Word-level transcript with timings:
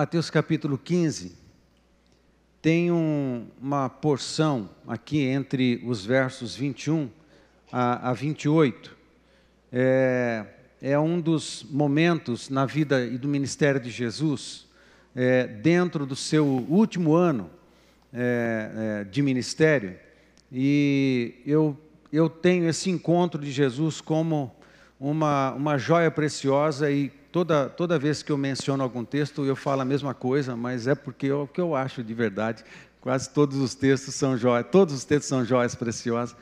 Mateus 0.00 0.30
capítulo 0.30 0.78
15 0.78 1.36
tem 2.62 2.90
um, 2.90 3.48
uma 3.60 3.86
porção 3.90 4.70
aqui 4.88 5.26
entre 5.26 5.78
os 5.84 6.06
versos 6.06 6.56
21 6.56 7.10
a, 7.70 8.08
a 8.08 8.12
28. 8.14 8.96
É, 9.70 10.46
é 10.80 10.98
um 10.98 11.20
dos 11.20 11.66
momentos 11.68 12.48
na 12.48 12.64
vida 12.64 13.04
e 13.04 13.18
do 13.18 13.28
ministério 13.28 13.78
de 13.78 13.90
Jesus, 13.90 14.66
é, 15.14 15.46
dentro 15.46 16.06
do 16.06 16.16
seu 16.16 16.46
último 16.46 17.12
ano 17.12 17.50
é, 18.10 19.02
é 19.02 19.04
de 19.04 19.20
ministério, 19.20 19.98
e 20.50 21.34
eu, 21.44 21.78
eu 22.10 22.30
tenho 22.30 22.66
esse 22.66 22.88
encontro 22.88 23.38
de 23.38 23.50
Jesus 23.50 24.00
como 24.00 24.50
uma, 24.98 25.52
uma 25.52 25.76
joia 25.76 26.10
preciosa 26.10 26.90
e 26.90 27.12
toda, 27.32 27.68
toda 27.68 27.98
vez 27.98 28.22
que 28.22 28.32
eu 28.32 28.38
menciono 28.38 28.82
algum 28.82 29.04
texto, 29.04 29.44
eu 29.44 29.56
falo 29.56 29.82
a 29.82 29.84
mesma 29.84 30.14
coisa, 30.14 30.56
mas 30.56 30.86
é 30.86 30.94
porque 30.94 31.28
é 31.28 31.34
o 31.34 31.46
que 31.46 31.60
eu 31.60 31.74
acho 31.74 32.02
de 32.02 32.14
verdade. 32.14 32.64
Quase 33.00 33.30
todos 33.30 33.56
os 33.58 33.74
textos 33.74 34.14
são 34.14 34.36
joias, 34.36 34.66
todos 34.70 34.94
os 34.94 35.04
textos 35.04 35.28
são 35.28 35.44
joias 35.44 35.74
preciosas. 35.74 36.36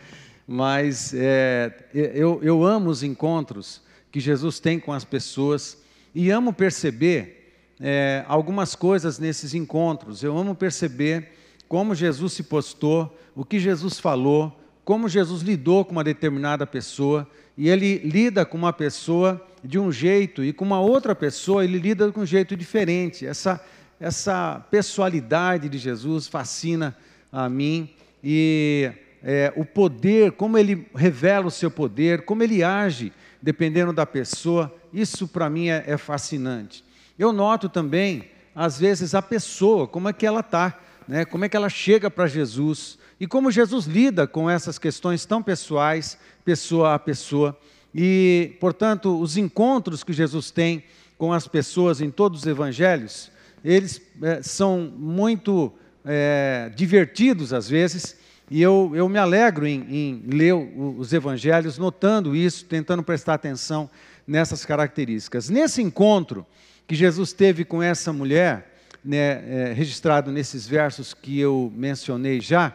Mas 0.47 1.13
é, 1.15 1.89
eu, 1.93 2.41
eu 2.43 2.65
amo 2.65 2.91
os 2.91 3.03
encontros 3.03 3.83
que 4.11 4.19
Jesus 4.19 4.59
tem 4.59 4.81
com 4.81 4.93
as 4.93 5.05
pessoas 5.05 5.79
e 6.15 6.31
amo 6.31 6.53
perceber 6.53 7.55
é, 7.79 8.25
algumas 8.27 8.75
coisas 8.75 9.19
nesses 9.19 9.55
encontros. 9.55 10.23
Eu 10.23 10.37
amo 10.37 10.55
perceber 10.55 11.33
como 11.69 11.95
Jesus 11.95 12.33
se 12.33 12.43
postou, 12.43 13.17
o 13.37 13.45
que 13.45 13.61
Jesus 13.61 14.01
falou, 14.01 14.59
como 14.85 15.07
Jesus 15.09 15.43
lidou 15.43 15.85
com 15.85 15.93
uma 15.93 16.03
determinada 16.03 16.67
pessoa, 16.67 17.29
e 17.59 17.69
ele 17.69 17.99
lida 17.99 18.47
com 18.47 18.57
uma 18.57 18.73
pessoa 18.73 19.45
de 19.65 19.81
um 19.81 19.91
jeito 19.91 20.45
e 20.45 20.53
com 20.53 20.65
uma 20.65 20.81
outra 20.81 21.13
pessoa 21.13 21.65
ele 21.65 21.77
lida 21.77 22.11
com 22.13 22.21
um 22.21 22.27
jeito 22.27 22.57
diferente. 22.57 23.27
Essa, 23.27 23.61
essa 23.99 24.65
pessoalidade 24.71 25.69
de 25.69 25.77
Jesus 25.77 26.29
fascina 26.29 26.97
a 27.33 27.49
mim 27.49 27.91
e 28.23 28.93
é, 29.25 29.53
o 29.57 29.65
poder, 29.65 30.31
como 30.33 30.57
ele 30.57 30.87
revela 30.95 31.49
o 31.49 31.51
seu 31.51 31.69
poder, 31.69 32.25
como 32.25 32.45
ele 32.45 32.63
age 32.63 33.13
dependendo 33.43 33.93
da 33.93 34.07
pessoa, 34.07 34.73
isso 34.93 35.27
para 35.27 35.51
mim 35.51 35.69
é, 35.69 35.83
é 35.85 35.97
fascinante. 35.97 36.85
Eu 37.19 37.33
noto 37.33 37.69
também, 37.69 38.31
às 38.55 38.79
vezes, 38.79 39.17
a 39.17 39.23
pessoa, 39.23 39.89
como 39.89 40.09
é 40.09 40.13
que 40.13 40.25
ela 40.25 40.41
está, 40.41 40.79
né? 41.09 41.25
como 41.25 41.45
é 41.45 41.49
que 41.49 41.57
ela 41.57 41.69
chega 41.69 42.09
para 42.09 42.29
Jesus 42.29 42.99
e 43.21 43.27
como 43.27 43.51
Jesus 43.51 43.87
lida 43.87 44.27
com 44.27 44.49
essas 44.49 44.79
questões 44.79 45.27
tão 45.27 45.43
pessoais, 45.43 46.19
pessoa 46.45 46.95
a 46.95 46.99
pessoa. 46.99 47.59
E, 47.95 48.57
portanto, 48.61 49.21
os 49.21 49.37
encontros 49.37 50.05
que 50.05 50.13
Jesus 50.13 50.51
tem 50.51 50.85
com 51.17 51.33
as 51.33 51.49
pessoas 51.49 52.01
em 52.01 52.11
todos 52.11 52.41
os 52.41 52.47
evangelhos, 52.47 53.31
eles 53.65 54.01
é, 54.23 54.41
são 54.43 54.93
muito 54.97 55.73
é, 56.05 56.71
divertidos 56.77 57.53
às 57.53 57.69
vezes, 57.69 58.17
e 58.51 58.63
eu, 58.63 58.93
eu 58.95 59.09
me 59.09 59.19
alegro 59.19 59.67
em, 59.67 59.85
em 59.91 60.23
ler 60.27 60.55
os 60.55 61.13
evangelhos, 61.13 61.77
notando 61.77 62.35
isso, 62.35 62.65
tentando 62.65 63.03
prestar 63.03 63.35
atenção 63.35 63.91
nessas 64.27 64.65
características. 64.65 65.51
Nesse 65.51 65.83
encontro 65.83 66.47
que 66.87 66.95
Jesus 66.95 67.35
teve 67.35 67.65
com 67.65 67.83
essa 67.83 68.11
mulher, 68.11 68.75
né, 69.05 69.71
é, 69.71 69.73
registrado 69.75 70.33
nesses 70.33 70.67
versos 70.67 71.13
que 71.13 71.39
eu 71.39 71.71
mencionei 71.77 72.41
já, 72.41 72.75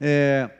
é, 0.00 0.50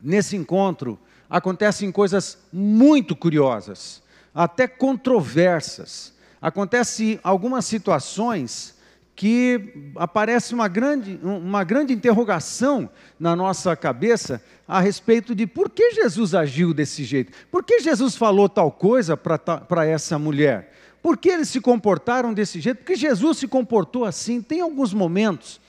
nesse 0.00 0.36
encontro, 0.36 0.98
acontecem 1.28 1.90
coisas 1.90 2.38
muito 2.52 3.16
curiosas, 3.16 4.02
até 4.34 4.68
controversas. 4.68 6.12
Acontecem 6.40 7.18
algumas 7.22 7.64
situações 7.64 8.74
que 9.14 9.72
aparece 9.96 10.54
uma 10.54 10.68
grande, 10.68 11.18
uma 11.22 11.64
grande 11.64 11.92
interrogação 11.92 12.90
na 13.20 13.36
nossa 13.36 13.76
cabeça 13.76 14.42
a 14.66 14.80
respeito 14.80 15.34
de 15.34 15.46
por 15.46 15.70
que 15.70 15.92
Jesus 15.92 16.34
agiu 16.34 16.74
desse 16.74 17.04
jeito, 17.04 17.32
por 17.50 17.62
que 17.62 17.80
Jesus 17.80 18.16
falou 18.16 18.48
tal 18.48 18.70
coisa 18.70 19.16
para 19.16 19.86
essa 19.86 20.18
mulher, 20.18 20.72
por 21.02 21.16
que 21.16 21.28
eles 21.28 21.48
se 21.48 21.60
comportaram 21.60 22.32
desse 22.34 22.60
jeito, 22.60 22.78
por 22.78 22.86
que 22.86 22.96
Jesus 22.96 23.38
se 23.38 23.48
comportou 23.48 24.04
assim. 24.04 24.42
Tem 24.42 24.60
alguns 24.60 24.92
momentos 24.92 25.60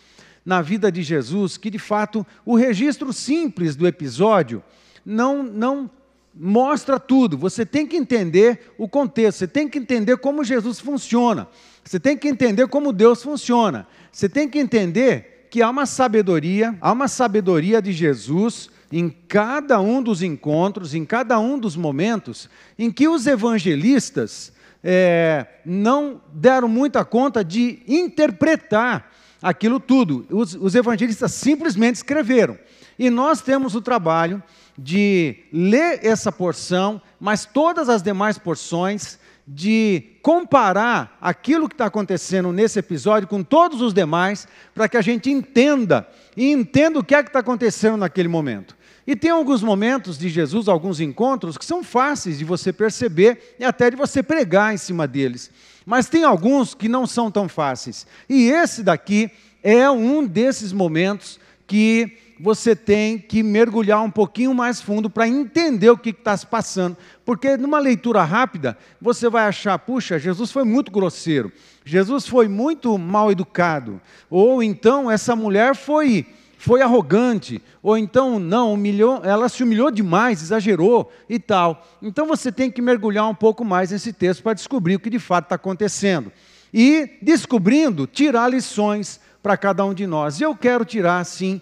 na 0.46 0.62
vida 0.62 0.92
de 0.92 1.02
Jesus 1.02 1.58
que, 1.58 1.70
de 1.70 1.80
fato, 1.80 2.26
o 2.46 2.56
registro 2.56 3.14
simples 3.14 3.76
do 3.76 3.88
episódio 3.88 4.64
não, 5.06 5.44
não 5.44 5.90
mostra 6.34 7.00
tudo. 7.00 7.38
Você 7.38 7.66
tem 7.66 7.86
que 7.86 7.96
entender 7.96 8.74
o 8.78 8.88
contexto, 8.88 9.40
você 9.40 9.48
tem 9.48 9.68
que 9.68 9.78
entender 9.78 10.18
como 10.18 10.44
Jesus 10.44 10.80
funciona, 10.80 11.48
você 11.84 12.00
tem 12.00 12.18
que 12.18 12.28
entender 12.28 12.68
como 12.68 12.92
Deus 12.92 13.22
funciona, 13.22 13.88
você 14.12 14.28
tem 14.28 14.50
que 14.50 14.60
entender 14.60 15.48
que 15.50 15.62
há 15.62 15.70
uma 15.70 15.86
sabedoria, 15.86 16.76
há 16.82 16.92
uma 16.92 17.08
sabedoria 17.08 17.82
de 17.82 17.92
Jesus 17.92 18.70
em 18.92 19.10
cada 19.10 19.80
um 19.80 20.02
dos 20.02 20.22
encontros, 20.22 20.94
em 20.94 21.06
cada 21.06 21.40
um 21.40 21.58
dos 21.58 21.76
momentos 21.76 22.50
em 22.78 22.92
que 22.92 23.08
os 23.08 23.26
evangelistas 23.28 24.52
é, 24.84 25.48
não 25.66 26.22
deram 26.34 26.68
muita 26.68 27.06
conta 27.06 27.44
de 27.44 27.82
interpretar 27.88 29.12
aquilo 29.44 29.80
tudo. 29.80 30.26
Os, 30.32 30.56
os 30.56 30.74
evangelistas 30.74 31.34
simplesmente 31.34 31.96
escreveram. 31.96 32.58
E 32.98 33.10
nós 33.10 33.42
temos 33.42 33.76
o 33.76 33.82
trabalho 33.82 34.42
de 34.78 35.36
ler 35.52 36.00
essa 36.04 36.32
porção, 36.32 37.02
mas 37.20 37.46
todas 37.46 37.90
as 37.90 38.02
demais 38.02 38.38
porções, 38.38 39.20
de 39.46 40.04
comparar 40.22 41.18
aquilo 41.20 41.68
que 41.68 41.74
está 41.74 41.88
acontecendo 41.88 42.52
nesse 42.54 42.80
episódio 42.80 43.28
com 43.28 43.44
todos 43.44 43.82
os 43.82 43.94
demais, 43.94 44.48
para 44.74 44.88
que 44.88 44.96
a 44.96 45.02
gente 45.02 45.30
entenda 45.30 46.08
e 46.38 46.50
entenda 46.50 46.98
o 46.98 47.04
que 47.04 47.14
é 47.14 47.22
que 47.22 47.30
está 47.30 47.40
acontecendo 47.40 47.98
naquele 47.98 48.30
momento. 48.30 48.76
E 49.06 49.18
tem 49.18 49.32
alguns 49.32 49.62
momentos 49.62 50.18
de 50.18 50.30
Jesus, 50.30 50.70
alguns 50.70 51.02
encontros, 51.02 51.58
que 51.58 51.66
são 51.66 51.84
fáceis 51.84 52.38
de 52.40 52.46
você 52.46 52.72
perceber 52.72 53.56
e 53.60 53.66
até 53.66 53.90
de 53.90 53.98
você 53.98 54.24
pregar 54.24 54.74
em 54.74 54.78
cima 54.78 55.06
deles. 55.06 55.52
Mas 55.86 56.08
tem 56.08 56.24
alguns 56.24 56.74
que 56.74 56.88
não 56.88 57.06
são 57.06 57.30
tão 57.30 57.48
fáceis. 57.50 58.08
E 58.30 58.50
esse 58.50 58.84
daqui 58.84 59.30
é 59.62 59.90
um 59.90 60.26
desses 60.26 60.72
momentos 60.72 61.40
que 61.68 62.18
você 62.40 62.76
tem 62.76 63.18
que 63.18 63.42
mergulhar 63.42 64.04
um 64.04 64.12
pouquinho 64.12 64.54
mais 64.54 64.82
fundo 64.82 65.10
para 65.10 65.28
entender 65.28 65.90
o 65.90 65.98
que 65.98 66.10
está 66.10 66.36
se 66.36 66.46
passando. 66.46 66.98
Porque 67.26 67.56
numa 67.56 67.80
leitura 67.80 68.24
rápida, 68.24 68.78
você 69.02 69.30
vai 69.30 69.46
achar, 69.46 69.80
puxa, 69.80 70.20
Jesus 70.20 70.52
foi 70.52 70.64
muito 70.66 70.92
grosseiro, 70.92 71.52
Jesus 71.86 72.28
foi 72.28 72.48
muito 72.48 72.98
mal 72.98 73.32
educado, 73.32 74.02
ou 74.30 74.62
então 74.62 75.10
essa 75.10 75.36
mulher 75.36 75.76
foi 75.76 76.26
foi 76.64 76.82
arrogante, 76.82 77.62
ou 77.82 77.98
então 77.98 78.40
não, 78.40 78.72
humilhou, 78.72 79.20
ela 79.22 79.50
se 79.50 79.62
humilhou 79.62 79.92
demais, 79.92 80.42
exagerou 80.42 81.12
e 81.28 81.38
tal. 81.38 81.86
Então 82.02 82.26
você 82.26 82.54
tem 82.54 82.72
que 82.72 82.82
mergulhar 82.82 83.28
um 83.28 83.36
pouco 83.36 83.66
mais 83.66 83.92
nesse 83.92 84.14
texto 84.14 84.42
para 84.42 84.54
descobrir 84.54 84.96
o 84.96 85.00
que 85.02 85.10
de 85.10 85.20
fato 85.20 85.48
está 85.48 85.56
acontecendo. 85.56 86.32
E, 86.74 87.18
descobrindo, 87.22 88.08
tirar 88.08 88.48
lições 88.48 89.20
para 89.42 89.58
cada 89.58 89.84
um 89.84 89.94
de 89.94 90.08
nós. 90.08 90.40
Eu 90.40 90.56
quero 90.56 90.86
tirar, 90.86 91.22
sim, 91.26 91.62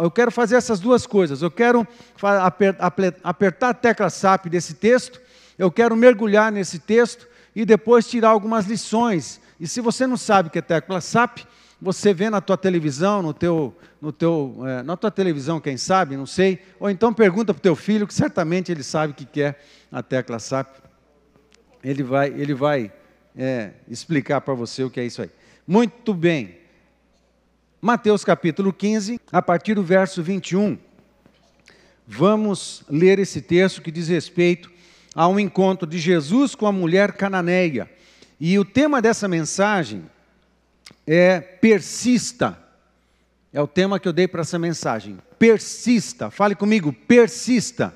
eu 0.00 0.12
quero 0.12 0.30
fazer 0.30 0.54
essas 0.54 0.78
duas 0.78 1.08
coisas. 1.08 1.42
Eu 1.42 1.50
quero 1.50 1.84
apertar 3.24 3.70
a 3.70 3.74
tecla 3.74 4.08
SAP 4.08 4.46
desse 4.46 4.74
texto, 4.74 5.20
eu 5.58 5.72
quero 5.72 5.96
mergulhar 5.96 6.52
nesse 6.52 6.78
texto 6.78 7.26
e 7.52 7.64
depois 7.64 8.06
tirar 8.06 8.28
algumas 8.28 8.66
lições. 8.66 9.40
E 9.58 9.66
se 9.66 9.80
você 9.80 10.06
não 10.06 10.16
sabe 10.16 10.50
o 10.50 10.52
que 10.52 10.60
é 10.60 10.62
tecla 10.62 11.00
SAP, 11.00 11.40
você 11.80 12.14
vê 12.14 12.30
na 12.30 12.40
tua 12.40 12.56
televisão, 12.56 13.22
no 13.22 13.34
teu, 13.34 13.76
no 14.00 14.10
teu, 14.10 14.56
é, 14.66 14.82
na 14.82 14.96
tua 14.96 15.10
televisão, 15.10 15.60
quem 15.60 15.76
sabe, 15.76 16.16
não 16.16 16.26
sei, 16.26 16.60
ou 16.80 16.88
então 16.88 17.12
pergunta 17.12 17.52
para 17.52 17.58
o 17.58 17.62
teu 17.62 17.76
filho, 17.76 18.06
que 18.06 18.14
certamente 18.14 18.72
ele 18.72 18.82
sabe 18.82 19.12
o 19.12 19.14
que 19.14 19.42
é 19.42 19.54
a 19.92 20.02
tecla 20.02 20.38
SAP. 20.38 20.76
Ele 21.84 22.02
vai, 22.02 22.28
ele 22.28 22.54
vai 22.54 22.92
é, 23.36 23.72
explicar 23.88 24.40
para 24.40 24.54
você 24.54 24.82
o 24.82 24.90
que 24.90 24.98
é 24.98 25.04
isso 25.04 25.22
aí. 25.22 25.30
Muito 25.66 26.14
bem. 26.14 26.58
Mateus 27.80 28.24
capítulo 28.24 28.72
15, 28.72 29.20
a 29.30 29.42
partir 29.42 29.74
do 29.74 29.82
verso 29.82 30.22
21. 30.22 30.78
Vamos 32.06 32.84
ler 32.88 33.18
esse 33.18 33.42
texto 33.42 33.82
que 33.82 33.90
diz 33.90 34.08
respeito 34.08 34.70
a 35.14 35.28
um 35.28 35.38
encontro 35.38 35.86
de 35.86 35.98
Jesus 35.98 36.54
com 36.54 36.66
a 36.66 36.72
mulher 36.72 37.12
cananeia. 37.12 37.90
E 38.40 38.58
o 38.58 38.64
tema 38.64 39.02
dessa 39.02 39.28
mensagem 39.28 40.04
é 41.06 41.40
persista. 41.40 42.58
É 43.52 43.60
o 43.60 43.66
tema 43.66 44.00
que 44.00 44.08
eu 44.08 44.12
dei 44.12 44.26
para 44.26 44.40
essa 44.42 44.58
mensagem. 44.58 45.18
Persista. 45.38 46.30
Fale 46.30 46.54
comigo, 46.54 46.92
persista. 46.92 47.94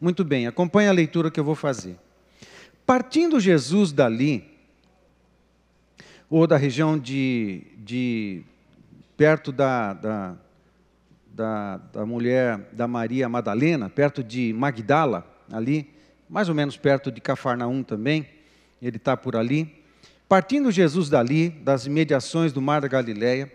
Muito 0.00 0.24
bem, 0.24 0.46
acompanhe 0.46 0.88
a 0.88 0.92
leitura 0.92 1.30
que 1.30 1.40
eu 1.40 1.44
vou 1.44 1.54
fazer. 1.54 1.96
Partindo 2.86 3.40
Jesus 3.40 3.92
dali, 3.92 4.44
ou 6.28 6.46
da 6.46 6.56
região 6.56 6.98
de, 6.98 7.62
de 7.78 8.42
perto 9.16 9.50
da, 9.50 9.94
da, 9.94 10.36
da, 11.26 11.76
da 11.76 12.06
mulher 12.06 12.68
da 12.72 12.86
Maria 12.86 13.28
Madalena, 13.28 13.88
perto 13.88 14.22
de 14.22 14.52
Magdala, 14.52 15.26
ali, 15.50 15.90
mais 16.28 16.48
ou 16.48 16.54
menos 16.54 16.76
perto 16.76 17.10
de 17.10 17.20
Cafarnaum 17.20 17.82
também, 17.82 18.28
ele 18.82 18.96
está 18.96 19.16
por 19.16 19.36
ali. 19.36 19.83
Partindo 20.34 20.72
Jesus 20.72 21.08
dali, 21.08 21.48
das 21.48 21.86
imediações 21.86 22.52
do 22.52 22.60
mar 22.60 22.80
da 22.80 22.88
Galileia, 22.88 23.48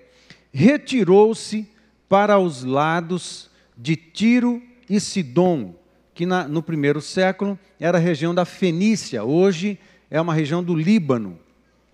retirou-se 0.49 1.67
para 2.07 2.39
os 2.39 2.63
lados 2.63 3.49
de 3.77 3.97
Tiro 3.97 4.63
e 4.89 4.97
Sidom, 4.97 5.75
que 6.13 6.25
na, 6.25 6.47
no 6.47 6.63
primeiro 6.63 7.01
século 7.01 7.59
era 7.77 7.97
a 7.97 7.99
região 7.99 8.33
da 8.33 8.45
Fenícia, 8.45 9.25
hoje 9.25 9.77
é 10.09 10.21
uma 10.21 10.33
região 10.33 10.63
do 10.63 10.73
Líbano. 10.73 11.37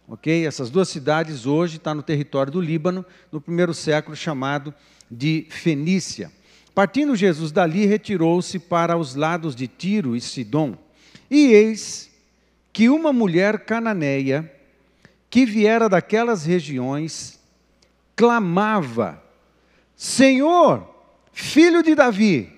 Ok? 0.07 0.45
Essas 0.45 0.69
duas 0.69 0.88
cidades 0.88 1.47
hoje 1.47 1.77
estão 1.77 1.95
no 1.95 2.03
território 2.03 2.53
do 2.53 2.61
Líbano, 2.61 3.03
no 3.31 3.41
primeiro 3.41 3.73
século 3.73 4.15
chamado 4.15 4.71
de 5.09 5.47
Fenícia. 5.49 6.31
Partindo 6.75 7.15
Jesus 7.15 7.51
dali, 7.51 7.88
retirou-se 7.88 8.59
para 8.59 8.95
os 8.95 9.15
lados 9.15 9.55
de 9.55 9.67
Tiro 9.67 10.15
e 10.15 10.21
Sidom. 10.21 10.77
E 11.27 11.47
eis 11.47 12.11
que 12.71 12.88
uma 12.88 13.11
mulher 13.11 13.65
cananeia, 13.65 14.51
que 15.30 15.45
viera 15.45 15.89
daquelas 15.89 16.45
regiões, 16.45 17.39
clamava: 18.16 19.22
Senhor, 19.95 20.88
filho 21.31 21.83
de 21.83 21.95
Davi, 21.95 22.51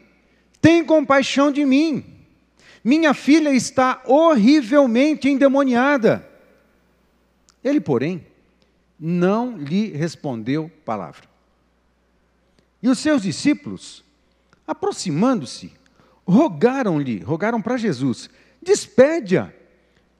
tem 0.61 0.83
compaixão 0.83 1.51
de 1.51 1.65
mim. 1.65 2.05
Minha 2.83 3.13
filha 3.13 3.51
está 3.53 4.01
horrivelmente 4.05 5.27
endemoniada. 5.27 6.27
Ele, 7.63 7.81
porém, 7.81 8.25
não 8.99 9.57
lhe 9.57 9.89
respondeu 9.91 10.71
palavra. 10.85 11.27
E 12.81 12.87
os 12.87 12.99
seus 12.99 13.21
discípulos, 13.23 14.03
aproximando-se, 14.65 15.73
rogaram-lhe, 16.25 17.19
rogaram 17.19 17.61
para 17.61 17.77
Jesus: 17.77 18.29
despede-a, 18.61 19.51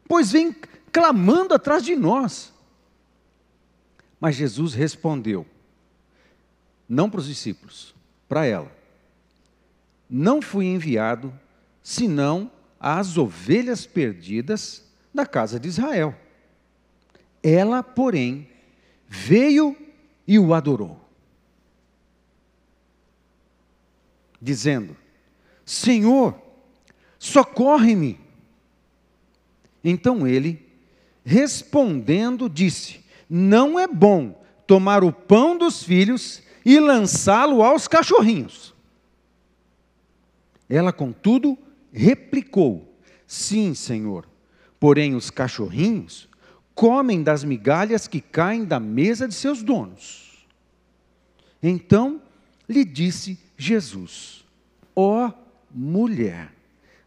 pois 0.08 0.32
vem 0.32 0.56
clamando 0.98 1.54
atrás 1.54 1.84
de 1.84 1.96
nós. 1.96 2.52
Mas 4.20 4.36
Jesus 4.36 4.74
respondeu, 4.74 5.46
não 6.90 7.08
para 7.08 7.20
os 7.20 7.28
discípulos, 7.28 7.94
para 8.28 8.48
ela: 8.48 8.72
Não 10.10 10.42
fui 10.42 10.66
enviado 10.66 11.32
senão 11.84 12.52
às 12.80 13.16
ovelhas 13.16 13.86
perdidas 13.86 14.84
da 15.14 15.24
casa 15.24 15.60
de 15.60 15.68
Israel. 15.68 16.18
Ela, 17.44 17.84
porém, 17.84 18.50
veio 19.08 19.78
e 20.28 20.40
o 20.40 20.52
adorou, 20.52 21.00
dizendo: 24.42 24.98
Senhor, 25.64 26.42
socorre-me. 27.20 28.20
Então 29.84 30.26
ele, 30.28 30.67
respondendo, 31.28 32.48
disse: 32.48 33.02
Não 33.30 33.78
é 33.78 33.86
bom 33.86 34.42
tomar 34.66 35.04
o 35.04 35.12
pão 35.12 35.58
dos 35.58 35.84
filhos 35.84 36.42
e 36.64 36.80
lançá-lo 36.80 37.62
aos 37.62 37.86
cachorrinhos. 37.86 38.74
Ela, 40.70 40.94
contudo, 40.94 41.58
replicou: 41.92 42.98
Sim, 43.28 43.74
Senhor, 43.74 44.26
porém 44.80 45.16
os 45.16 45.30
cachorrinhos 45.30 46.30
comem 46.74 47.22
das 47.22 47.44
migalhas 47.44 48.08
que 48.08 48.22
caem 48.22 48.64
da 48.64 48.80
mesa 48.80 49.28
de 49.28 49.34
seus 49.34 49.62
donos. 49.62 50.48
Então 51.62 52.22
lhe 52.70 52.86
disse 52.86 53.38
Jesus: 53.58 54.46
Ó 54.96 55.28
oh, 55.28 55.34
mulher, 55.70 56.54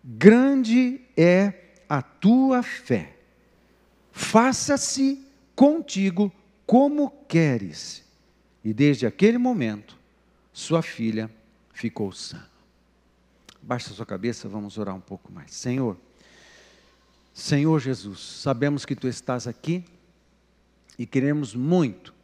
grande 0.05 1.00
é 1.17 1.55
a 1.88 2.02
tua 2.02 2.62
fé, 2.62 3.17
faça-se 4.20 5.26
contigo 5.56 6.31
como 6.67 7.11
queres. 7.26 8.05
E 8.62 8.75
desde 8.75 9.06
aquele 9.06 9.38
momento, 9.38 9.99
sua 10.52 10.82
filha 10.82 11.31
ficou 11.72 12.12
sã. 12.12 12.44
Baixa 13.62 13.94
sua 13.94 14.05
cabeça, 14.05 14.46
vamos 14.46 14.76
orar 14.76 14.94
um 14.94 15.00
pouco 15.00 15.32
mais. 15.32 15.52
Senhor, 15.55 15.96
Senhor 17.32 17.81
Jesus, 17.81 18.20
sabemos 18.20 18.84
que 18.84 18.94
tu 18.94 19.08
estás 19.08 19.46
aqui 19.46 19.84
e 20.99 21.06
queremos 21.06 21.55
muito 21.55 22.14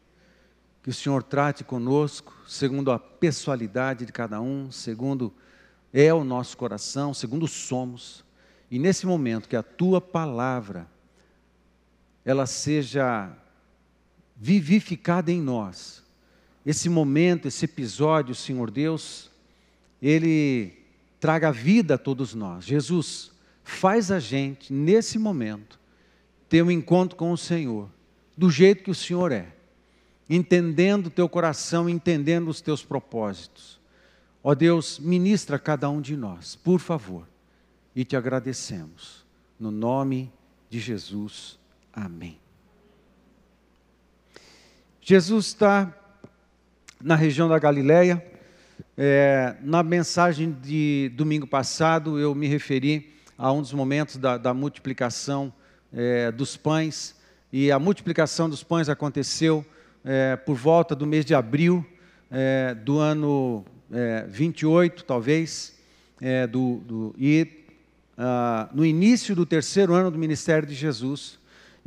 que 0.83 0.91
o 0.91 0.95
Senhor 0.95 1.23
trate 1.23 1.65
conosco 1.65 2.33
segundo 2.47 2.93
a 2.93 2.99
pessoalidade 2.99 4.05
de 4.05 4.13
cada 4.13 4.41
um, 4.41 4.71
segundo 4.71 5.33
é 5.93 6.13
o 6.13 6.23
nosso 6.23 6.57
coração, 6.59 7.15
segundo 7.15 7.49
somos. 7.49 8.23
E 8.71 8.79
nesse 8.79 9.07
momento 9.07 9.49
que 9.49 9.57
a 9.57 9.63
tua 9.63 10.01
palavra 10.01 10.87
ela 12.27 12.45
seja 12.45 13.33
vivificada 14.35 15.31
em 15.31 15.41
nós. 15.41 16.03
Esse 16.67 16.89
momento, 16.89 17.47
esse 17.47 17.65
episódio, 17.65 18.35
Senhor 18.35 18.69
Deus, 18.69 19.31
ele 20.03 20.73
traga 21.21 21.53
vida 21.53 21.95
a 21.95 21.99
todos 21.99 22.35
nós. 22.35 22.65
Jesus, 22.65 23.31
faz 23.63 24.11
a 24.11 24.19
gente, 24.19 24.73
nesse 24.73 25.21
momento, 25.21 25.79
ter 26.49 26.63
um 26.63 26.71
encontro 26.71 27.17
com 27.17 27.31
o 27.31 27.39
Senhor, 27.39 27.89
do 28.37 28.51
jeito 28.51 28.83
que 28.83 28.91
o 28.91 28.95
Senhor 28.95 29.31
é, 29.31 29.47
entendendo 30.29 31.07
o 31.07 31.11
teu 31.11 31.29
coração, 31.29 31.89
entendendo 31.89 32.49
os 32.49 32.61
teus 32.61 32.83
propósitos. 32.83 33.81
Ó 34.43 34.53
Deus, 34.53 34.99
ministra 34.99 35.57
a 35.57 35.61
cada 35.61 35.89
um 35.89 36.01
de 36.01 36.17
nós, 36.17 36.57
por 36.57 36.81
favor, 36.81 37.27
e 37.95 38.05
te 38.05 38.17
agradecemos. 38.17 39.25
No 39.59 39.71
nome 39.71 40.33
de 40.69 40.81
Jesus, 40.81 41.59
amém. 41.97 42.39
Jesus 45.01 45.47
está 45.47 45.91
na 47.03 47.17
região 47.17 47.49
da 47.49 47.59
Galileia. 47.59 48.23
É, 48.99 49.57
na 49.63 49.83
mensagem 49.83 50.53
de 50.53 51.11
domingo 51.15 51.47
passado, 51.47 52.19
eu 52.19 52.35
me 52.35 52.47
referi 52.47 53.15
a 53.39 53.51
um 53.51 53.63
dos 53.63 53.73
momentos 53.73 54.19
da, 54.19 54.37
da 54.37 54.53
multiplicação 54.53 55.51
é, 55.91 56.31
dos 56.31 56.55
pães. 56.55 57.17
E 57.51 57.73
a 57.73 57.79
multiplicação 57.79 58.51
dos 58.51 58.63
pães 58.63 58.91
aconteceu 58.91 59.65
é, 60.05 60.37
por 60.37 60.55
volta 60.55 60.95
do 60.95 61.07
mês 61.07 61.25
de 61.25 61.35
abril 61.35 61.85
é, 62.31 62.75
do 62.75 62.99
ano 62.99 63.65
28, 64.29 65.03
é, 65.03 65.07
talvez, 65.07 65.79
é, 66.21 66.47
do, 66.47 66.77
do, 66.85 67.15
e 67.19 67.65
ah, 68.19 68.69
no 68.73 68.85
início 68.85 69.35
do 69.35 69.45
terceiro 69.45 69.95
ano 69.95 70.11
do 70.11 70.19
ministério 70.19 70.67
de 70.67 70.75
Jesus. 70.75 71.39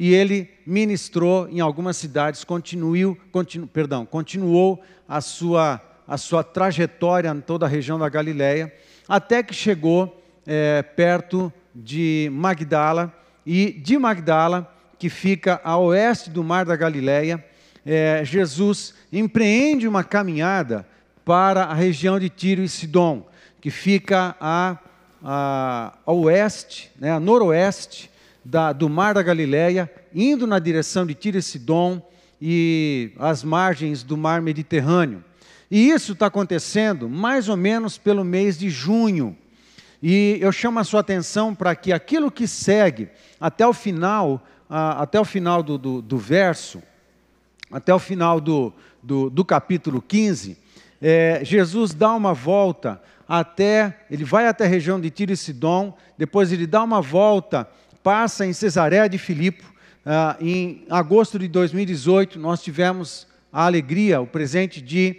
E 0.01 0.13
ele 0.13 0.49
ministrou 0.65 1.49
em 1.49 1.59
algumas 1.59 1.97
cidades, 1.97 2.45
continuou, 2.45 3.17
continu, 3.33 3.67
perdão, 3.67 4.05
continuou 4.05 4.81
a 5.05 5.19
sua, 5.19 5.81
a 6.07 6.15
sua 6.15 6.41
trajetória 6.41 7.29
em 7.29 7.41
toda 7.41 7.65
a 7.65 7.69
região 7.69 7.99
da 7.99 8.07
Galileia, 8.07 8.73
até 9.09 9.43
que 9.43 9.53
chegou 9.53 10.23
é, 10.47 10.81
perto 10.81 11.51
de 11.75 12.29
Magdala, 12.31 13.13
e 13.45 13.73
de 13.73 13.97
Magdala, 13.97 14.73
que 14.97 15.09
fica 15.09 15.59
a 15.65 15.77
oeste 15.77 16.29
do 16.29 16.45
Mar 16.45 16.63
da 16.63 16.77
Galileia, 16.77 17.43
é, 17.85 18.21
Jesus 18.23 18.93
empreende 19.11 19.85
uma 19.85 20.01
caminhada 20.01 20.87
para 21.25 21.63
a 21.63 21.73
região 21.73 22.17
de 22.17 22.29
Tiro 22.29 22.63
e 22.63 22.69
Sidom, 22.69 23.27
que 23.59 23.69
fica 23.69 24.33
a, 24.39 24.77
a, 25.21 25.93
a 26.05 26.13
oeste, 26.13 26.89
né, 26.97 27.11
a 27.11 27.19
noroeste 27.19 28.09
da, 28.49 28.73
do 28.73 28.89
Mar 28.89 29.13
da 29.13 29.21
Galileia, 29.21 29.89
indo 30.13 30.47
na 30.47 30.57
direção 30.57 31.05
de 31.05 31.13
Tiro 31.13 31.37
e 31.37 31.41
Sidom 31.41 32.01
e 32.41 33.11
as 33.19 33.43
margens 33.43 34.01
do 34.01 34.17
Mar 34.17 34.41
Mediterrâneo. 34.41 35.23
E 35.69 35.91
isso 35.91 36.13
está 36.13 36.25
acontecendo 36.25 37.07
mais 37.07 37.47
ou 37.47 37.55
menos 37.55 37.99
pelo 37.99 38.23
mês 38.23 38.57
de 38.57 38.67
junho. 38.67 39.37
E 40.01 40.39
eu 40.41 40.51
chamo 40.51 40.79
a 40.79 40.83
sua 40.83 41.01
atenção 41.01 41.53
para 41.53 41.75
que 41.75 41.93
aquilo 41.93 42.31
que 42.31 42.47
segue 42.47 43.09
até 43.39 43.67
o 43.67 43.73
final, 43.73 44.43
até 44.67 45.19
o 45.19 45.25
final 45.25 45.61
do, 45.61 45.77
do, 45.77 46.01
do, 46.01 46.17
verso, 46.17 46.81
até 47.71 47.93
o 47.93 47.99
final 47.99 48.41
do, 48.41 48.73
do, 49.03 49.29
do 49.29 49.45
capítulo 49.45 50.01
15, 50.01 50.57
é, 50.99 51.41
Jesus 51.43 51.93
dá 51.93 52.15
uma 52.15 52.33
volta 52.33 52.99
até, 53.27 53.99
ele 54.09 54.23
vai 54.23 54.47
até 54.47 54.65
a 54.65 54.67
região 54.67 54.99
de 54.99 55.11
Tiro 55.11 55.31
e 55.31 55.37
Sidom, 55.37 55.95
depois 56.17 56.51
ele 56.51 56.65
dá 56.65 56.81
uma 56.81 56.99
volta, 56.99 57.69
passa 58.09 58.43
em 58.43 58.53
Cesareia 58.53 59.07
de 59.07 59.19
Filipe. 59.19 59.63
Ah, 60.03 60.35
em 60.41 60.83
agosto 60.89 61.37
de 61.37 61.47
2018, 61.47 62.39
nós 62.39 62.59
tivemos 62.59 63.27
a 63.53 63.67
alegria, 63.67 64.19
o 64.19 64.25
presente 64.25 64.81
de 64.81 65.17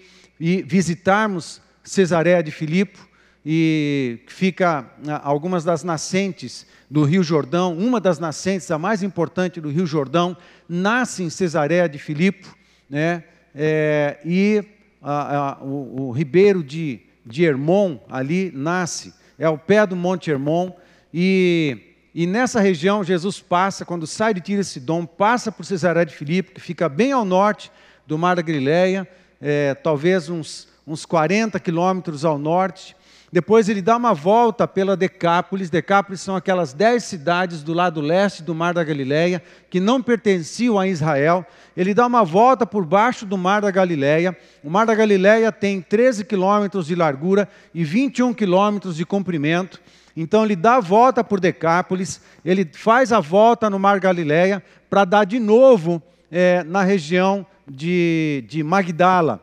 visitarmos 0.67 1.63
Cesareia 1.85 2.43
de 2.43 2.51
Filipe 2.51 2.99
e 3.47 4.19
fica 4.27 4.91
ah, 5.07 5.21
algumas 5.23 5.63
das 5.63 5.85
nascentes 5.85 6.67
do 6.91 7.05
Rio 7.05 7.23
Jordão, 7.23 7.79
uma 7.79 8.01
das 8.01 8.19
nascentes, 8.19 8.69
a 8.73 8.77
mais 8.77 9.05
importante 9.05 9.61
do 9.61 9.71
Rio 9.71 9.87
Jordão, 9.87 10.37
nasce 10.69 11.23
em 11.23 11.31
Cesareia 11.31 11.89
de 11.89 11.97
Filipe, 11.97 12.49
né? 12.91 13.23
É, 13.55 14.19
e 14.25 14.65
a, 15.01 15.37
a, 15.37 15.63
o, 15.63 16.09
o, 16.09 16.11
ribeiro 16.11 16.65
de, 16.65 16.99
de 17.25 17.45
Hermon 17.45 18.01
ali 18.11 18.51
nasce, 18.53 19.15
é 19.39 19.45
ao 19.45 19.57
pé 19.57 19.87
do 19.87 19.95
Monte 19.95 20.29
Hermon, 20.29 20.73
e 21.15 21.90
e 22.15 22.27
nessa 22.27 22.61
região 22.61 23.05
Jesus 23.05 23.41
passa, 23.41 23.85
quando 23.85 24.07
sai 24.07 24.35
de 24.35 24.41
Tiro 24.41 24.65
Sidom, 24.65 25.07
passa 25.07 25.53
por 25.53 25.65
Cesaré 25.65 26.05
de 26.05 26.15
Filipe, 26.15 26.53
que 26.53 26.61
fica 26.61 26.89
bem 26.89 27.13
ao 27.13 27.25
norte 27.25 27.71
do 28.07 28.19
Mar 28.19 28.35
da 28.35 28.43
Galileia, 28.43 29.09
é, 29.41 29.75
talvez 29.75 30.29
uns, 30.29 30.67
uns 30.87 31.07
40 31.07 31.61
quilômetros 31.61 32.25
ao 32.25 32.37
norte. 32.39 32.97
Depois 33.33 33.69
ele 33.69 33.81
dá 33.81 33.97
uma 33.97 34.13
volta 34.13 34.67
pela 34.67 34.97
Decápolis. 34.97 35.71
Decápolis 35.71 36.21
são 36.21 36.35
aquelas 36.35 36.73
dez 36.73 37.05
cidades 37.05 37.63
do 37.63 37.73
lado 37.73 38.01
leste 38.01 38.43
do 38.43 38.57
Mar 38.57 38.75
da 38.75 38.83
Galileia, 38.83 39.41
que 39.71 39.79
não 39.79 40.03
pertenciam 40.03 40.81
a 40.81 40.89
Israel. 40.89 41.47
Ele 41.77 41.95
dá 41.95 42.05
uma 42.05 42.25
volta 42.25 42.67
por 42.67 42.85
baixo 42.85 43.25
do 43.25 43.39
Mar 43.39 43.63
da 43.63 43.71
Galileia. 43.71 44.37
O 44.65 44.69
Mar 44.69 44.85
da 44.85 44.97
Galileia 44.97 45.53
tem 45.53 45.81
13 45.81 46.25
quilômetros 46.25 46.89
de 46.89 46.97
largura 46.97 47.49
e 47.73 47.85
21 47.85 48.35
quilômetros 48.35 48.97
de 48.97 49.07
comprimento. 49.07 49.81
Então 50.17 50.45
ele 50.45 50.57
dá 50.57 50.77
a 50.77 50.81
volta 50.81 51.23
por 51.23 51.41
Decápolis, 51.41 52.21
ele 52.45 52.69
faz 52.73 53.13
a 53.13 53.21
volta 53.21 53.71
no 53.71 53.79
Mar 53.79 54.01
Galileia 54.01 54.63
para 54.89 55.05
dar 55.05 55.25
de 55.25 55.39
novo 55.39 56.03
é, 56.31 56.65
na 56.65 56.83
região 56.83 57.47
de, 57.69 58.45
de 58.49 58.63
Magdala, 58.63 59.41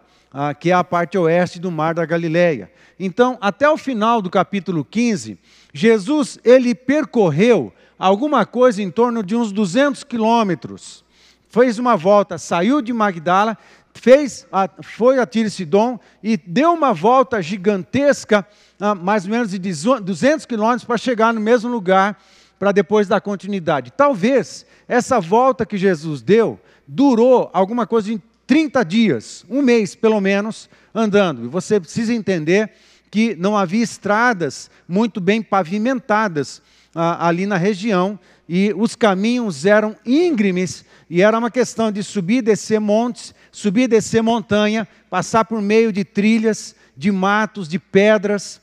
que 0.59 0.69
é 0.69 0.73
a 0.73 0.83
parte 0.83 1.17
oeste 1.17 1.59
do 1.59 1.71
Mar 1.71 1.95
da 1.95 2.05
Galileia. 2.05 2.69
Então, 2.99 3.37
até 3.39 3.69
o 3.69 3.77
final 3.77 4.21
do 4.21 4.29
capítulo 4.29 4.83
15, 4.83 5.37
Jesus 5.73 6.39
ele 6.43 6.75
percorreu 6.75 7.71
alguma 7.97 8.45
coisa 8.45 8.81
em 8.81 8.91
torno 8.91 9.23
de 9.23 9.35
uns 9.35 9.51
200 9.51 10.03
quilômetros. 10.03 11.03
Fez 11.49 11.79
uma 11.79 11.95
volta, 11.95 12.37
saiu 12.37 12.81
de 12.81 12.91
Magdala, 12.91 13.57
fez 13.97 14.47
foi 14.81 15.19
a 15.19 15.25
Tirisidon 15.25 15.99
e 16.23 16.37
deu 16.37 16.71
uma 16.73 16.93
volta 16.93 17.41
gigantesca, 17.41 18.47
ah, 18.79 18.95
mais 18.95 19.25
ou 19.25 19.31
menos 19.31 19.51
de 19.51 19.59
200 19.59 20.45
quilômetros, 20.45 20.85
para 20.85 20.97
chegar 20.97 21.33
no 21.33 21.41
mesmo 21.41 21.69
lugar, 21.69 22.17
para 22.57 22.71
depois 22.71 23.07
dar 23.07 23.19
continuidade. 23.19 23.91
Talvez 23.91 24.65
essa 24.87 25.19
volta 25.19 25.65
que 25.65 25.77
Jesus 25.77 26.21
deu 26.21 26.59
durou 26.87 27.49
alguma 27.53 27.85
coisa 27.85 28.13
em 28.13 28.21
30 28.45 28.85
dias, 28.85 29.45
um 29.49 29.61
mês 29.61 29.93
pelo 29.93 30.21
menos, 30.21 30.69
andando. 30.95 31.45
E 31.45 31.47
você 31.47 31.79
precisa 31.79 32.13
entender 32.13 32.71
que 33.11 33.35
não 33.35 33.57
havia 33.57 33.83
estradas 33.83 34.71
muito 34.87 35.19
bem 35.19 35.41
pavimentadas 35.41 36.61
ah, 36.95 37.27
ali 37.27 37.45
na 37.45 37.57
região 37.57 38.17
e 38.47 38.73
os 38.75 38.95
caminhos 38.95 39.65
eram 39.65 39.95
íngremes 40.05 40.85
e 41.09 41.21
era 41.21 41.37
uma 41.37 41.51
questão 41.51 41.91
de 41.91 42.01
subir 42.03 42.37
e 42.37 42.41
descer 42.41 42.79
montes, 42.79 43.33
subir 43.51 43.83
e 43.83 43.87
descer 43.87 44.21
montanha, 44.21 44.87
passar 45.09 45.45
por 45.45 45.61
meio 45.61 45.91
de 45.91 46.03
trilhas, 46.03 46.75
de 46.95 47.11
matos, 47.11 47.67
de 47.67 47.77
pedras 47.77 48.61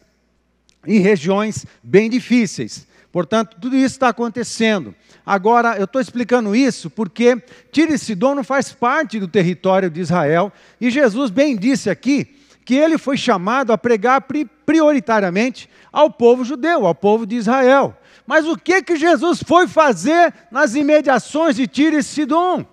e 0.87 0.99
regiões 0.99 1.67
bem 1.83 2.09
difíceis. 2.09 2.87
Portanto, 3.13 3.57
tudo 3.61 3.77
isso 3.77 3.95
está 3.95 4.09
acontecendo. 4.09 4.95
Agora, 5.25 5.77
eu 5.77 5.85
estou 5.85 6.01
explicando 6.01 6.55
isso 6.55 6.91
porque 6.91 7.41
Tiro 7.71 7.95
e 7.95 7.99
Sidom 7.99 8.35
não 8.35 8.45
faz 8.45 8.73
parte 8.73 9.21
do 9.21 9.29
território 9.29 9.89
de 9.89 10.01
Israel 10.01 10.53
e 10.81 10.91
Jesus 10.91 11.31
bem 11.31 11.57
disse 11.57 11.89
aqui 11.89 12.37
que 12.65 12.75
ele 12.75 12.97
foi 12.97 13.17
chamado 13.17 13.73
a 13.73 13.79
pregar 13.79 14.25
prioritariamente 14.65 15.69
ao 15.93 16.11
povo 16.11 16.45
judeu, 16.45 16.87
ao 16.87 16.95
povo 16.95 17.27
de 17.27 17.37
Israel. 17.37 17.97
Mas 18.27 18.47
o 18.47 18.57
que 18.57 18.83
que 18.83 18.97
Jesus 18.97 19.43
foi 19.43 19.69
fazer 19.69 20.33
nas 20.51 20.75
imediações 20.75 21.57
de 21.57 21.67
Tiro 21.67 21.99
e 21.99 22.03
Sidom? 22.03 22.65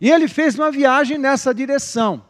E 0.00 0.10
ele 0.10 0.26
fez 0.26 0.58
uma 0.58 0.70
viagem 0.70 1.18
nessa 1.18 1.54
direção. 1.54 2.24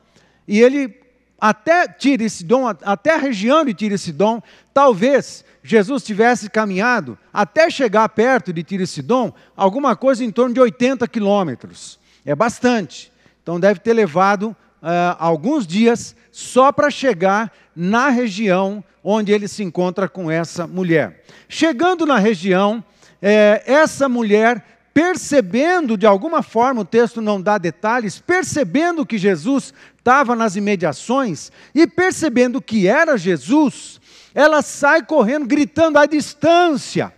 E 0.46 0.60
ele 0.60 1.00
até 1.40 1.88
Tiro 1.88 2.22
e 2.22 2.30
Sidom, 2.30 2.68
até 2.68 3.14
a 3.14 3.18
região 3.18 3.64
de 3.64 3.72
Tiro 3.72 3.94
e 3.94 3.98
Sidom, 3.98 4.42
talvez 4.74 5.44
Jesus 5.62 6.02
tivesse 6.02 6.50
caminhado 6.50 7.16
até 7.32 7.70
chegar 7.70 8.08
perto 8.08 8.52
de 8.52 8.62
Tiro 8.62 8.82
e 8.82 8.86
Sidom, 8.86 9.32
alguma 9.56 9.94
coisa 9.94 10.24
em 10.24 10.30
torno 10.30 10.54
de 10.54 10.60
80 10.60 11.06
quilômetros. 11.06 11.98
É 12.26 12.34
bastante. 12.34 13.12
Então 13.42 13.58
deve 13.58 13.80
ter 13.80 13.92
levado 13.92 14.56
uh, 14.82 15.16
alguns 15.18 15.66
dias 15.66 16.16
só 16.32 16.72
para 16.72 16.90
chegar 16.90 17.52
na 17.76 18.08
região 18.08 18.82
onde 19.04 19.30
ele 19.30 19.46
se 19.46 19.62
encontra 19.62 20.08
com 20.08 20.30
essa 20.30 20.66
mulher. 20.66 21.22
Chegando 21.48 22.06
na 22.06 22.18
região, 22.18 22.82
é, 23.20 23.62
essa 23.66 24.08
mulher, 24.08 24.64
percebendo 24.94 25.96
de 25.96 26.06
alguma 26.06 26.42
forma, 26.42 26.80
o 26.80 26.86
texto 26.86 27.20
não 27.20 27.40
dá 27.40 27.58
detalhes, 27.58 28.18
percebendo 28.18 29.04
que 29.04 29.18
Jesus 29.18 29.74
estava 29.98 30.34
nas 30.34 30.56
imediações 30.56 31.52
e 31.74 31.86
percebendo 31.86 32.60
que 32.62 32.88
era 32.88 33.18
Jesus, 33.18 34.00
ela 34.34 34.62
sai 34.62 35.04
correndo, 35.04 35.46
gritando 35.46 35.98
à 35.98 36.06
distância. 36.06 37.12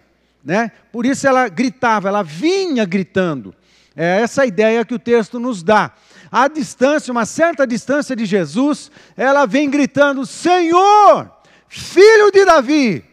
Né? 0.45 0.73
Por 0.93 1.07
isso 1.07 1.27
ela 1.27 1.49
gritava, 1.49 2.09
ela 2.09 2.23
vinha 2.23 2.85
gritando. 2.85 3.55
É 3.97 4.21
essa 4.21 4.43
a 4.43 4.47
ideia 4.47 4.85
que 4.85 4.95
o 4.95 4.99
texto 4.99 5.39
nos 5.39 5.63
dá 5.63 5.93
à 6.35 6.49
distância, 6.49 7.13
uma 7.13 7.25
certa 7.25 7.65
distância 7.65 8.17
de 8.17 8.27
Jesus, 8.27 8.91
ela 9.17 9.47
vem 9.47 9.71
gritando: 9.71 10.27
Senhor, 10.27 11.31
filho 11.69 12.33
de 12.33 12.45
Davi, 12.45 13.05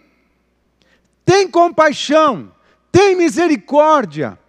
tem 1.23 1.47
compaixão, 1.47 2.51
tem 2.91 3.15
misericórdia. 3.15 4.39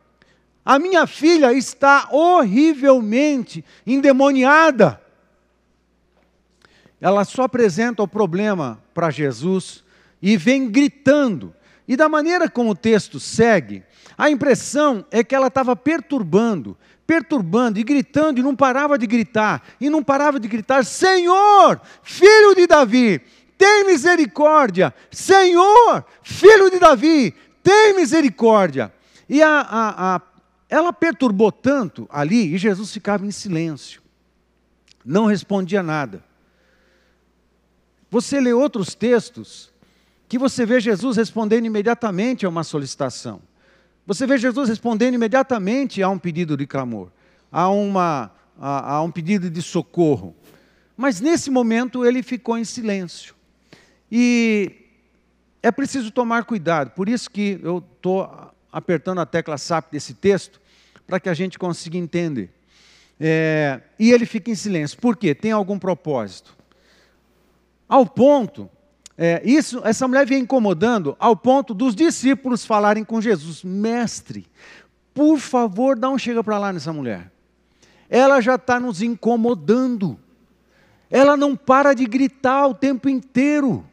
A 0.64 0.78
minha 0.78 1.06
filha 1.06 1.52
está 1.52 2.08
horrivelmente 2.10 3.62
endemoniada. 3.86 4.98
Ela 6.98 7.26
só 7.26 7.42
apresenta 7.42 8.02
o 8.02 8.08
problema 8.08 8.82
para 8.94 9.10
Jesus 9.10 9.84
e 10.22 10.34
vem 10.34 10.70
gritando. 10.70 11.54
E 11.92 11.96
da 11.96 12.08
maneira 12.08 12.48
como 12.48 12.70
o 12.70 12.74
texto 12.74 13.20
segue, 13.20 13.82
a 14.16 14.30
impressão 14.30 15.04
é 15.10 15.22
que 15.22 15.34
ela 15.34 15.48
estava 15.48 15.76
perturbando, 15.76 16.74
perturbando 17.06 17.78
e 17.78 17.84
gritando, 17.84 18.40
e 18.40 18.42
não 18.42 18.56
parava 18.56 18.96
de 18.96 19.06
gritar, 19.06 19.62
e 19.78 19.90
não 19.90 20.02
parava 20.02 20.40
de 20.40 20.48
gritar: 20.48 20.86
Senhor, 20.86 21.78
filho 22.02 22.54
de 22.54 22.66
Davi, 22.66 23.20
tem 23.58 23.84
misericórdia! 23.84 24.94
Senhor, 25.10 26.02
filho 26.22 26.70
de 26.70 26.78
Davi, 26.78 27.34
tem 27.62 27.94
misericórdia! 27.94 28.90
E 29.28 29.42
a, 29.42 29.60
a, 29.60 30.16
a, 30.16 30.20
ela 30.70 30.94
perturbou 30.94 31.52
tanto 31.52 32.08
ali, 32.10 32.54
e 32.54 32.56
Jesus 32.56 32.90
ficava 32.90 33.26
em 33.26 33.30
silêncio, 33.30 34.00
não 35.04 35.26
respondia 35.26 35.82
nada. 35.82 36.24
Você 38.10 38.40
lê 38.40 38.54
outros 38.54 38.94
textos 38.94 39.71
que 40.32 40.38
você 40.38 40.64
vê 40.64 40.80
Jesus 40.80 41.18
respondendo 41.18 41.66
imediatamente 41.66 42.46
a 42.46 42.48
uma 42.48 42.64
solicitação. 42.64 43.42
Você 44.06 44.26
vê 44.26 44.38
Jesus 44.38 44.66
respondendo 44.70 45.12
imediatamente 45.12 46.02
a 46.02 46.08
um 46.08 46.18
pedido 46.18 46.56
de 46.56 46.66
clamor, 46.66 47.10
a, 47.50 47.68
uma, 47.68 48.32
a, 48.58 48.94
a 48.94 49.02
um 49.02 49.10
pedido 49.10 49.50
de 49.50 49.60
socorro. 49.60 50.34
Mas 50.96 51.20
nesse 51.20 51.50
momento 51.50 52.06
ele 52.06 52.22
ficou 52.22 52.56
em 52.56 52.64
silêncio. 52.64 53.34
E 54.10 54.72
é 55.62 55.70
preciso 55.70 56.10
tomar 56.10 56.46
cuidado, 56.46 56.92
por 56.92 57.10
isso 57.10 57.30
que 57.30 57.60
eu 57.62 57.84
estou 57.94 58.26
apertando 58.72 59.20
a 59.20 59.26
tecla 59.26 59.58
SAP 59.58 59.92
desse 59.92 60.14
texto, 60.14 60.62
para 61.06 61.20
que 61.20 61.28
a 61.28 61.34
gente 61.34 61.58
consiga 61.58 61.98
entender. 61.98 62.50
É, 63.20 63.82
e 63.98 64.10
ele 64.10 64.24
fica 64.24 64.50
em 64.50 64.54
silêncio. 64.54 64.98
Por 64.98 65.14
quê? 65.14 65.34
Tem 65.34 65.52
algum 65.52 65.78
propósito. 65.78 66.56
Ao 67.86 68.06
ponto 68.06 68.70
é, 69.24 69.40
isso, 69.44 69.80
essa 69.84 70.08
mulher 70.08 70.26
vem 70.26 70.40
incomodando 70.40 71.14
ao 71.16 71.36
ponto 71.36 71.72
dos 71.72 71.94
discípulos 71.94 72.66
falarem 72.66 73.04
com 73.04 73.20
Jesus: 73.20 73.62
Mestre, 73.62 74.44
por 75.14 75.38
favor, 75.38 75.96
dá 75.96 76.10
um 76.10 76.18
chega 76.18 76.42
para 76.42 76.58
lá 76.58 76.72
nessa 76.72 76.92
mulher. 76.92 77.30
Ela 78.10 78.40
já 78.40 78.56
está 78.56 78.80
nos 78.80 79.00
incomodando. 79.00 80.18
Ela 81.08 81.36
não 81.36 81.54
para 81.54 81.94
de 81.94 82.04
gritar 82.04 82.66
o 82.66 82.74
tempo 82.74 83.08
inteiro. 83.08 83.86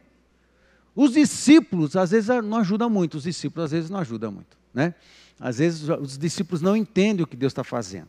Os 0.96 1.12
discípulos, 1.12 1.94
às 1.94 2.10
vezes, 2.10 2.28
não 2.42 2.56
ajudam 2.56 2.90
muito. 2.90 3.16
Os 3.16 3.22
discípulos, 3.22 3.66
às 3.66 3.70
vezes, 3.70 3.88
não 3.88 4.00
ajudam 4.00 4.32
muito. 4.32 4.58
Né? 4.74 4.96
Às 5.38 5.58
vezes, 5.58 5.88
os 5.88 6.18
discípulos 6.18 6.60
não 6.60 6.76
entendem 6.76 7.22
o 7.22 7.26
que 7.26 7.36
Deus 7.36 7.52
está 7.52 7.62
fazendo. 7.62 8.08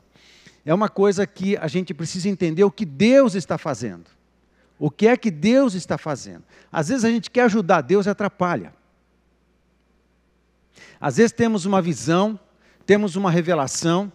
É 0.66 0.74
uma 0.74 0.90
coisa 0.90 1.28
que 1.28 1.56
a 1.56 1.68
gente 1.68 1.94
precisa 1.94 2.28
entender 2.28 2.64
o 2.64 2.72
que 2.72 2.84
Deus 2.84 3.36
está 3.36 3.60
fazendo. 3.60 4.06
O 4.82 4.90
que 4.90 5.08
é 5.08 5.16
que 5.16 5.30
Deus 5.30 5.76
está 5.76 5.96
fazendo? 5.96 6.44
Às 6.72 6.88
vezes 6.88 7.06
a 7.06 7.10
gente 7.12 7.30
quer 7.30 7.44
ajudar 7.44 7.82
Deus 7.82 8.08
e 8.08 8.10
atrapalha. 8.10 8.74
Às 11.00 11.18
vezes 11.18 11.32
temos 11.32 11.66
uma 11.68 11.80
visão, 11.84 12.40
temos 12.84 13.16
uma 13.16 13.30
revelação, 13.30 14.12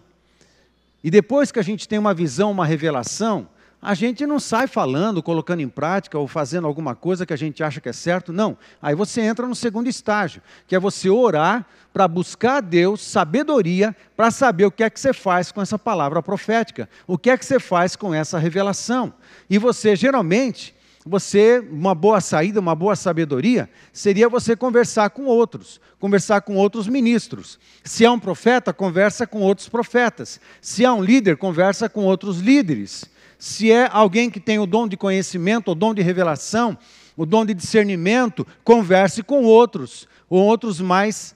e 1.05 1.09
depois 1.09 1.53
que 1.53 1.61
a 1.61 1.63
gente 1.63 1.87
tem 1.87 2.01
uma 2.01 2.13
visão, 2.13 2.51
uma 2.51 2.67
revelação, 2.67 3.49
a 3.87 3.95
gente 3.95 4.27
não 4.27 4.41
sai 4.41 4.67
falando, 4.67 5.23
colocando 5.23 5.61
em 5.61 5.69
prática 5.69 6.19
ou 6.19 6.27
fazendo 6.27 6.67
alguma 6.67 6.97
coisa 6.97 7.25
que 7.25 7.33
a 7.33 7.37
gente 7.37 7.63
acha 7.63 7.81
que 7.81 7.89
é 7.89 7.93
certo, 7.93 8.33
não. 8.33 8.59
Aí 8.83 8.97
você 8.97 9.21
entra 9.21 9.47
no 9.47 9.55
segundo 9.55 9.89
estágio, 9.89 10.43
que 10.67 10.75
é 10.75 10.79
você 10.79 11.09
orar 11.09 11.65
para 11.93 12.09
buscar 12.09 12.57
a 12.57 12.61
Deus 12.61 13.01
sabedoria 13.01 13.95
para 14.17 14.33
saber 14.33 14.65
o 14.65 14.73
que 14.73 14.83
é 14.83 14.91
que 14.91 14.99
você 14.99 15.13
faz 15.13 15.53
com 15.53 15.63
essa 15.63 15.79
palavra 15.79 16.21
profética, 16.21 16.89
o 17.07 17.17
que 17.17 17.31
é 17.31 17.39
que 17.39 17.47
você 17.47 17.61
faz 17.61 17.95
com 17.95 18.13
essa 18.13 18.41
revelação. 18.41 19.15
E 19.49 19.57
você 19.57 19.95
geralmente 19.95 20.75
você, 21.07 21.65
uma 21.71 21.95
boa 21.95 22.21
saída, 22.21 22.59
uma 22.59 22.75
boa 22.75 22.97
sabedoria, 22.97 23.71
seria 23.93 24.29
você 24.29 24.57
conversar 24.57 25.11
com 25.11 25.27
outros, 25.27 25.81
conversar 26.01 26.41
com 26.41 26.57
outros 26.57 26.89
ministros. 26.89 27.57
Se 27.85 28.05
é 28.05 28.11
um 28.11 28.19
profeta, 28.19 28.73
conversa 28.73 29.29
com 29.29 29.43
outros 29.43 29.69
profetas. 29.69 30.41
Se 30.61 30.85
é 30.85 30.91
um 30.91 31.01
líder, 31.01 31.37
conversa 31.37 31.89
com 31.89 32.05
outros 32.05 32.41
líderes. 32.41 33.05
Se 33.39 33.71
é 33.71 33.89
alguém 33.91 34.31
que 34.31 34.41
tem 34.41 34.59
o 34.59 34.67
dom 34.67 34.89
de 34.89 34.97
conhecimento, 34.97 35.71
o 35.71 35.75
dom 35.75 35.93
de 35.93 36.03
revelação, 36.03 36.77
o 37.17 37.27
dom 37.27 37.45
de 37.45 37.55
discernimento, 37.55 38.47
converse 38.65 39.23
com 39.23 39.45
outros, 39.45 40.09
ou 40.29 40.43
outros 40.45 40.81
mais, 40.81 41.35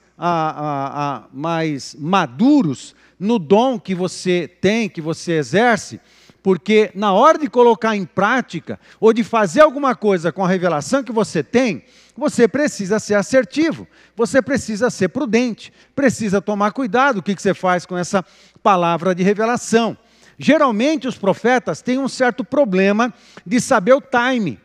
mais 1.31 1.95
maduros 1.99 2.95
no 3.19 3.37
dom 3.37 3.79
que 3.79 3.93
você 3.93 4.47
tem, 4.47 4.89
que 4.89 5.01
você 5.01 5.33
exerce 5.33 5.99
porque 6.43 6.91
na 6.95 7.13
hora 7.13 7.37
de 7.37 7.47
colocar 7.47 7.95
em 7.95 8.05
prática 8.05 8.79
ou 8.99 9.13
de 9.13 9.23
fazer 9.23 9.61
alguma 9.61 9.95
coisa 9.95 10.31
com 10.31 10.43
a 10.43 10.47
revelação 10.47 11.03
que 11.03 11.11
você 11.11 11.43
tem, 11.43 11.83
você 12.15 12.47
precisa 12.47 12.99
ser 12.99 13.15
assertivo, 13.15 13.87
você 14.15 14.41
precisa 14.41 14.89
ser 14.89 15.09
prudente, 15.09 15.71
precisa 15.95 16.41
tomar 16.41 16.71
cuidado 16.71 17.17
o 17.17 17.23
que 17.23 17.39
você 17.39 17.53
faz 17.53 17.85
com 17.85 17.97
essa 17.97 18.25
palavra 18.61 19.13
de 19.13 19.23
revelação. 19.23 19.97
Geralmente 20.43 21.07
os 21.07 21.19
profetas 21.19 21.83
têm 21.83 21.99
um 21.99 22.07
certo 22.07 22.43
problema 22.43 23.13
de 23.45 23.61
saber 23.61 23.93
o 23.93 24.01
time. 24.01 24.59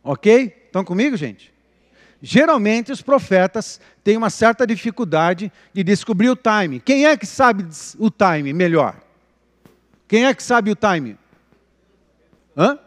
Ok? 0.00 0.54
Estão 0.66 0.84
comigo, 0.84 1.16
gente? 1.16 1.52
Geralmente 2.22 2.92
os 2.92 3.02
profetas 3.02 3.80
têm 4.04 4.16
uma 4.16 4.30
certa 4.30 4.64
dificuldade 4.64 5.50
de 5.74 5.82
descobrir 5.82 6.30
o 6.30 6.36
time. 6.36 6.78
Quem 6.78 7.04
é 7.04 7.16
que 7.16 7.26
sabe 7.26 7.66
o 7.98 8.10
time 8.10 8.52
melhor? 8.52 9.00
Quem 10.06 10.24
é 10.24 10.32
que 10.32 10.42
sabe 10.42 10.70
o 10.70 10.76
time? 10.76 11.18
Hã? 12.56 12.78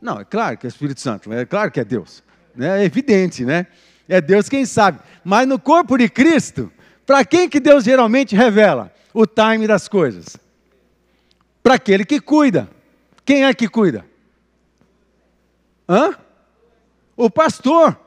Não, 0.00 0.20
é 0.20 0.24
claro 0.24 0.56
que 0.56 0.66
é 0.66 0.68
o 0.68 0.70
Espírito 0.70 1.00
Santo, 1.00 1.32
é 1.32 1.44
claro 1.44 1.72
que 1.72 1.80
é 1.80 1.84
Deus. 1.84 2.22
Né? 2.54 2.82
É 2.82 2.84
evidente, 2.84 3.44
né? 3.44 3.66
É 4.08 4.20
Deus 4.20 4.48
quem 4.48 4.64
sabe. 4.64 5.00
Mas 5.24 5.48
no 5.48 5.58
corpo 5.58 5.98
de 5.98 6.08
Cristo, 6.08 6.72
para 7.04 7.24
quem 7.24 7.48
que 7.48 7.58
Deus 7.58 7.82
geralmente 7.82 8.36
revela 8.36 8.92
o 9.12 9.26
time 9.26 9.66
das 9.66 9.88
coisas? 9.88 10.40
Para 11.62 11.74
aquele 11.74 12.04
que 12.04 12.20
cuida. 12.20 12.68
Quem 13.24 13.44
é 13.44 13.54
que 13.54 13.68
cuida? 13.68 14.04
Hã? 15.88 16.16
O 17.16 17.30
pastor. 17.30 17.98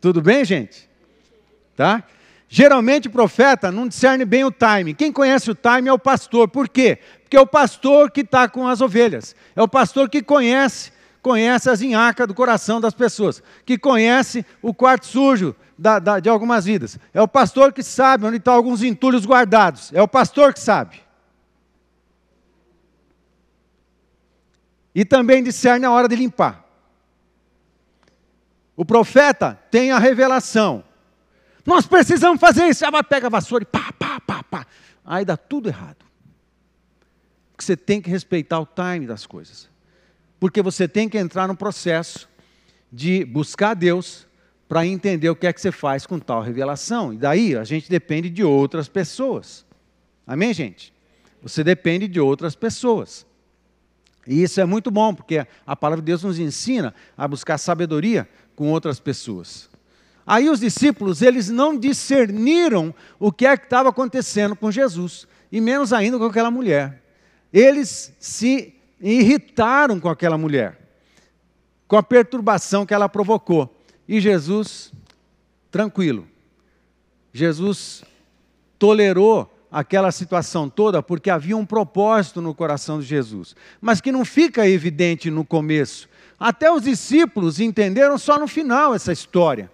Tudo 0.00 0.20
bem, 0.20 0.44
gente? 0.44 0.88
Tá? 1.76 2.02
Geralmente 2.48 3.08
o 3.08 3.10
profeta 3.10 3.70
não 3.70 3.86
discerne 3.86 4.24
bem 4.24 4.44
o 4.44 4.50
time. 4.50 4.94
Quem 4.94 5.12
conhece 5.12 5.50
o 5.50 5.54
time 5.54 5.88
é 5.88 5.92
o 5.92 5.98
pastor. 5.98 6.48
Por 6.48 6.68
quê? 6.68 6.98
Porque 7.22 7.36
é 7.36 7.40
o 7.40 7.46
pastor 7.46 8.10
que 8.10 8.22
está 8.22 8.48
com 8.48 8.66
as 8.66 8.80
ovelhas. 8.80 9.36
É 9.54 9.62
o 9.62 9.68
pastor 9.68 10.10
que 10.10 10.22
conhece, 10.22 10.92
conhece 11.22 11.70
as 11.70 11.80
inhacas 11.80 12.26
do 12.26 12.34
coração 12.34 12.80
das 12.80 12.92
pessoas, 12.94 13.42
que 13.64 13.78
conhece 13.78 14.44
o 14.60 14.74
quarto 14.74 15.06
sujo 15.06 15.54
da, 15.78 15.98
da, 15.98 16.20
de 16.20 16.28
algumas 16.28 16.64
vidas. 16.64 16.98
É 17.12 17.20
o 17.20 17.28
pastor 17.28 17.72
que 17.72 17.82
sabe 17.82 18.26
onde 18.26 18.36
estão 18.36 18.54
alguns 18.54 18.82
entulhos 18.82 19.24
guardados. 19.24 19.92
É 19.92 20.02
o 20.02 20.08
pastor 20.08 20.52
que 20.54 20.60
sabe. 20.60 21.00
E 24.94 25.04
também 25.04 25.42
discerne 25.42 25.86
a 25.86 25.90
hora 25.90 26.08
de 26.08 26.16
limpar. 26.16 26.64
O 28.76 28.84
profeta 28.84 29.58
tem 29.70 29.90
a 29.90 29.98
revelação 29.98 30.84
nós 31.64 31.86
precisamos 31.86 32.40
fazer 32.40 32.66
isso. 32.66 32.84
Ela 32.84 33.02
pega 33.02 33.26
a 33.26 33.30
vassoura 33.30 33.62
e 33.62 33.66
pá, 33.66 33.92
pá, 33.92 34.20
pá, 34.20 34.42
pá. 34.42 34.66
Aí 35.04 35.24
dá 35.24 35.36
tudo 35.36 35.68
errado. 35.68 36.04
Porque 37.50 37.64
você 37.64 37.76
tem 37.76 38.00
que 38.00 38.10
respeitar 38.10 38.58
o 38.60 38.66
time 38.66 39.06
das 39.06 39.26
coisas. 39.26 39.68
Porque 40.40 40.60
você 40.60 40.88
tem 40.88 41.08
que 41.08 41.18
entrar 41.18 41.46
no 41.46 41.56
processo 41.56 42.28
de 42.92 43.24
buscar 43.24 43.74
Deus 43.74 44.26
para 44.72 44.86
entender 44.86 45.28
o 45.28 45.36
que 45.36 45.46
é 45.46 45.52
que 45.52 45.60
você 45.60 45.70
faz 45.70 46.06
com 46.06 46.18
tal 46.18 46.40
revelação. 46.40 47.12
E 47.12 47.18
daí 47.18 47.54
a 47.54 47.62
gente 47.62 47.90
depende 47.90 48.30
de 48.30 48.42
outras 48.42 48.88
pessoas. 48.88 49.66
Amém, 50.26 50.54
gente? 50.54 50.94
Você 51.42 51.62
depende 51.62 52.08
de 52.08 52.18
outras 52.18 52.54
pessoas. 52.54 53.26
E 54.26 54.42
isso 54.42 54.62
é 54.62 54.64
muito 54.64 54.90
bom, 54.90 55.14
porque 55.14 55.46
a 55.66 55.76
palavra 55.76 56.00
de 56.00 56.06
Deus 56.06 56.22
nos 56.22 56.38
ensina 56.38 56.94
a 57.18 57.28
buscar 57.28 57.58
sabedoria 57.58 58.26
com 58.56 58.70
outras 58.70 58.98
pessoas. 58.98 59.68
Aí 60.26 60.48
os 60.48 60.60
discípulos, 60.60 61.20
eles 61.20 61.50
não 61.50 61.76
discerniram 61.76 62.94
o 63.18 63.30
que 63.30 63.44
é 63.44 63.54
que 63.58 63.64
estava 63.64 63.90
acontecendo 63.90 64.56
com 64.56 64.70
Jesus, 64.70 65.28
e 65.52 65.60
menos 65.60 65.92
ainda 65.92 66.16
com 66.16 66.24
aquela 66.24 66.50
mulher. 66.50 67.02
Eles 67.52 68.10
se 68.18 68.74
irritaram 68.98 70.00
com 70.00 70.08
aquela 70.08 70.38
mulher, 70.38 70.80
com 71.86 71.98
a 71.98 72.02
perturbação 72.02 72.86
que 72.86 72.94
ela 72.94 73.06
provocou. 73.06 73.81
E 74.08 74.20
Jesus, 74.20 74.92
tranquilo. 75.70 76.26
Jesus 77.32 78.04
tolerou 78.78 79.52
aquela 79.70 80.12
situação 80.12 80.68
toda 80.68 81.02
porque 81.02 81.30
havia 81.30 81.56
um 81.56 81.64
propósito 81.64 82.42
no 82.42 82.54
coração 82.54 83.00
de 83.00 83.06
Jesus, 83.06 83.56
mas 83.80 84.00
que 84.00 84.12
não 84.12 84.24
fica 84.24 84.68
evidente 84.68 85.30
no 85.30 85.44
começo. 85.44 86.08
Até 86.38 86.70
os 86.70 86.82
discípulos 86.82 87.58
entenderam 87.58 88.18
só 88.18 88.38
no 88.38 88.46
final 88.46 88.94
essa 88.94 89.12
história. 89.12 89.70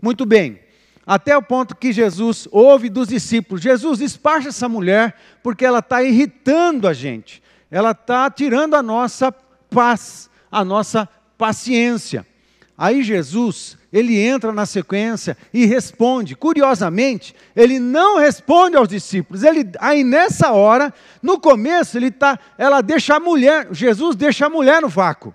Muito 0.00 0.24
bem, 0.24 0.60
até 1.06 1.36
o 1.36 1.42
ponto 1.42 1.76
que 1.76 1.92
Jesus 1.92 2.48
ouve 2.50 2.88
dos 2.88 3.08
discípulos: 3.08 3.62
Jesus, 3.62 3.98
despacha 3.98 4.48
essa 4.48 4.68
mulher, 4.68 5.16
porque 5.42 5.64
ela 5.64 5.80
está 5.80 6.02
irritando 6.02 6.88
a 6.88 6.92
gente, 6.92 7.42
ela 7.70 7.90
está 7.90 8.30
tirando 8.30 8.74
a 8.74 8.82
nossa 8.82 9.30
paz, 9.32 10.30
a 10.50 10.64
nossa 10.64 11.08
paciência. 11.36 12.26
Aí 12.76 13.02
Jesus, 13.02 13.76
ele 13.92 14.18
entra 14.18 14.52
na 14.52 14.64
sequência 14.64 15.36
e 15.52 15.66
responde. 15.66 16.34
Curiosamente, 16.34 17.34
ele 17.54 17.78
não 17.78 18.18
responde 18.18 18.76
aos 18.76 18.88
discípulos. 18.88 19.42
Ele, 19.42 19.70
aí 19.78 20.02
nessa 20.02 20.52
hora, 20.52 20.92
no 21.22 21.38
começo, 21.38 21.98
ele 21.98 22.10
tá, 22.10 22.38
ela 22.56 22.80
deixa 22.80 23.16
a 23.16 23.20
mulher, 23.20 23.68
Jesus 23.72 24.16
deixa 24.16 24.46
a 24.46 24.50
mulher 24.50 24.80
no 24.80 24.88
vácuo. 24.88 25.34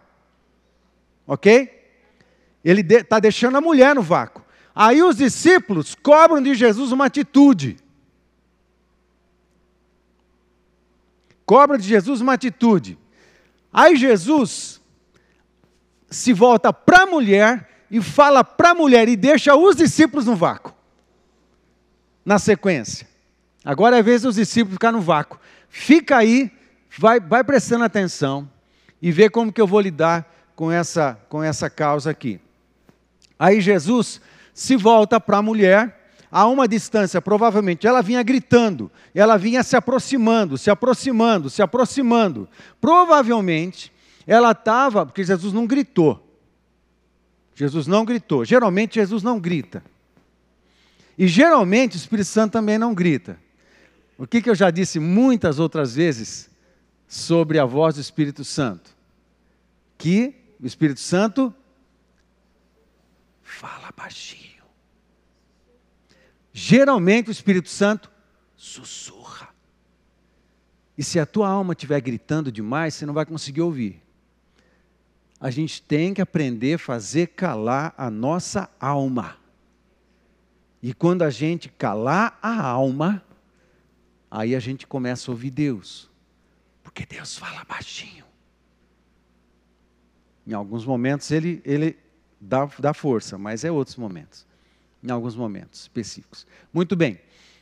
Ok? 1.26 1.78
Ele 2.64 2.82
está 2.82 3.18
de, 3.18 3.22
deixando 3.22 3.58
a 3.58 3.62
mulher 3.62 3.94
no 3.94 4.02
vácuo. 4.02 4.44
Aí 4.74 5.02
os 5.02 5.18
discípulos 5.18 5.96
cobram 5.96 6.42
de 6.42 6.54
Jesus 6.54 6.92
uma 6.92 7.06
atitude. 7.06 7.78
Cobram 11.46 11.78
de 11.78 11.88
Jesus 11.88 12.20
uma 12.20 12.34
atitude. 12.34 12.98
Aí 13.72 13.96
Jesus 13.96 14.82
se 16.10 16.34
volta 16.34 16.72
para 16.72 17.04
a 17.04 17.06
mulher 17.06 17.70
e 17.90 18.02
fala 18.02 18.44
para 18.44 18.72
a 18.72 18.76
mulher 18.76 19.08
e 19.08 19.16
deixa 19.16 19.56
os 19.56 19.76
discípulos 19.76 20.26
no 20.26 20.36
vácuo. 20.36 20.74
Na 22.26 22.40
sequência. 22.40 23.08
Agora 23.64 23.98
é 23.98 24.00
a 24.00 24.04
vez 24.04 24.22
dos 24.22 24.36
discípulos 24.36 24.76
ficar 24.76 24.92
no 24.92 25.02
vácuo. 25.02 25.40
Fica 25.70 26.18
aí, 26.18 26.52
vai, 26.98 27.20
vai 27.20 27.44
prestando 27.44 27.84
atenção 27.84 28.50
e 29.02 29.12
vê 29.12 29.30
como 29.30 29.52
que 29.52 29.62
eu 29.62 29.68
vou 29.68 29.80
lidar 29.80 30.34
com 30.56 30.72
essa, 30.72 31.20
com 31.30 31.44
essa 31.44 31.70
causa 31.70 32.10
aqui. 32.10 32.40
Aí 33.38 33.62
Jesus 33.62 34.20
se 34.54 34.76
volta 34.76 35.20
para 35.20 35.38
a 35.38 35.42
mulher, 35.42 36.12
a 36.32 36.48
uma 36.48 36.68
distância, 36.68 37.22
provavelmente, 37.22 37.86
ela 37.86 38.02
vinha 38.02 38.24
gritando, 38.24 38.92
ela 39.14 39.38
vinha 39.38 39.64
se 39.64 39.76
aproximando, 39.76 40.58
se 40.58 40.70
aproximando, 40.70 41.50
se 41.50 41.62
aproximando. 41.62 42.50
Provavelmente, 42.82 43.94
ela 44.28 44.52
estava, 44.52 45.06
porque 45.06 45.24
Jesus 45.24 45.54
não 45.54 45.66
gritou. 45.66 46.24
Jesus 47.56 47.88
não 47.88 48.04
gritou. 48.04 48.44
Geralmente, 48.44 48.96
Jesus 48.96 49.24
não 49.24 49.40
grita. 49.40 49.82
E 51.18 51.28
geralmente, 51.28 51.96
o 51.96 51.98
Espírito 51.98 52.28
Santo 52.28 52.52
também 52.52 52.78
não 52.78 52.94
grita. 52.94 53.40
O 54.18 54.28
que, 54.28 54.42
que 54.42 54.50
eu 54.50 54.56
já 54.56 54.70
disse 54.70 55.00
muitas 55.00 55.58
outras 55.58 55.96
vezes 55.96 56.50
sobre 57.08 57.58
a 57.58 57.66
voz 57.66 57.96
do 57.96 58.02
Espírito 58.02 58.44
Santo? 58.44 58.96
Que 59.98 60.36
o 60.60 60.68
Espírito 60.68 61.00
Santo 61.00 61.54
fala 63.42 63.92
baixinho. 63.96 64.64
Geralmente 66.52 67.30
o 67.30 67.32
Espírito 67.32 67.70
Santo 67.70 68.12
sussurra. 68.56 69.50
E 70.98 71.04
se 71.04 71.20
a 71.20 71.26
tua 71.26 71.48
alma 71.48 71.74
estiver 71.74 72.02
gritando 72.02 72.52
demais, 72.52 72.96
você 72.96 73.06
não 73.06 73.14
vai 73.14 73.26
conseguir 73.26 73.62
ouvir. 73.62 74.07
A 75.40 75.52
gente 75.52 75.82
tem 75.82 76.14
que 76.14 76.22
aprender 76.22 76.76
a 76.76 76.80
fazer 76.80 77.28
calar 77.28 77.94
a 77.98 78.10
nossa 78.10 78.70
alma. 78.80 79.38
E 80.82 80.94
quando 80.94 81.22
a 81.22 81.30
gente 81.30 81.70
calar 81.70 82.38
a 82.42 82.62
alma, 82.62 83.24
aí 84.30 84.56
a 84.56 84.60
gente 84.60 84.88
começa 84.88 85.30
a 85.30 85.34
ouvir 85.34 85.52
Deus. 85.52 86.10
Porque 86.84 87.06
Deus 87.06 87.38
fala 87.38 87.64
baixinho. 87.66 88.26
Em 90.46 90.54
alguns 90.54 90.86
momentos 90.86 91.30
ele, 91.30 91.62
ele 91.66 91.98
dá, 92.40 92.66
dá 92.80 92.94
força, 92.94 93.38
mas 93.38 93.64
é 93.64 93.72
outros 93.72 93.98
momentos 93.98 94.48
em 95.04 95.12
alguns 95.12 95.36
momentos 95.36 95.82
específicos. 95.82 96.46
Muito 96.74 96.96
bem. 96.96 97.20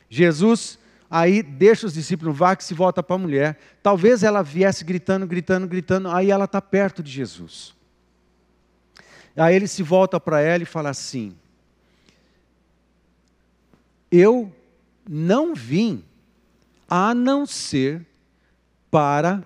Jesus 0.08 0.78
aí 1.10 1.42
deixa 1.42 1.86
os 1.86 1.94
discípulos 1.94 2.34
no 2.34 2.38
vácuo 2.38 2.62
e 2.62 2.66
se 2.66 2.74
volta 2.74 3.02
para 3.02 3.16
a 3.16 3.18
mulher. 3.18 3.58
Talvez 3.82 4.22
ela 4.22 4.42
viesse 4.42 4.84
gritando, 4.84 5.26
gritando, 5.26 5.66
gritando, 5.66 6.08
aí 6.10 6.30
ela 6.30 6.44
está 6.44 6.60
perto 6.60 7.02
de 7.02 7.10
Jesus. 7.10 7.74
Aí 9.36 9.54
ele 9.54 9.66
se 9.66 9.82
volta 9.82 10.18
para 10.18 10.40
ela 10.40 10.62
e 10.62 10.66
fala 10.66 10.90
assim: 10.90 11.36
Eu 14.10 14.52
não 15.08 15.54
vim 15.54 16.04
a 16.88 17.14
não 17.14 17.46
ser 17.46 18.06
para 18.90 19.42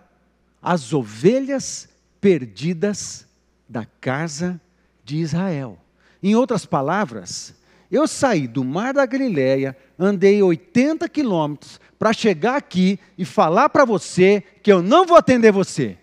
as 0.62 0.92
ovelhas 0.92 1.88
perdidas 2.20 3.26
da 3.68 3.84
casa 3.84 4.60
de 5.04 5.16
Israel. 5.16 5.78
Em 6.22 6.34
outras 6.36 6.66
palavras, 6.66 7.54
eu 7.90 8.06
saí 8.06 8.46
do 8.46 8.64
mar 8.64 8.94
da 8.94 9.04
Galileia, 9.04 9.76
andei 9.98 10.42
80 10.42 11.08
quilômetros 11.08 11.80
para 11.98 12.12
chegar 12.12 12.56
aqui 12.56 12.98
e 13.18 13.24
falar 13.24 13.68
para 13.68 13.84
você 13.84 14.42
que 14.62 14.72
eu 14.72 14.80
não 14.80 15.04
vou 15.04 15.16
atender 15.16 15.50
você. 15.50 15.98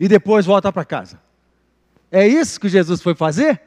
E 0.00 0.08
depois 0.08 0.46
volta 0.46 0.72
para 0.72 0.84
casa. 0.84 1.20
É 2.10 2.26
isso 2.26 2.58
que 2.58 2.68
Jesus 2.68 3.02
foi 3.02 3.14
fazer? 3.14 3.60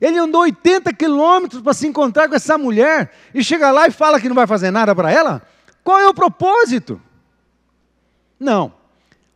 Ele 0.00 0.16
andou 0.16 0.40
80 0.42 0.94
quilômetros 0.94 1.60
para 1.60 1.74
se 1.74 1.86
encontrar 1.86 2.28
com 2.28 2.34
essa 2.34 2.56
mulher 2.56 3.12
e 3.34 3.44
chega 3.44 3.70
lá 3.70 3.86
e 3.86 3.90
fala 3.90 4.18
que 4.18 4.28
não 4.28 4.34
vai 4.34 4.46
fazer 4.46 4.70
nada 4.70 4.94
para 4.94 5.12
ela? 5.12 5.42
Qual 5.84 5.98
é 5.98 6.08
o 6.08 6.14
propósito? 6.14 7.00
Não. 8.38 8.72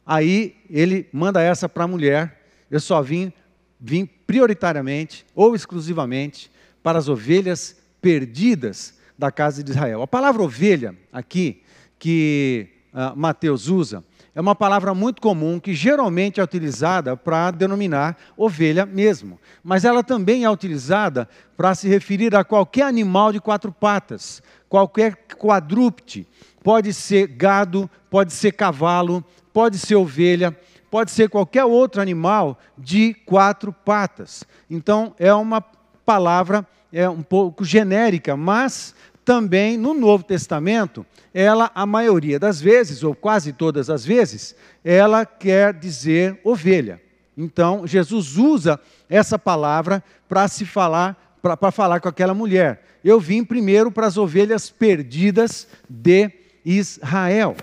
Aí 0.07 0.57
ele 0.71 1.07
manda 1.13 1.43
essa 1.43 1.69
para 1.69 1.85
a 1.85 1.89
mulher. 1.89 2.41
Eu 2.71 2.81
só 2.81 3.03
vim, 3.03 3.31
vim 3.79 4.09
prioritariamente 4.27 5.25
ou 5.35 5.55
exclusivamente 5.55 6.51
para 6.83 6.99
as 6.99 7.09
ovelhas 7.09 7.77
perdidas 8.01 8.95
da 9.19 9.31
casa 9.31 9.63
de 9.63 9.71
Israel. 9.71 10.03
A 10.03 10.07
palavra 10.07 10.43
ovelha 10.43 10.95
aqui 11.13 11.63
que 11.99 12.69
uh, 12.93 13.17
Mateus 13.17 13.69
usa 13.69 14.05
é 14.35 14.41
uma 14.41 14.55
palavra 14.55 14.93
muito 14.93 15.23
comum 15.23 15.61
que 15.61 15.73
geralmente 15.73 16.41
é 16.41 16.43
utilizada 16.43 17.17
para 17.17 17.53
denominar 17.53 18.19
ovelha 18.37 18.85
mesmo, 18.85 19.39
mas 19.63 19.85
ela 19.85 20.03
também 20.03 20.43
é 20.43 20.51
utilizada 20.51 21.29
para 21.57 21.73
se 21.75 21.89
referir 21.89 22.35
a 22.35 22.43
qualquer 22.43 22.83
animal 22.83 23.33
de 23.33 23.41
quatro 23.41 23.71
patas, 23.71 24.43
qualquer 24.69 25.15
quadrúpede, 25.39 26.27
pode 26.65 26.93
ser 26.93 27.29
gado, 27.29 27.89
pode 28.11 28.33
ser 28.33 28.53
cavalo, 28.53 29.25
pode 29.53 29.79
ser 29.79 29.95
ovelha, 29.95 30.57
pode 30.95 31.11
ser 31.11 31.29
qualquer 31.29 31.65
outro 31.65 32.01
animal 32.01 32.57
de 32.79 33.15
quatro 33.27 33.73
patas. 33.73 34.45
Então 34.71 35.13
é 35.19 35.35
uma 35.35 35.61
palavra 35.61 36.65
é 36.93 37.09
um 37.09 37.21
pouco 37.21 37.65
genérica, 37.65 38.37
mas 38.37 38.95
também 39.25 39.77
no 39.77 39.93
Novo 39.93 40.23
Testamento, 40.23 41.05
ela, 41.35 41.69
a 41.75 41.85
maioria 41.85 42.39
das 42.39 42.61
vezes, 42.61 43.03
ou 43.03 43.13
quase 43.13 43.53
todas 43.53 43.91
as 43.91 44.05
vezes, 44.05 44.55
ela 44.85 45.27
quer 45.27 45.75
dizer 45.75 46.41
ovelha. 46.45 47.03
Então, 47.37 47.85
Jesus 47.89 48.37
usa 48.37 48.79
essa 49.11 49.37
palavra 49.37 50.01
para 50.29 50.47
se 50.47 50.65
falar, 50.65 51.37
para 51.43 51.73
falar 51.73 51.99
com 51.99 52.09
aquela 52.09 52.35
mulher. 52.35 52.85
Eu 53.03 53.19
vim 53.19 53.43
primeiro 53.43 53.91
para 53.91 54.07
as 54.07 54.17
ovelhas 54.17 54.71
perdidas 54.71 55.67
de 55.91 56.31
Israel. 56.65 57.57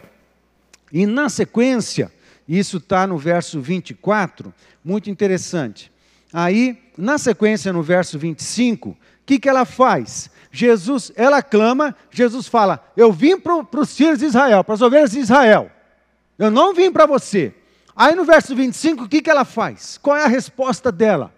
E 0.91 1.05
na 1.05 1.29
sequência, 1.29 2.11
isso 2.57 2.77
está 2.77 3.07
no 3.07 3.17
verso 3.17 3.61
24, 3.61 4.53
muito 4.83 5.09
interessante. 5.09 5.91
Aí, 6.33 6.81
na 6.97 7.17
sequência, 7.17 7.71
no 7.71 7.81
verso 7.81 8.17
25, 8.17 8.89
o 8.89 8.97
que, 9.25 9.39
que 9.39 9.49
ela 9.49 9.65
faz? 9.65 10.29
Jesus, 10.51 11.11
ela 11.15 11.41
clama, 11.41 11.95
Jesus 12.09 12.47
fala: 12.47 12.85
Eu 12.95 13.11
vim 13.11 13.39
para 13.39 13.79
os 13.79 13.95
filhos 13.95 14.19
de 14.19 14.25
Israel, 14.25 14.63
para 14.63 14.73
as 14.73 14.81
ovelhas 14.81 15.11
de 15.11 15.19
Israel. 15.19 15.71
Eu 16.37 16.51
não 16.51 16.73
vim 16.73 16.91
para 16.91 17.05
você. 17.05 17.55
Aí 17.95 18.15
no 18.15 18.25
verso 18.25 18.55
25, 18.55 19.03
o 19.03 19.09
que, 19.09 19.21
que 19.21 19.29
ela 19.29 19.45
faz? 19.45 19.97
Qual 19.97 20.17
é 20.17 20.23
a 20.23 20.27
resposta 20.27 20.91
dela? 20.91 21.33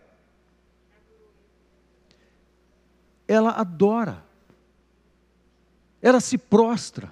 Ela 3.28 3.52
adora. 3.52 4.24
Ela 6.02 6.20
se 6.20 6.38
prostra. 6.38 7.12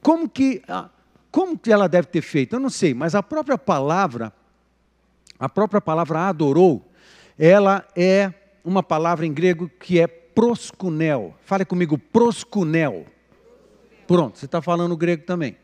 Como 0.00 0.28
que, 0.28 0.62
como 1.32 1.58
que 1.58 1.72
ela 1.72 1.88
deve 1.88 2.08
ter 2.08 2.20
feito? 2.20 2.54
Eu 2.54 2.60
não 2.60 2.68
sei, 2.68 2.92
mas 2.92 3.14
a 3.14 3.22
própria 3.22 3.56
palavra, 3.56 4.32
a 5.38 5.48
própria 5.48 5.80
palavra 5.80 6.28
adorou, 6.28 6.86
ela 7.38 7.84
é 7.96 8.32
uma 8.62 8.82
palavra 8.82 9.24
em 9.24 9.32
grego 9.32 9.68
que 9.80 9.98
é 9.98 10.06
proskunel. 10.06 11.34
Fale 11.44 11.64
comigo, 11.64 11.96
proskunel. 11.96 13.06
Pronto, 14.06 14.38
você 14.38 14.44
está 14.44 14.60
falando 14.60 14.94
grego 14.94 15.24
também. 15.24 15.56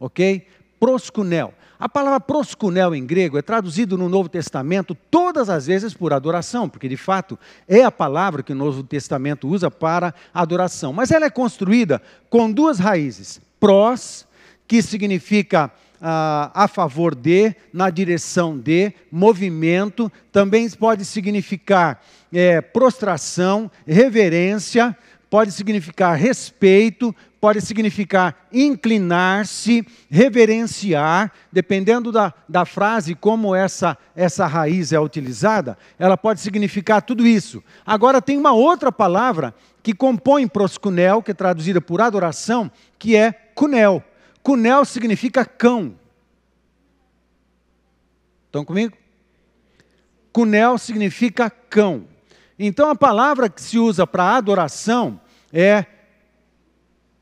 Ok? 0.00 0.46
Proskunel. 0.80 1.52
A 1.78 1.88
palavra 1.88 2.20
proskunel 2.20 2.94
em 2.94 3.04
grego 3.04 3.36
é 3.36 3.42
traduzido 3.42 3.98
no 3.98 4.08
Novo 4.08 4.28
Testamento 4.28 4.94
todas 5.10 5.50
as 5.50 5.66
vezes 5.66 5.92
por 5.92 6.12
adoração, 6.12 6.68
porque 6.68 6.88
de 6.88 6.96
fato 6.96 7.38
é 7.68 7.82
a 7.82 7.90
palavra 7.90 8.42
que 8.42 8.52
o 8.52 8.56
Novo 8.56 8.82
Testamento 8.82 9.48
usa 9.48 9.70
para 9.70 10.14
adoração. 10.32 10.92
Mas 10.92 11.10
ela 11.10 11.26
é 11.26 11.30
construída 11.30 12.00
com 12.30 12.50
duas 12.50 12.78
raízes: 12.78 13.40
pros, 13.58 14.26
que 14.66 14.82
significa 14.82 15.70
ah, 16.00 16.50
a 16.52 16.66
favor 16.66 17.14
de, 17.14 17.54
na 17.72 17.88
direção 17.88 18.58
de, 18.58 18.92
movimento, 19.10 20.10
também 20.32 20.68
pode 20.70 21.04
significar 21.04 22.02
é, 22.32 22.60
prostração, 22.60 23.70
reverência, 23.86 24.96
pode 25.30 25.52
significar 25.52 26.16
respeito, 26.16 27.14
pode 27.40 27.60
significar 27.60 28.48
inclinar-se, 28.52 29.86
reverenciar, 30.10 31.32
dependendo 31.50 32.12
da, 32.12 32.32
da 32.48 32.64
frase, 32.64 33.14
como 33.14 33.54
essa, 33.54 33.98
essa 34.14 34.46
raiz 34.46 34.92
é 34.92 35.00
utilizada, 35.00 35.76
ela 35.98 36.16
pode 36.16 36.40
significar 36.40 37.02
tudo 37.02 37.26
isso. 37.26 37.62
Agora, 37.84 38.22
tem 38.22 38.36
uma 38.38 38.52
outra 38.52 38.92
palavra 38.92 39.54
que 39.82 39.94
compõe 39.94 40.46
proscunel, 40.46 41.22
que 41.22 41.32
é 41.32 41.34
traduzida 41.34 41.80
por 41.80 42.00
adoração, 42.00 42.70
que 42.98 43.16
é 43.16 43.32
cunel. 43.54 44.04
Cunel 44.42 44.84
significa 44.84 45.44
cão. 45.44 45.94
Estão 48.46 48.64
comigo? 48.64 48.96
Cunel 50.32 50.78
significa 50.78 51.48
cão. 51.48 52.06
Então 52.58 52.90
a 52.90 52.94
palavra 52.94 53.48
que 53.48 53.60
se 53.60 53.78
usa 53.78 54.06
para 54.06 54.36
adoração 54.36 55.20
é 55.52 55.86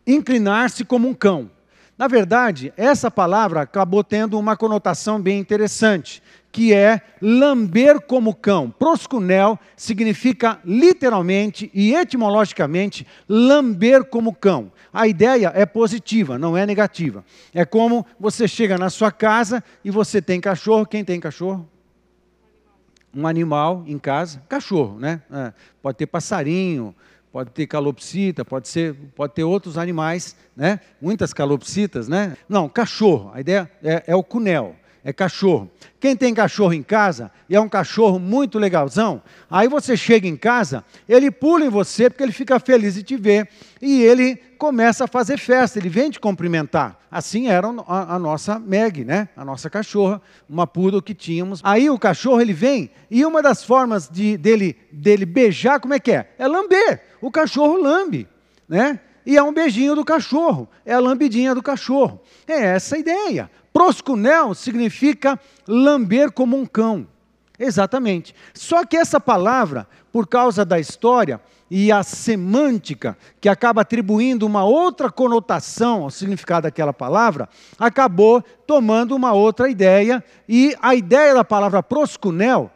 inclinar-se 0.07 0.85
como 0.85 1.09
um 1.09 1.15
cão. 1.15 1.51
Na 1.97 2.09
verdade, 2.09 2.73
essa 2.77 3.11
palavra 3.11 3.61
acabou 3.61 4.03
tendo 4.03 4.39
uma 4.39 4.57
conotação 4.57 5.21
bem 5.21 5.39
interessante, 5.39 6.23
que 6.53 6.75
é 6.75 7.01
lamber 7.21 8.01
como 8.01 8.35
cão. 8.35 8.71
Proscunel 8.71 9.59
significa 9.77 10.59
literalmente 10.65 11.71
e 11.73 11.95
etimologicamente 11.95 13.07
lamber 13.29 14.05
como 14.05 14.35
cão. 14.35 14.73
A 14.93 15.07
ideia 15.07 15.53
é 15.55 15.65
positiva, 15.65 16.39
não 16.39 16.57
é 16.57 16.67
negativa. 16.67 17.25
É 17.55 17.65
como 17.65 18.05
você 18.19 18.49
chega 18.49 18.77
na 18.77 18.91
sua 18.91 19.13
casa 19.13 19.63
e 19.85 19.91
você 19.91 20.21
tem 20.21 20.41
cachorro. 20.41 20.87
Quem 20.87 21.05
tem 21.05 21.21
cachorro? 21.21 21.69
Um 23.15 23.27
animal 23.27 23.85
em 23.87 23.99
casa, 23.99 24.43
cachorro, 24.49 24.99
né? 24.99 25.21
É, 25.33 25.53
pode 25.83 25.99
ter 25.99 26.07
passarinho, 26.07 26.95
pode 27.33 27.51
ter 27.51 27.67
calopsita, 27.67 28.45
pode, 28.45 28.69
ser, 28.69 28.95
pode 29.17 29.35
ter 29.35 29.43
outros 29.43 29.77
animais, 29.77 30.37
né? 30.57 30.81
Muitas 31.01 31.33
calopsitas, 31.33 32.09
né? 32.09 32.37
Não, 32.49 32.69
cachorro. 32.69 33.31
A 33.35 33.41
ideia 33.41 33.71
é, 33.83 34.05
é 34.07 34.17
o 34.17 34.23
cunel 34.23 34.77
é 35.05 35.13
cachorro. 35.13 35.71
Quem 35.99 36.17
tem 36.17 36.33
cachorro 36.33 36.73
em 36.73 36.83
casa 36.83 37.31
e 37.49 37.57
é 37.57 37.61
um 37.61 37.69
cachorro 37.69 38.19
muito 38.19 38.59
legalzão, 38.59 39.23
aí 39.51 39.69
você 39.69 39.97
chega 39.97 40.27
em 40.27 40.37
casa, 40.37 40.85
ele 41.09 41.31
pula 41.31 41.65
em 41.65 41.69
você 41.69 42.09
porque 42.09 42.23
ele 42.23 42.33
fica 42.33 42.59
feliz 42.59 42.95
de 42.95 43.03
te 43.03 43.17
ver 43.17 43.49
e 43.81 44.03
ele 44.03 44.37
começa 44.59 45.05
a 45.05 45.09
fazer 45.09 45.39
festa, 45.39 45.79
ele 45.79 45.89
vem 45.89 46.11
te 46.11 46.21
cumprimentar. 46.21 46.99
Assim 47.11 47.49
era 47.49 47.67
a, 47.87 48.15
a 48.15 48.19
nossa 48.19 48.59
Meg, 48.59 49.05
né? 49.05 49.29
A 49.37 49.45
nossa 49.45 49.69
cachorra, 49.69 50.21
uma 50.49 50.67
poodle 50.67 51.03
que 51.03 51.15
tínhamos. 51.15 51.61
Aí 51.65 51.89
o 51.91 51.99
cachorro 51.99 52.41
ele 52.41 52.53
vem 52.53 52.91
e 53.11 53.25
uma 53.25 53.43
das 53.43 53.65
formas 53.65 54.09
de, 54.09 54.37
dele, 54.37 54.77
dele 54.93 55.25
beijar, 55.25 55.81
como 55.81 55.95
é 55.95 55.99
que 55.99 56.13
é? 56.13 56.31
É 56.39 56.47
lamber. 56.47 57.03
O 57.21 57.31
cachorro 57.31 57.77
lambe, 57.77 58.29
né? 58.69 59.01
E 59.25 59.37
é 59.37 59.43
um 59.43 59.53
beijinho 59.53 59.95
do 59.95 60.05
cachorro, 60.05 60.69
é 60.85 60.95
a 60.95 61.01
lambidinha 61.01 61.55
do 61.55 61.63
cachorro. 61.63 62.21
É 62.47 62.65
essa 62.65 62.97
a 62.97 62.99
ideia. 62.99 63.51
Proscunel 63.73 64.55
significa 64.55 65.39
lamber 65.67 66.33
como 66.33 66.57
um 66.57 66.67
cão. 66.67 67.07
Exatamente. 67.59 68.35
Só 68.55 68.85
que 68.87 68.97
essa 68.97 69.21
palavra, 69.21 69.87
por 70.11 70.27
causa 70.27 70.65
da 70.65 70.81
história 70.81 71.41
e 71.71 71.93
a 71.93 72.03
semântica, 72.03 73.17
que 73.41 73.49
acaba 73.49 73.83
atribuindo 73.83 74.47
uma 74.47 74.65
outra 74.65 75.11
conotação 75.11 76.03
ao 76.03 76.11
significado 76.11 76.63
daquela 76.63 76.93
palavra, 76.93 77.49
acabou 77.79 78.43
tomando 78.67 79.15
uma 79.15 79.33
outra 79.33 79.69
ideia, 79.69 80.25
e 80.49 80.75
a 80.83 80.95
ideia 80.95 81.35
da 81.35 81.45
palavra 81.45 81.83
proscunel 81.83 82.71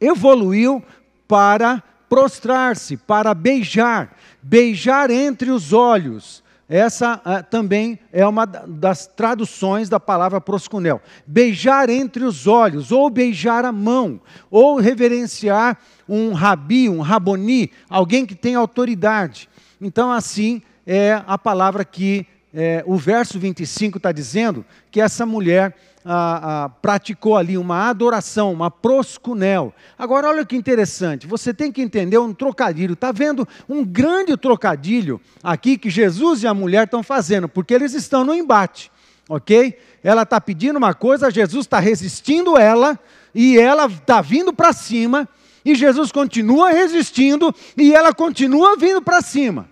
evoluiu 0.00 0.82
para 1.26 1.82
prostrar-se, 2.08 2.96
para 2.96 3.32
beijar. 3.32 4.14
Beijar 4.48 5.10
entre 5.10 5.50
os 5.50 5.72
olhos. 5.72 6.44
Essa 6.68 7.20
ah, 7.24 7.42
também 7.42 7.98
é 8.12 8.26
uma 8.26 8.44
das 8.44 9.06
traduções 9.06 9.88
da 9.88 10.00
palavra 10.00 10.40
proscunel. 10.40 11.00
Beijar 11.26 11.88
entre 11.88 12.24
os 12.24 12.46
olhos, 12.46 12.90
ou 12.90 13.08
beijar 13.08 13.64
a 13.64 13.70
mão, 13.70 14.20
ou 14.50 14.76
reverenciar 14.76 15.78
um 16.08 16.32
rabi, 16.32 16.88
um 16.88 17.00
raboni, 17.00 17.70
alguém 17.88 18.26
que 18.26 18.34
tem 18.34 18.54
autoridade. 18.54 19.48
Então, 19.80 20.10
assim 20.10 20.62
é 20.86 21.20
a 21.26 21.36
palavra 21.36 21.84
que 21.84 22.26
é, 22.54 22.82
o 22.86 22.96
verso 22.96 23.38
25 23.38 23.98
está 23.98 24.12
dizendo 24.12 24.64
que 24.90 25.00
essa 25.00 25.26
mulher 25.26 25.74
ah, 26.08 26.64
ah, 26.64 26.68
praticou 26.68 27.36
ali 27.36 27.58
uma 27.58 27.88
adoração, 27.90 28.52
uma 28.52 28.70
proscunel. 28.70 29.74
Agora, 29.98 30.28
olha 30.28 30.46
que 30.46 30.54
interessante, 30.54 31.26
você 31.26 31.52
tem 31.52 31.72
que 31.72 31.82
entender 31.82 32.16
um 32.18 32.32
trocadilho. 32.32 32.92
Está 32.92 33.10
vendo 33.10 33.46
um 33.68 33.84
grande 33.84 34.36
trocadilho 34.36 35.20
aqui 35.42 35.76
que 35.76 35.90
Jesus 35.90 36.44
e 36.44 36.46
a 36.46 36.54
mulher 36.54 36.84
estão 36.84 37.02
fazendo, 37.02 37.48
porque 37.48 37.74
eles 37.74 37.92
estão 37.92 38.24
no 38.24 38.32
embate, 38.32 38.90
ok? 39.28 39.76
Ela 40.02 40.22
está 40.22 40.40
pedindo 40.40 40.76
uma 40.76 40.94
coisa, 40.94 41.28
Jesus 41.28 41.66
está 41.66 41.80
resistindo 41.80 42.56
ela, 42.56 42.96
e 43.34 43.58
ela 43.58 43.86
está 43.86 44.20
vindo 44.20 44.52
para 44.52 44.72
cima, 44.72 45.28
e 45.64 45.74
Jesus 45.74 46.12
continua 46.12 46.70
resistindo, 46.70 47.52
e 47.76 47.92
ela 47.92 48.14
continua 48.14 48.76
vindo 48.76 49.02
para 49.02 49.20
cima. 49.20 49.68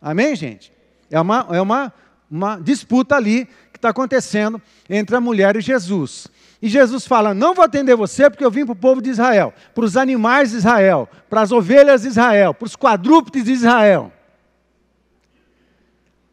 Amém, 0.00 0.36
gente? 0.36 0.72
É 1.10 1.20
uma, 1.20 1.46
é 1.50 1.60
uma, 1.60 1.92
uma 2.30 2.56
disputa 2.56 3.16
ali 3.16 3.48
está 3.80 3.88
acontecendo 3.88 4.60
entre 4.88 5.16
a 5.16 5.20
mulher 5.20 5.56
e 5.56 5.60
Jesus. 5.60 6.28
E 6.62 6.68
Jesus 6.68 7.06
fala: 7.06 7.34
Não 7.34 7.54
vou 7.54 7.64
atender 7.64 7.96
você 7.96 8.28
porque 8.28 8.44
eu 8.44 8.50
vim 8.50 8.64
para 8.64 8.72
o 8.72 8.76
povo 8.76 9.00
de 9.00 9.10
Israel, 9.10 9.52
para 9.74 9.84
os 9.84 9.96
animais 9.96 10.50
de 10.50 10.58
Israel, 10.58 11.08
para 11.28 11.40
as 11.40 11.50
ovelhas 11.50 12.02
de 12.02 12.08
Israel, 12.08 12.54
para 12.54 12.66
os 12.66 12.76
quadrúpedes 12.76 13.44
de 13.44 13.52
Israel. 13.52 14.12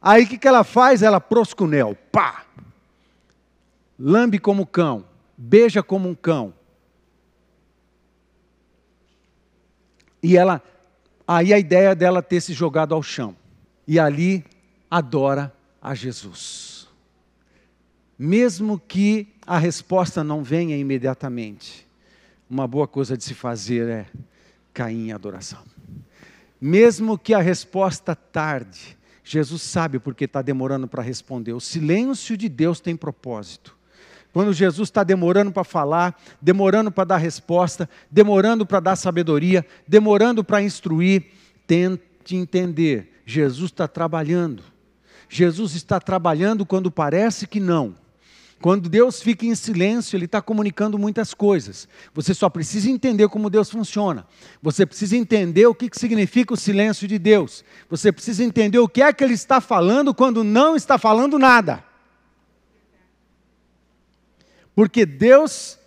Aí 0.02 0.24
o 0.24 0.28
que, 0.28 0.38
que 0.38 0.48
ela 0.48 0.64
faz? 0.64 1.02
Ela 1.02 1.20
proscunel, 1.20 1.98
pá! 2.12 2.46
Lambe 3.98 4.38
como 4.38 4.66
cão, 4.66 5.06
beija 5.36 5.82
como 5.82 6.08
um 6.08 6.14
cão. 6.14 6.54
E 10.22 10.38
ela, 10.38 10.62
aí 11.28 11.54
a 11.54 11.60
ideia 11.60 11.96
dela 11.96 12.22
ter 12.22 12.42
se 12.42 12.54
jogado 12.54 12.94
ao 12.94 13.02
chão. 13.02 13.36
E 13.88 13.98
ali 13.98 14.46
adora 14.92 15.54
a 15.82 15.96
Jesus. 15.96 16.77
Mesmo 18.18 18.80
que 18.80 19.28
a 19.46 19.58
resposta 19.58 20.24
não 20.24 20.44
venha 20.44 20.76
imediatamente, 20.76 21.88
uma 22.50 22.68
boa 22.68 22.88
coisa 22.88 23.16
de 23.16 23.24
se 23.24 23.34
fazer 23.34 23.88
é 23.88 24.06
cair 24.74 24.98
em 24.98 25.12
adoração. 25.12 25.60
Mesmo 26.60 27.18
que 27.18 27.34
a 27.34 27.40
resposta 27.40 28.16
tarde, 28.16 28.98
Jesus 29.24 29.62
sabe 29.62 30.00
porque 30.00 30.26
está 30.26 30.42
demorando 30.42 30.88
para 30.88 31.04
responder. 31.04 31.54
O 31.54 31.60
silêncio 31.60 32.36
de 32.36 32.50
Deus 32.50 32.80
tem 32.80 32.96
propósito. 32.96 33.76
Quando 34.34 34.54
Jesus 34.54 34.88
está 34.88 35.04
demorando 35.04 35.52
para 35.52 35.64
falar, 35.64 36.20
demorando 36.42 36.92
para 36.92 37.04
dar 37.04 37.18
resposta, 37.18 37.90
demorando 38.10 38.66
para 38.66 38.80
dar 38.80 38.96
sabedoria, 38.96 39.66
demorando 39.88 40.44
para 40.44 40.62
instruir, 40.62 41.26
tente 41.66 42.36
entender: 42.36 43.22
Jesus 43.26 43.72
está 43.72 43.88
trabalhando. 43.88 44.64
Jesus 45.30 45.76
está 45.76 46.00
trabalhando 46.00 46.66
quando 46.66 46.90
parece 46.90 47.46
que 47.46 47.60
não. 47.60 47.96
Quando 48.62 48.90
Deus 48.90 49.22
fica 49.22 49.46
em 49.46 49.54
silêncio, 49.54 50.18
Ele 50.18 50.26
está 50.26 50.42
comunicando 50.42 50.98
muitas 50.98 51.34
coisas. 51.34 51.88
Você 52.14 52.34
só 52.34 52.50
precisa 52.50 52.90
entender 52.90 53.28
como 53.30 53.50
Deus 53.50 53.70
funciona. 53.70 54.26
Você 54.62 54.86
precisa 54.86 55.16
entender 55.16 55.68
o 55.68 55.76
que 55.76 55.90
significa 55.94 56.54
o 56.54 56.58
silêncio 56.58 57.08
de 57.08 57.20
Deus. 57.20 57.64
Você 57.90 58.12
precisa 58.12 58.44
entender 58.44 58.80
o 58.80 58.90
que 58.90 59.02
é 59.02 59.14
que 59.14 59.24
Ele 59.24 59.36
está 59.36 59.62
falando 59.62 60.14
quando 60.14 60.44
não 60.44 60.76
está 60.76 60.98
falando 60.98 61.38
nada. 61.38 61.84
Porque 64.76 65.06
Deus. 65.06 65.78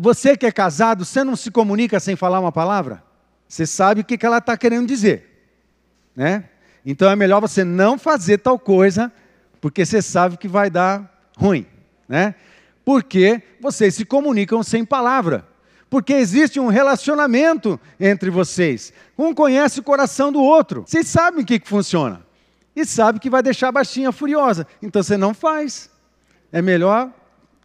Você 0.00 0.36
que 0.36 0.46
é 0.46 0.52
casado, 0.52 1.04
você 1.04 1.22
não 1.24 1.36
se 1.36 1.50
comunica 1.50 2.00
sem 2.00 2.16
falar 2.16 2.40
uma 2.40 2.52
palavra? 2.52 3.02
Você 3.48 3.66
sabe 3.66 4.00
o 4.00 4.04
que 4.04 4.24
ela 4.24 4.38
está 4.38 4.56
querendo 4.56 4.86
dizer. 4.86 5.50
Né? 6.16 6.48
Então 6.84 7.10
é 7.10 7.16
melhor 7.16 7.40
você 7.40 7.64
não 7.64 7.98
fazer 7.98 8.38
tal 8.38 8.58
coisa, 8.58 9.12
porque 9.62 9.86
você 9.86 10.02
sabe 10.02 10.36
que 10.36 10.48
vai 10.48 10.68
dar 10.68 11.30
ruim, 11.38 11.64
né? 12.08 12.34
Porque 12.84 13.40
vocês 13.60 13.94
se 13.94 14.04
comunicam 14.04 14.60
sem 14.60 14.84
palavra. 14.84 15.46
Porque 15.88 16.14
existe 16.14 16.58
um 16.58 16.66
relacionamento 16.66 17.78
entre 18.00 18.28
vocês. 18.28 18.92
Um 19.16 19.32
conhece 19.32 19.78
o 19.78 19.82
coração 19.84 20.32
do 20.32 20.42
outro. 20.42 20.82
Vocês 20.84 21.06
sabem 21.06 21.44
o 21.44 21.46
que, 21.46 21.60
que 21.60 21.68
funciona. 21.68 22.26
E 22.74 22.84
sabe 22.84 23.20
que 23.20 23.30
vai 23.30 23.40
deixar 23.40 23.68
a 23.68 23.72
baixinha 23.72 24.10
furiosa. 24.10 24.66
Então 24.82 25.00
você 25.00 25.16
não 25.16 25.32
faz. 25.32 25.88
É 26.50 26.60
melhor 26.60 27.12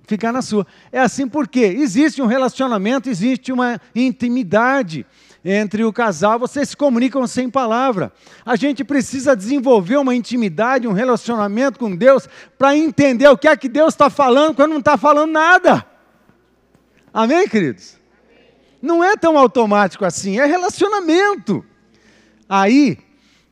ficar 0.05 0.31
na 0.31 0.43
sua. 0.43 0.67
É 0.91 0.99
assim 0.99 1.27
porque 1.27 1.62
existe 1.62 2.21
um 2.21 2.27
relacionamento, 2.27 3.10
existe 3.10 3.51
uma 3.51 3.81
intimidade 3.95 5.03
entre 5.49 5.86
o 5.86 5.93
casal, 5.93 6.38
vocês 6.38 6.67
se 6.69 6.75
comunicam 6.75 7.25
sem 7.25 7.49
palavra. 7.49 8.12
A 8.45 8.57
gente 8.57 8.83
precisa 8.83 9.33
desenvolver 9.33 9.95
uma 9.95 10.13
intimidade, 10.13 10.89
um 10.89 10.91
relacionamento 10.91 11.79
com 11.79 11.95
Deus, 11.95 12.27
para 12.57 12.75
entender 12.75 13.29
o 13.29 13.38
que 13.38 13.47
é 13.47 13.55
que 13.55 13.69
Deus 13.69 13.93
está 13.93 14.10
falando 14.10 14.55
quando 14.55 14.71
não 14.71 14.79
está 14.79 14.97
falando 14.97 15.31
nada. 15.31 15.86
Amém, 17.13 17.47
queridos? 17.47 17.95
Não 18.81 19.01
é 19.01 19.15
tão 19.15 19.38
automático 19.38 20.03
assim, 20.03 20.38
é 20.38 20.45
relacionamento. 20.45 21.63
Aí, 22.49 22.97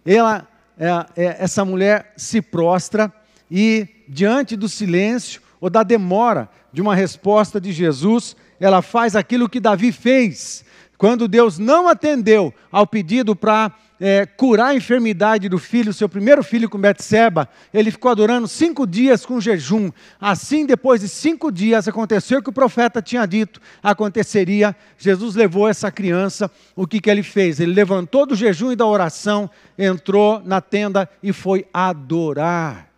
ela, 0.06 0.46
é, 0.78 0.90
é, 1.16 1.38
essa 1.40 1.64
mulher 1.64 2.12
se 2.18 2.42
prostra 2.42 3.12
e, 3.50 3.88
diante 4.10 4.58
do 4.58 4.68
silêncio 4.68 5.42
ou 5.62 5.70
da 5.70 5.82
demora 5.82 6.50
de 6.74 6.82
uma 6.82 6.94
resposta 6.94 7.60
de 7.62 7.72
Jesus, 7.72 8.36
ela 8.60 8.82
faz 8.82 9.16
aquilo 9.16 9.48
que 9.48 9.62
Davi 9.62 9.94
fez. 9.94 10.66
Quando 10.98 11.28
Deus 11.28 11.60
não 11.60 11.88
atendeu 11.88 12.54
ao 12.72 12.88
pedido 12.88 13.36
para 13.36 13.72
é, 14.00 14.26
curar 14.26 14.68
a 14.68 14.76
enfermidade 14.76 15.48
do 15.48 15.58
filho, 15.58 15.94
seu 15.94 16.08
primeiro 16.08 16.44
filho 16.44 16.70
com 16.70 16.78
Betseba, 16.78 17.48
ele 17.74 17.92
ficou 17.92 18.12
adorando 18.12 18.48
cinco 18.48 18.86
dias 18.86 19.26
com 19.26 19.40
jejum. 19.40 19.92
Assim, 20.20 20.66
depois 20.66 21.02
de 21.02 21.10
cinco 21.10 21.52
dias, 21.52 21.88
aconteceu 21.88 22.40
o 22.40 22.44
que 22.44 22.50
o 22.50 22.54
profeta 22.54 23.02
tinha 23.02 23.26
dito, 23.26 23.62
aconteceria. 23.82 24.76
Jesus 24.98 25.36
levou 25.36 25.68
essa 25.68 25.92
criança, 25.92 26.50
o 26.76 26.88
que, 26.88 27.00
que 27.00 27.10
ele 27.10 27.24
fez? 27.24 27.60
Ele 27.60 27.74
levantou 27.74 28.26
do 28.26 28.36
jejum 28.36 28.72
e 28.72 28.76
da 28.76 28.86
oração, 28.86 29.50
entrou 29.78 30.42
na 30.44 30.62
tenda 30.62 31.10
e 31.22 31.32
foi 31.32 31.66
adorar. 31.74 32.90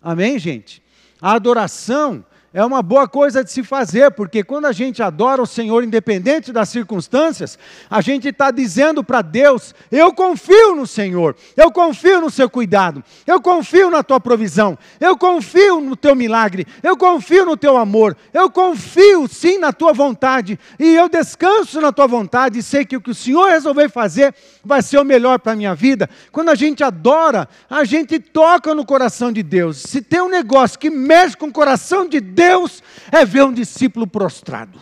Amém, 0.00 0.38
gente? 0.38 0.82
A 1.20 1.32
adoração 1.32 2.24
é 2.52 2.64
uma 2.64 2.82
boa 2.82 3.06
coisa 3.06 3.44
de 3.44 3.52
se 3.52 3.62
fazer, 3.62 4.10
porque 4.12 4.42
quando 4.42 4.64
a 4.64 4.72
gente 4.72 5.02
adora 5.02 5.42
o 5.42 5.46
Senhor, 5.46 5.84
independente 5.84 6.50
das 6.50 6.70
circunstâncias, 6.70 7.58
a 7.90 8.00
gente 8.00 8.28
está 8.28 8.50
dizendo 8.50 9.04
para 9.04 9.20
Deus: 9.20 9.74
Eu 9.92 10.12
confio 10.14 10.74
no 10.74 10.86
Senhor, 10.86 11.36
eu 11.54 11.70
confio 11.70 12.22
no 12.22 12.30
seu 12.30 12.48
cuidado, 12.48 13.04
eu 13.26 13.40
confio 13.40 13.90
na 13.90 14.02
tua 14.02 14.18
provisão, 14.18 14.78
eu 14.98 15.16
confio 15.16 15.80
no 15.80 15.94
teu 15.94 16.14
milagre, 16.14 16.66
eu 16.82 16.96
confio 16.96 17.44
no 17.44 17.56
teu 17.56 17.76
amor, 17.76 18.16
eu 18.32 18.50
confio 18.50 19.28
sim 19.28 19.58
na 19.58 19.72
tua 19.72 19.92
vontade, 19.92 20.58
e 20.78 20.94
eu 20.94 21.08
descanso 21.08 21.80
na 21.82 21.92
tua 21.92 22.06
vontade, 22.06 22.58
e 22.58 22.62
sei 22.62 22.84
que 22.84 22.96
o 22.96 23.00
que 23.00 23.10
o 23.10 23.14
Senhor 23.14 23.50
resolver 23.50 23.90
fazer 23.90 24.34
vai 24.68 24.82
ser 24.82 24.98
o 24.98 25.04
melhor 25.04 25.38
para 25.38 25.52
a 25.52 25.56
minha 25.56 25.74
vida. 25.74 26.08
Quando 26.30 26.50
a 26.50 26.54
gente 26.54 26.84
adora, 26.84 27.48
a 27.68 27.84
gente 27.84 28.20
toca 28.20 28.74
no 28.74 28.84
coração 28.84 29.32
de 29.32 29.42
Deus. 29.42 29.78
Se 29.78 30.02
tem 30.02 30.20
um 30.20 30.28
negócio 30.28 30.78
que 30.78 30.90
mexe 30.90 31.36
com 31.36 31.46
o 31.46 31.52
coração 31.52 32.06
de 32.06 32.20
Deus, 32.20 32.82
é 33.10 33.24
ver 33.24 33.44
um 33.44 33.52
discípulo 33.52 34.06
prostrado, 34.06 34.78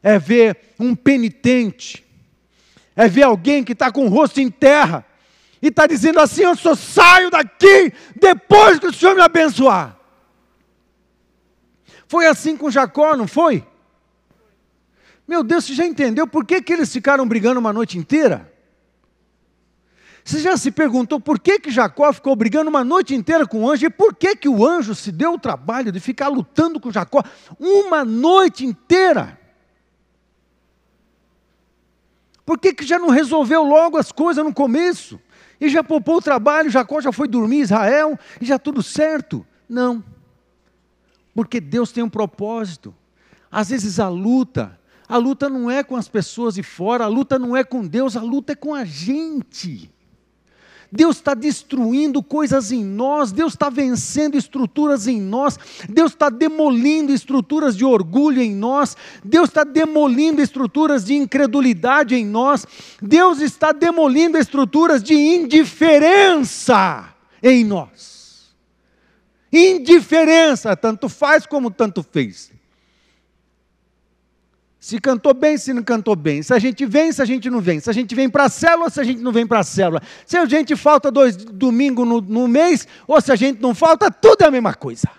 é 0.00 0.16
ver 0.16 0.56
um 0.78 0.94
penitente, 0.94 2.06
é 2.94 3.08
ver 3.08 3.24
alguém 3.24 3.64
que 3.64 3.72
está 3.72 3.90
com 3.90 4.06
o 4.06 4.08
rosto 4.08 4.40
em 4.40 4.48
terra 4.48 5.04
e 5.60 5.66
está 5.66 5.86
dizendo 5.86 6.20
assim: 6.20 6.42
Eu 6.42 6.56
só 6.56 6.76
saio 6.76 7.30
daqui 7.30 7.92
depois 8.14 8.78
que 8.78 8.86
o 8.86 8.94
Senhor 8.94 9.16
me 9.16 9.22
abençoar. 9.22 9.98
Foi 12.06 12.26
assim 12.26 12.56
com 12.56 12.70
Jacó, 12.70 13.16
não 13.16 13.26
foi? 13.26 13.66
Meu 15.28 15.44
Deus, 15.44 15.66
você 15.66 15.74
já 15.74 15.84
entendeu 15.84 16.26
por 16.26 16.46
que, 16.46 16.62
que 16.62 16.72
eles 16.72 16.90
ficaram 16.90 17.28
brigando 17.28 17.60
uma 17.60 17.70
noite 17.70 17.98
inteira? 17.98 18.50
Você 20.24 20.40
já 20.40 20.56
se 20.56 20.70
perguntou 20.70 21.20
por 21.20 21.38
que, 21.38 21.58
que 21.58 21.70
Jacó 21.70 22.10
ficou 22.14 22.34
brigando 22.34 22.70
uma 22.70 22.82
noite 22.82 23.14
inteira 23.14 23.46
com 23.46 23.62
o 23.62 23.70
anjo 23.70 23.84
e 23.84 23.90
por 23.90 24.14
que, 24.14 24.34
que 24.34 24.48
o 24.48 24.66
anjo 24.66 24.94
se 24.94 25.12
deu 25.12 25.34
o 25.34 25.38
trabalho 25.38 25.92
de 25.92 26.00
ficar 26.00 26.28
lutando 26.28 26.80
com 26.80 26.90
Jacó 26.90 27.22
uma 27.60 28.06
noite 28.06 28.64
inteira? 28.64 29.38
Por 32.46 32.58
que, 32.58 32.72
que 32.72 32.86
já 32.86 32.98
não 32.98 33.10
resolveu 33.10 33.62
logo 33.62 33.98
as 33.98 34.10
coisas 34.10 34.42
no 34.42 34.54
começo? 34.54 35.20
E 35.60 35.68
já 35.68 35.84
poupou 35.84 36.16
o 36.16 36.22
trabalho, 36.22 36.70
Jacó 36.70 37.02
já 37.02 37.12
foi 37.12 37.28
dormir 37.28 37.60
Israel 37.60 38.18
e 38.40 38.46
já 38.46 38.58
tudo 38.58 38.82
certo? 38.82 39.46
Não. 39.68 40.02
Porque 41.34 41.60
Deus 41.60 41.92
tem 41.92 42.02
um 42.02 42.08
propósito. 42.08 42.94
Às 43.50 43.68
vezes 43.68 44.00
a 44.00 44.08
luta, 44.08 44.77
A 45.08 45.16
luta 45.16 45.48
não 45.48 45.70
é 45.70 45.82
com 45.82 45.96
as 45.96 46.06
pessoas 46.06 46.56
de 46.56 46.62
fora, 46.62 47.04
a 47.04 47.08
luta 47.08 47.38
não 47.38 47.56
é 47.56 47.64
com 47.64 47.86
Deus, 47.86 48.16
a 48.16 48.20
luta 48.20 48.52
é 48.52 48.56
com 48.56 48.74
a 48.74 48.84
gente. 48.84 49.90
Deus 50.90 51.16
está 51.16 51.34
destruindo 51.34 52.22
coisas 52.22 52.72
em 52.72 52.82
nós, 52.82 53.30
Deus 53.30 53.52
está 53.52 53.68
vencendo 53.68 54.36
estruturas 54.36 55.06
em 55.06 55.20
nós, 55.20 55.58
Deus 55.88 56.12
está 56.12 56.30
demolindo 56.30 57.12
estruturas 57.12 57.76
de 57.76 57.84
orgulho 57.84 58.40
em 58.40 58.54
nós, 58.54 58.96
Deus 59.22 59.50
está 59.50 59.64
demolindo 59.64 60.40
estruturas 60.40 61.04
de 61.04 61.14
incredulidade 61.14 62.14
em 62.14 62.24
nós, 62.24 62.66
Deus 63.02 63.40
está 63.40 63.70
demolindo 63.70 64.38
estruturas 64.38 65.02
de 65.02 65.14
indiferença 65.14 67.14
em 67.42 67.64
nós. 67.64 68.48
Indiferença, 69.52 70.74
tanto 70.74 71.08
faz 71.08 71.46
como 71.46 71.70
tanto 71.70 72.02
fez. 72.02 72.50
Se 74.88 74.98
cantou 74.98 75.34
bem, 75.34 75.58
se 75.58 75.74
não 75.74 75.82
cantou 75.82 76.16
bem. 76.16 76.42
Se 76.42 76.54
a 76.54 76.58
gente 76.58 76.86
vem, 76.86 77.12
se 77.12 77.20
a 77.20 77.24
gente 77.26 77.50
não 77.50 77.60
vem. 77.60 77.78
Se 77.78 77.90
a 77.90 77.92
gente 77.92 78.14
vem 78.14 78.26
para 78.26 78.44
a 78.44 78.48
célula, 78.48 78.88
se 78.88 78.98
a 78.98 79.04
gente 79.04 79.20
não 79.20 79.30
vem 79.30 79.46
para 79.46 79.58
a 79.58 79.62
célula. 79.62 80.02
Se 80.24 80.34
a 80.34 80.46
gente 80.46 80.74
falta 80.74 81.10
dois 81.10 81.36
domingos 81.36 82.08
no, 82.08 82.22
no 82.22 82.48
mês, 82.48 82.88
ou 83.06 83.20
se 83.20 83.30
a 83.30 83.36
gente 83.36 83.60
não 83.60 83.74
falta, 83.74 84.10
tudo 84.10 84.44
é 84.44 84.46
a 84.46 84.50
mesma 84.50 84.72
coisa. 84.72 85.10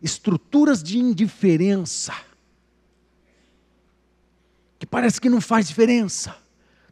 Estruturas 0.00 0.80
de 0.80 0.96
indiferença. 0.96 2.14
Que 4.78 4.86
parece 4.86 5.20
que 5.20 5.28
não 5.28 5.40
faz 5.40 5.66
diferença. 5.66 6.36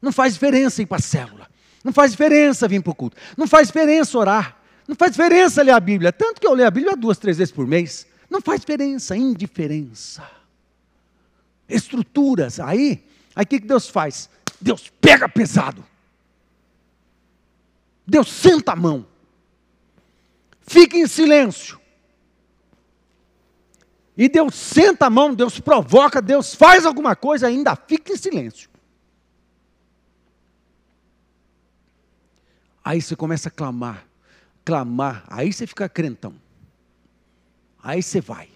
Não 0.02 0.10
faz 0.10 0.32
diferença 0.32 0.82
ir 0.82 0.86
para 0.86 0.98
a 0.98 1.00
célula. 1.00 1.48
Não 1.84 1.92
faz 1.92 2.10
diferença 2.10 2.66
vir 2.66 2.82
para 2.82 2.90
o 2.90 2.94
culto. 2.96 3.16
Não 3.36 3.46
faz 3.46 3.68
diferença 3.68 4.18
orar. 4.18 4.56
Não 4.88 4.96
faz 4.96 5.12
diferença 5.12 5.62
ler 5.62 5.70
a 5.70 5.78
Bíblia. 5.78 6.12
Tanto 6.12 6.40
que 6.40 6.46
eu 6.48 6.52
leio 6.52 6.66
a 6.66 6.72
Bíblia 6.72 6.96
duas, 6.96 7.16
três 7.16 7.38
vezes 7.38 7.52
por 7.54 7.64
mês. 7.64 8.08
Não 8.28 8.40
faz 8.40 8.58
diferença, 8.58 9.16
indiferença 9.16 10.42
estruturas. 11.68 12.60
Aí, 12.60 13.04
aí 13.34 13.44
o 13.44 13.46
que 13.46 13.58
Deus 13.58 13.88
faz? 13.88 14.28
Deus 14.60 14.90
pega 15.00 15.28
pesado. 15.28 15.84
Deus 18.06 18.30
senta 18.30 18.72
a 18.72 18.76
mão. 18.76 19.06
Fica 20.60 20.96
em 20.96 21.06
silêncio. 21.06 21.80
E 24.16 24.28
Deus 24.28 24.54
senta 24.54 25.06
a 25.06 25.10
mão, 25.10 25.34
Deus 25.34 25.58
provoca, 25.58 26.22
Deus 26.22 26.54
faz 26.54 26.86
alguma 26.86 27.16
coisa, 27.16 27.48
ainda 27.48 27.74
fica 27.74 28.12
em 28.12 28.16
silêncio. 28.16 28.70
Aí 32.84 33.00
você 33.00 33.16
começa 33.16 33.48
a 33.48 33.52
clamar, 33.52 34.06
clamar, 34.64 35.24
aí 35.26 35.52
você 35.52 35.66
fica 35.66 35.88
crentão. 35.88 36.34
Aí 37.82 38.02
você 38.02 38.20
vai, 38.20 38.48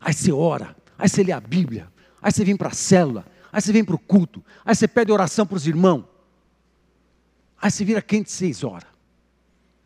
aí 0.00 0.12
você 0.12 0.32
ora, 0.32 0.76
aí 0.98 1.08
você 1.08 1.22
lê 1.22 1.32
a 1.32 1.40
Bíblia, 1.40 1.90
aí 2.20 2.32
você 2.32 2.44
vem 2.44 2.56
para 2.56 2.68
a 2.68 2.74
célula, 2.74 3.24
aí 3.52 3.60
você 3.60 3.72
vem 3.72 3.84
para 3.84 3.94
o 3.94 3.98
culto, 3.98 4.44
aí 4.64 4.74
você 4.74 4.86
pede 4.86 5.12
oração 5.12 5.46
para 5.46 5.56
os 5.56 5.66
irmãos, 5.66 6.04
aí 7.60 7.70
você 7.70 7.84
vira 7.84 8.02
quente 8.02 8.30
seis 8.30 8.62
horas. 8.62 8.96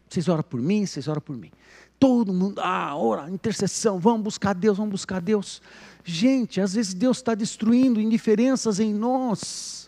Vocês 0.09 0.29
oram 0.29 0.43
por 0.43 0.61
mim, 0.61 0.85
vocês 0.85 1.07
oram 1.07 1.21
por 1.21 1.37
mim. 1.37 1.53
Todo 1.97 2.33
mundo, 2.33 2.61
ah, 2.61 2.97
ora, 2.97 3.31
intercessão, 3.31 4.01
vamos 4.01 4.23
buscar 4.23 4.55
Deus, 4.55 4.77
vamos 4.77 4.90
buscar 4.90 5.21
Deus. 5.21 5.62
Gente, 6.03 6.61
às 6.61 6.75
vezes 6.75 6.95
Deus 6.95 7.19
está 7.19 7.35
destruindo 7.35 8.01
indiferenças 8.01 8.81
em 8.81 8.93
nós. 8.93 9.80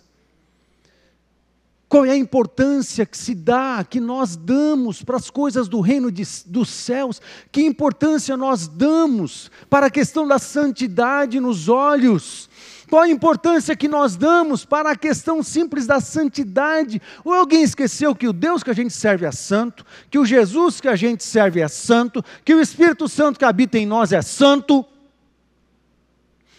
Qual 1.92 2.06
é 2.06 2.12
a 2.12 2.16
importância 2.16 3.04
que 3.04 3.18
se 3.18 3.34
dá, 3.34 3.84
que 3.84 4.00
nós 4.00 4.34
damos 4.34 5.02
para 5.02 5.18
as 5.18 5.28
coisas 5.28 5.68
do 5.68 5.82
reino 5.82 6.10
de, 6.10 6.22
dos 6.46 6.70
céus? 6.70 7.20
Que 7.52 7.60
importância 7.60 8.34
nós 8.34 8.66
damos 8.66 9.50
para 9.68 9.88
a 9.88 9.90
questão 9.90 10.26
da 10.26 10.38
santidade 10.38 11.38
nos 11.38 11.68
olhos? 11.68 12.48
Qual 12.88 13.02
a 13.02 13.10
importância 13.10 13.76
que 13.76 13.88
nós 13.88 14.16
damos 14.16 14.64
para 14.64 14.92
a 14.92 14.96
questão 14.96 15.42
simples 15.42 15.86
da 15.86 16.00
santidade? 16.00 16.98
Ou 17.22 17.34
alguém 17.34 17.62
esqueceu 17.62 18.14
que 18.14 18.26
o 18.26 18.32
Deus 18.32 18.62
que 18.62 18.70
a 18.70 18.74
gente 18.74 18.94
serve 18.94 19.26
é 19.26 19.30
santo, 19.30 19.84
que 20.08 20.18
o 20.18 20.24
Jesus 20.24 20.80
que 20.80 20.88
a 20.88 20.96
gente 20.96 21.22
serve 21.22 21.60
é 21.60 21.68
santo, 21.68 22.24
que 22.42 22.54
o 22.54 22.60
Espírito 22.62 23.06
Santo 23.06 23.38
que 23.38 23.44
habita 23.44 23.76
em 23.76 23.84
nós 23.84 24.14
é 24.14 24.22
santo, 24.22 24.82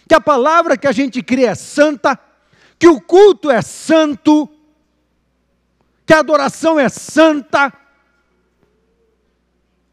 que 0.08 0.14
a 0.14 0.22
palavra 0.22 0.78
que 0.78 0.86
a 0.86 0.92
gente 0.92 1.24
crê 1.24 1.46
é 1.46 1.56
santa, 1.56 2.20
que 2.78 2.88
o 2.88 3.02
culto 3.02 3.50
é 3.50 3.64
santo, 3.64 4.48
que 6.06 6.14
a 6.14 6.20
adoração 6.20 6.80
é 6.80 6.90
santa. 6.90 7.72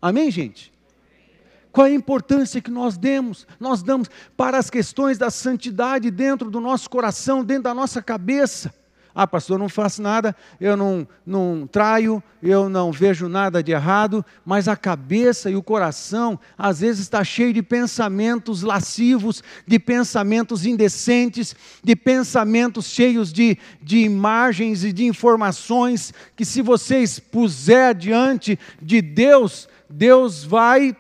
Amém, 0.01 0.31
gente? 0.31 0.73
Qual 1.73 1.87
é 1.87 1.91
a 1.91 1.95
importância 1.95 2.61
que 2.61 2.71
nós 2.71 2.97
demos? 2.97 3.47
Nós 3.59 3.83
damos 3.83 4.09
para 4.37 4.59
as 4.59 4.69
questões 4.69 5.19
da 5.19 5.31
santidade 5.31 6.11
dentro 6.11 6.51
do 6.51 6.61
nosso 6.61 6.91
coração, 6.91 7.45
dentro 7.45 7.65
da 7.65 7.75
nossa 7.75 8.03
cabeça. 8.03 8.75
Ah, 9.15 9.27
pastor, 9.27 9.57
eu 9.57 9.59
não 9.59 9.69
faço 9.69 10.01
nada, 10.01 10.37
eu 10.61 10.77
não, 10.77 11.07
não 11.27 11.69
traio, 11.71 12.23
eu 12.41 12.69
não 12.69 12.93
vejo 12.93 13.29
nada 13.29 13.63
de 13.63 13.73
errado, 13.73 14.25
mas 14.45 14.69
a 14.69 14.77
cabeça 14.77 15.51
e 15.51 15.57
o 15.57 15.63
coração 15.63 16.39
às 16.57 16.81
vezes 16.81 17.03
está 17.03 17.25
cheio 17.25 17.53
de 17.53 17.63
pensamentos 17.63 18.63
lascivos, 18.63 19.43
de 19.67 19.79
pensamentos 19.81 20.65
indecentes, 20.65 21.57
de 21.83 21.97
pensamentos 21.97 22.87
cheios 22.87 23.33
de, 23.33 23.59
de 23.83 23.99
imagens 23.99 24.85
e 24.85 24.93
de 24.93 25.05
informações 25.05 26.15
que, 26.37 26.45
se 26.45 26.63
você 26.63 26.99
expuser 27.01 27.95
diante 27.97 28.59
de 28.81 29.03
Deus, 29.03 29.69
Deus 29.89 30.45
vai 30.45 30.97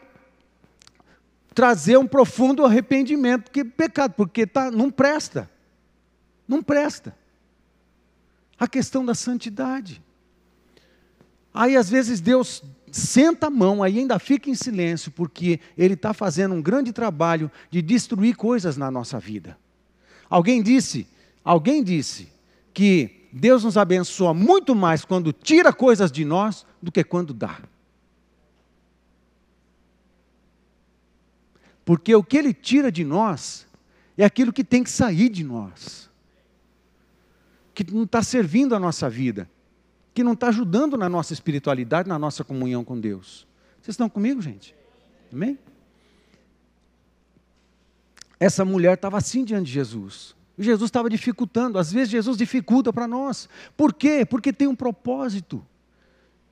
trazer 1.55 1.97
um 1.97 2.07
profundo 2.07 2.65
arrependimento, 2.65 3.51
que 3.53 3.65
pecado, 3.65 4.15
porque 4.17 4.47
tá, 4.47 4.71
não 4.71 4.91
presta, 4.91 5.49
não 6.49 6.61
presta 6.61 7.20
a 8.61 8.69
questão 8.69 9.03
da 9.03 9.15
santidade. 9.15 10.03
Aí 11.53 11.79
às 11.79 11.89
vezes 11.89 12.21
Deus 12.21 12.63
senta 12.93 13.47
a 13.47 13.51
mão, 13.51 13.83
aí 13.83 13.99
ainda 13.99 14.19
fica 14.19 14.51
em 14.51 14.55
silêncio, 14.55 15.11
porque 15.11 15.59
Ele 15.79 15.95
está 15.95 16.13
fazendo 16.13 16.55
um 16.55 16.61
grande 16.61 16.93
trabalho 16.93 17.51
de 17.71 17.81
destruir 17.81 18.37
coisas 18.37 18.77
na 18.77 18.91
nossa 18.91 19.19
vida. 19.19 19.57
Alguém 20.29 20.63
disse, 20.63 21.07
alguém 21.43 21.83
disse 21.83 22.29
que 22.75 23.29
Deus 23.33 23.65
nos 23.65 23.79
abençoa 23.79 24.35
muito 24.35 24.75
mais 24.75 25.05
quando 25.05 25.33
tira 25.33 25.73
coisas 25.73 26.13
de 26.13 26.25
nós 26.25 26.67
do 26.83 26.93
que 26.93 27.03
quando 27.03 27.33
dá. 27.33 27.59
Porque 31.85 32.15
o 32.15 32.23
que 32.23 32.37
Ele 32.37 32.53
tira 32.53 32.93
de 32.93 33.05
nós 33.05 33.67
é 34.19 34.25
aquilo 34.25 34.53
que 34.53 34.63
tem 34.63 34.85
que 34.85 34.91
sair 34.91 35.31
de 35.31 35.43
nós 35.43 36.10
que 37.85 37.95
não 37.95 38.05
está 38.05 38.23
servindo 38.23 38.75
a 38.75 38.79
nossa 38.79 39.09
vida, 39.09 39.49
que 40.13 40.23
não 40.23 40.33
está 40.33 40.49
ajudando 40.49 40.97
na 40.97 41.09
nossa 41.09 41.33
espiritualidade, 41.33 42.09
na 42.09 42.19
nossa 42.19 42.45
comunhão 42.45 42.85
com 42.85 42.99
Deus. 42.99 43.47
Vocês 43.81 43.95
estão 43.95 44.09
comigo, 44.09 44.41
gente? 44.43 44.75
Amém? 45.33 45.59
Essa 48.39 48.65
mulher 48.65 48.95
estava 48.95 49.19
assim 49.19 49.45
diante 49.45 49.67
de 49.67 49.73
Jesus. 49.73 50.35
Jesus 50.59 50.89
estava 50.89 51.09
dificultando, 51.09 51.79
às 51.79 51.93
vezes 51.93 52.11
Jesus 52.11 52.37
dificulta 52.37 52.93
para 52.93 53.07
nós. 53.07 53.49
Por 53.77 53.95
quê? 53.95 54.27
Porque 54.27 54.53
tem 54.53 54.69
um 54.69 54.75
propósito. 54.75 55.65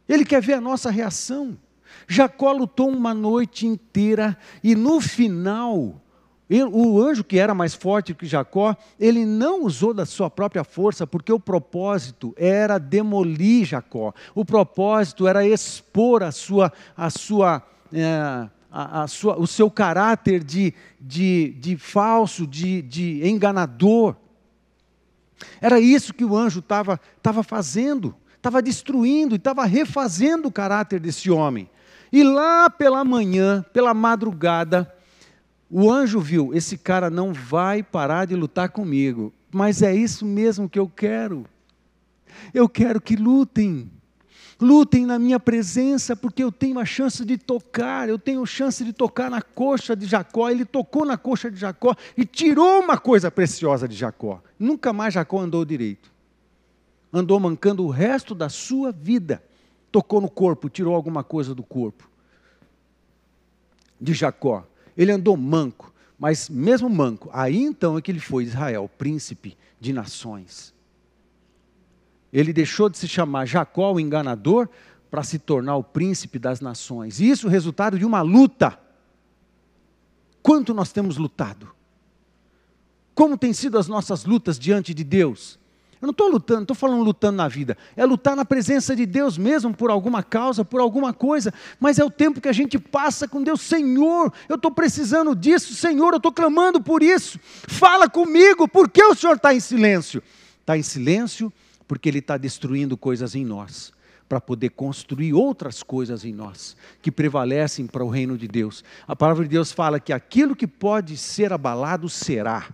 Ele 0.08 0.24
quer 0.24 0.40
ver 0.40 0.54
a 0.54 0.60
nossa 0.60 0.90
reação. 0.90 1.58
Jacó 2.06 2.52
lutou 2.52 2.88
uma 2.88 3.12
noite 3.12 3.66
inteira 3.66 4.36
e 4.62 4.74
no 4.74 5.00
final 5.00 6.00
o 6.50 7.00
anjo 7.00 7.22
que 7.22 7.38
era 7.38 7.54
mais 7.54 7.74
forte 7.74 8.14
que 8.14 8.26
Jacó, 8.26 8.74
ele 8.98 9.26
não 9.26 9.64
usou 9.64 9.92
da 9.92 10.06
sua 10.06 10.30
própria 10.30 10.64
força, 10.64 11.06
porque 11.06 11.30
o 11.30 11.38
propósito 11.38 12.32
era 12.38 12.78
demolir 12.78 13.66
Jacó. 13.66 14.14
O 14.34 14.44
propósito 14.46 15.28
era 15.28 15.46
expor 15.46 16.22
a 16.22 16.32
sua, 16.32 16.72
a 16.96 17.10
sua, 17.10 17.62
é, 17.92 18.48
a, 18.72 19.02
a 19.02 19.06
sua, 19.06 19.38
o 19.38 19.46
seu 19.46 19.70
caráter 19.70 20.42
de, 20.42 20.72
de, 20.98 21.54
de 21.58 21.76
falso, 21.76 22.46
de, 22.46 22.80
de 22.80 23.28
enganador. 23.28 24.16
Era 25.60 25.78
isso 25.78 26.14
que 26.14 26.24
o 26.24 26.34
anjo 26.34 26.60
estava 26.60 27.42
fazendo, 27.42 28.14
estava 28.36 28.62
destruindo 28.62 29.34
e 29.34 29.36
estava 29.36 29.66
refazendo 29.66 30.48
o 30.48 30.52
caráter 30.52 30.98
desse 30.98 31.30
homem. 31.30 31.68
E 32.10 32.22
lá 32.22 32.70
pela 32.70 33.04
manhã, 33.04 33.62
pela 33.70 33.92
madrugada, 33.92 34.90
o 35.70 35.90
anjo 35.90 36.20
viu: 36.20 36.54
esse 36.54 36.78
cara 36.78 37.10
não 37.10 37.32
vai 37.32 37.82
parar 37.82 38.26
de 38.26 38.34
lutar 38.34 38.70
comigo, 38.70 39.32
mas 39.50 39.82
é 39.82 39.94
isso 39.94 40.24
mesmo 40.24 40.68
que 40.68 40.78
eu 40.78 40.88
quero. 40.88 41.44
Eu 42.54 42.68
quero 42.68 43.00
que 43.00 43.16
lutem. 43.16 43.90
Lutem 44.60 45.06
na 45.06 45.20
minha 45.20 45.38
presença, 45.38 46.16
porque 46.16 46.42
eu 46.42 46.50
tenho 46.50 46.80
a 46.80 46.84
chance 46.84 47.24
de 47.24 47.38
tocar, 47.38 48.08
eu 48.08 48.18
tenho 48.18 48.44
chance 48.44 48.84
de 48.84 48.92
tocar 48.92 49.30
na 49.30 49.40
coxa 49.40 49.94
de 49.94 50.04
Jacó. 50.04 50.50
Ele 50.50 50.64
tocou 50.64 51.04
na 51.04 51.16
coxa 51.16 51.48
de 51.48 51.56
Jacó 51.56 51.94
e 52.16 52.24
tirou 52.24 52.80
uma 52.80 52.98
coisa 52.98 53.30
preciosa 53.30 53.86
de 53.86 53.94
Jacó. 53.94 54.42
Nunca 54.58 54.92
mais 54.92 55.14
Jacó 55.14 55.38
andou 55.38 55.64
direito. 55.64 56.10
Andou 57.12 57.38
mancando 57.38 57.84
o 57.84 57.90
resto 57.90 58.34
da 58.34 58.48
sua 58.48 58.90
vida. 58.90 59.42
Tocou 59.92 60.20
no 60.20 60.28
corpo, 60.28 60.68
tirou 60.68 60.94
alguma 60.94 61.22
coisa 61.22 61.54
do 61.54 61.62
corpo 61.62 62.08
de 64.00 64.14
Jacó 64.14 64.64
ele 64.98 65.12
andou 65.12 65.36
manco, 65.36 65.94
mas 66.18 66.48
mesmo 66.48 66.90
manco, 66.90 67.30
aí 67.32 67.62
então 67.62 67.96
é 67.96 68.02
que 68.02 68.10
ele 68.10 68.18
foi 68.18 68.42
Israel, 68.42 68.90
príncipe 68.98 69.56
de 69.80 69.92
nações. 69.92 70.74
Ele 72.32 72.52
deixou 72.52 72.90
de 72.90 72.98
se 72.98 73.06
chamar 73.06 73.46
Jacó, 73.46 73.92
o 73.92 74.00
enganador, 74.00 74.68
para 75.08 75.22
se 75.22 75.38
tornar 75.38 75.76
o 75.76 75.84
príncipe 75.84 76.38
das 76.38 76.60
nações. 76.60 77.20
E 77.20 77.30
isso 77.30 77.46
é 77.46 77.48
o 77.48 77.50
resultado 77.50 77.96
de 77.96 78.04
uma 78.04 78.20
luta. 78.20 78.78
Quanto 80.42 80.74
nós 80.74 80.92
temos 80.92 81.16
lutado? 81.16 81.70
Como 83.14 83.38
têm 83.38 83.52
sido 83.52 83.78
as 83.78 83.86
nossas 83.86 84.24
lutas 84.24 84.58
diante 84.58 84.92
de 84.92 85.04
Deus? 85.04 85.58
Eu 86.00 86.06
não 86.06 86.12
estou 86.12 86.28
lutando, 86.28 86.62
estou 86.62 86.76
falando 86.76 87.02
lutando 87.02 87.36
na 87.36 87.48
vida. 87.48 87.76
É 87.96 88.04
lutar 88.04 88.36
na 88.36 88.44
presença 88.44 88.94
de 88.94 89.04
Deus 89.04 89.36
mesmo, 89.36 89.74
por 89.74 89.90
alguma 89.90 90.22
causa, 90.22 90.64
por 90.64 90.80
alguma 90.80 91.12
coisa. 91.12 91.52
Mas 91.80 91.98
é 91.98 92.04
o 92.04 92.10
tempo 92.10 92.40
que 92.40 92.48
a 92.48 92.52
gente 92.52 92.78
passa 92.78 93.26
com 93.26 93.42
Deus. 93.42 93.60
Senhor, 93.60 94.32
eu 94.48 94.54
estou 94.54 94.70
precisando 94.70 95.34
disso. 95.34 95.74
Senhor, 95.74 96.12
eu 96.12 96.18
estou 96.18 96.32
clamando 96.32 96.80
por 96.80 97.02
isso. 97.02 97.38
Fala 97.66 98.08
comigo. 98.08 98.68
Por 98.68 98.88
que 98.88 99.02
o 99.02 99.14
Senhor 99.14 99.36
está 99.36 99.52
em 99.52 99.60
silêncio? 99.60 100.22
Está 100.60 100.78
em 100.78 100.82
silêncio 100.82 101.52
porque 101.88 102.08
Ele 102.08 102.20
está 102.20 102.36
destruindo 102.36 102.96
coisas 102.96 103.34
em 103.34 103.44
nós. 103.44 103.92
Para 104.28 104.40
poder 104.40 104.68
construir 104.70 105.32
outras 105.32 105.82
coisas 105.82 106.22
em 106.22 106.34
nós, 106.34 106.76
que 107.00 107.10
prevalecem 107.10 107.86
para 107.86 108.04
o 108.04 108.10
reino 108.10 108.36
de 108.36 108.46
Deus. 108.46 108.84
A 109.06 109.16
palavra 109.16 109.42
de 109.42 109.48
Deus 109.48 109.72
fala 109.72 109.98
que 109.98 110.12
aquilo 110.12 110.54
que 110.54 110.66
pode 110.66 111.16
ser 111.16 111.50
abalado 111.50 112.10
será 112.10 112.68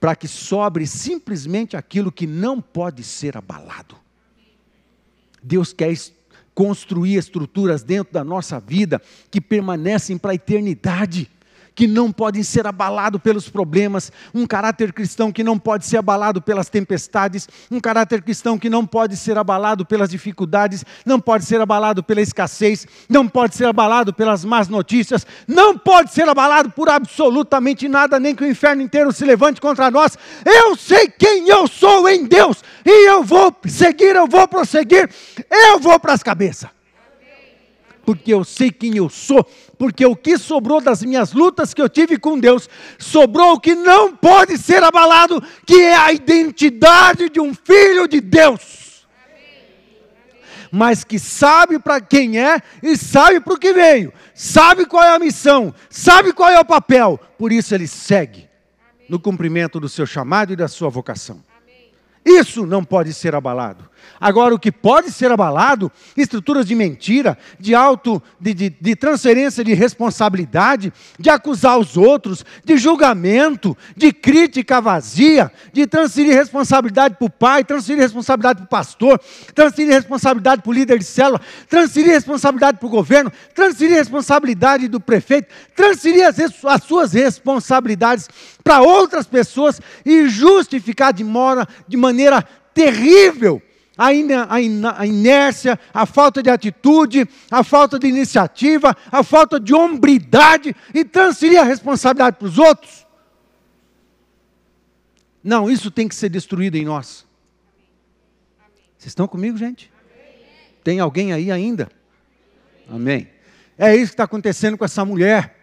para 0.00 0.16
que 0.16 0.26
sobre 0.26 0.86
simplesmente 0.86 1.76
aquilo 1.76 2.10
que 2.10 2.26
não 2.26 2.60
pode 2.60 3.04
ser 3.04 3.36
abalado. 3.36 3.94
Deus 5.42 5.72
quer 5.72 5.94
construir 6.54 7.16
estruturas 7.16 7.82
dentro 7.82 8.12
da 8.12 8.24
nossa 8.24 8.58
vida 8.58 9.00
que 9.30 9.40
permanecem 9.40 10.16
para 10.16 10.32
a 10.32 10.34
eternidade 10.34 11.30
que 11.74 11.86
não 11.86 12.10
podem 12.10 12.42
ser 12.42 12.66
abalados 12.66 13.20
pelos 13.20 13.48
problemas, 13.48 14.12
um 14.34 14.46
caráter 14.46 14.92
cristão 14.92 15.32
que 15.32 15.44
não 15.44 15.58
pode 15.58 15.86
ser 15.86 15.96
abalado 15.96 16.40
pelas 16.40 16.68
tempestades, 16.68 17.48
um 17.70 17.80
caráter 17.80 18.22
cristão 18.22 18.58
que 18.58 18.70
não 18.70 18.86
pode 18.86 19.16
ser 19.16 19.38
abalado 19.38 19.84
pelas 19.84 20.10
dificuldades, 20.10 20.84
não 21.04 21.20
pode 21.20 21.44
ser 21.44 21.60
abalado 21.60 22.02
pela 22.02 22.20
escassez, 22.20 22.86
não 23.08 23.28
pode 23.28 23.54
ser 23.56 23.66
abalado 23.66 24.12
pelas 24.12 24.44
más 24.44 24.68
notícias, 24.68 25.26
não 25.46 25.76
pode 25.76 26.12
ser 26.12 26.28
abalado 26.28 26.70
por 26.70 26.88
absolutamente 26.88 27.88
nada, 27.88 28.18
nem 28.18 28.34
que 28.34 28.44
o 28.44 28.50
inferno 28.50 28.82
inteiro 28.82 29.12
se 29.12 29.24
levante 29.24 29.60
contra 29.60 29.90
nós. 29.90 30.16
Eu 30.44 30.76
sei 30.76 31.08
quem 31.08 31.48
eu 31.48 31.66
sou 31.66 32.08
em 32.08 32.26
Deus 32.26 32.62
e 32.84 33.08
eu 33.08 33.22
vou 33.22 33.54
seguir, 33.66 34.16
eu 34.16 34.26
vou 34.26 34.46
prosseguir, 34.48 35.08
eu 35.50 35.78
vou 35.78 35.98
para 35.98 36.12
as 36.12 36.22
cabeças 36.22 36.79
porque 38.04 38.32
eu 38.32 38.44
sei 38.44 38.70
quem 38.70 38.96
eu 38.96 39.08
sou, 39.08 39.44
porque 39.78 40.04
o 40.04 40.16
que 40.16 40.38
sobrou 40.38 40.80
das 40.80 41.02
minhas 41.02 41.32
lutas 41.32 41.74
que 41.74 41.80
eu 41.80 41.88
tive 41.88 42.18
com 42.18 42.38
Deus, 42.38 42.68
sobrou 42.98 43.54
o 43.54 43.60
que 43.60 43.74
não 43.74 44.16
pode 44.16 44.58
ser 44.58 44.82
abalado, 44.82 45.42
que 45.66 45.80
é 45.80 45.96
a 45.96 46.12
identidade 46.12 47.28
de 47.28 47.40
um 47.40 47.54
filho 47.54 48.06
de 48.08 48.20
Deus. 48.20 49.06
Mas 50.72 51.02
que 51.02 51.18
sabe 51.18 51.78
para 51.80 52.00
quem 52.00 52.38
é 52.38 52.62
e 52.82 52.96
sabe 52.96 53.40
para 53.40 53.54
o 53.54 53.58
que 53.58 53.72
veio, 53.72 54.12
sabe 54.34 54.86
qual 54.86 55.02
é 55.02 55.14
a 55.14 55.18
missão, 55.18 55.74
sabe 55.88 56.32
qual 56.32 56.48
é 56.48 56.60
o 56.60 56.64
papel, 56.64 57.18
por 57.36 57.50
isso 57.50 57.74
ele 57.74 57.88
segue 57.88 58.48
no 59.08 59.18
cumprimento 59.18 59.80
do 59.80 59.88
seu 59.88 60.06
chamado 60.06 60.52
e 60.52 60.56
da 60.56 60.68
sua 60.68 60.88
vocação. 60.88 61.42
Isso 62.24 62.64
não 62.64 62.84
pode 62.84 63.12
ser 63.12 63.34
abalado. 63.34 63.89
Agora, 64.18 64.54
o 64.54 64.58
que 64.58 64.72
pode 64.72 65.10
ser 65.10 65.30
abalado, 65.30 65.90
estruturas 66.16 66.66
de 66.66 66.74
mentira, 66.74 67.38
de 67.58 67.74
auto, 67.74 68.22
de, 68.40 68.52
de, 68.52 68.70
de, 68.70 68.96
transferência 68.96 69.64
de 69.64 69.72
responsabilidade, 69.74 70.92
de 71.18 71.30
acusar 71.30 71.78
os 71.78 71.96
outros, 71.96 72.44
de 72.64 72.76
julgamento, 72.76 73.76
de 73.96 74.12
crítica 74.12 74.80
vazia, 74.80 75.50
de 75.72 75.86
transferir 75.86 76.34
responsabilidade 76.34 77.16
para 77.16 77.26
o 77.26 77.30
pai, 77.30 77.64
transferir 77.64 78.02
responsabilidade 78.02 78.58
para 78.58 78.66
o 78.66 78.68
pastor, 78.68 79.20
transferir 79.54 79.92
responsabilidade 79.92 80.62
para 80.62 80.70
o 80.70 80.74
líder 80.74 80.98
de 80.98 81.04
célula, 81.04 81.40
transferir 81.68 82.12
responsabilidade 82.12 82.78
para 82.78 82.86
o 82.86 82.90
governo, 82.90 83.32
transferir 83.54 83.96
responsabilidade 83.96 84.88
do 84.88 85.00
prefeito, 85.00 85.48
transferir 85.74 86.26
as, 86.26 86.38
as 86.64 86.82
suas 86.84 87.12
responsabilidades 87.12 88.28
para 88.62 88.82
outras 88.82 89.26
pessoas 89.26 89.80
e 90.04 90.28
justificar 90.28 91.12
de, 91.12 91.24
mora, 91.24 91.66
de 91.88 91.96
maneira 91.96 92.42
terrível 92.74 93.62
a 93.98 94.12
inércia, 95.04 95.78
a 95.92 96.06
falta 96.06 96.42
de 96.42 96.48
atitude, 96.48 97.28
a 97.50 97.62
falta 97.62 97.98
de 97.98 98.06
iniciativa, 98.06 98.96
a 99.12 99.22
falta 99.22 99.60
de 99.60 99.74
hombridade 99.74 100.74
e 100.94 101.04
transferir 101.04 101.60
a 101.60 101.64
responsabilidade 101.64 102.36
para 102.36 102.48
os 102.48 102.58
outros. 102.58 103.06
Não, 105.42 105.70
isso 105.70 105.90
tem 105.90 106.08
que 106.08 106.14
ser 106.14 106.28
destruído 106.28 106.76
em 106.76 106.84
nós. 106.84 107.26
Vocês 108.98 109.10
estão 109.10 109.26
comigo, 109.26 109.56
gente? 109.56 109.90
Tem 110.84 111.00
alguém 111.00 111.32
aí 111.32 111.50
ainda? 111.50 111.90
Amém. 112.88 113.28
É 113.78 113.94
isso 113.94 114.08
que 114.08 114.14
está 114.14 114.24
acontecendo 114.24 114.76
com 114.76 114.84
essa 114.84 115.04
mulher. 115.04 115.56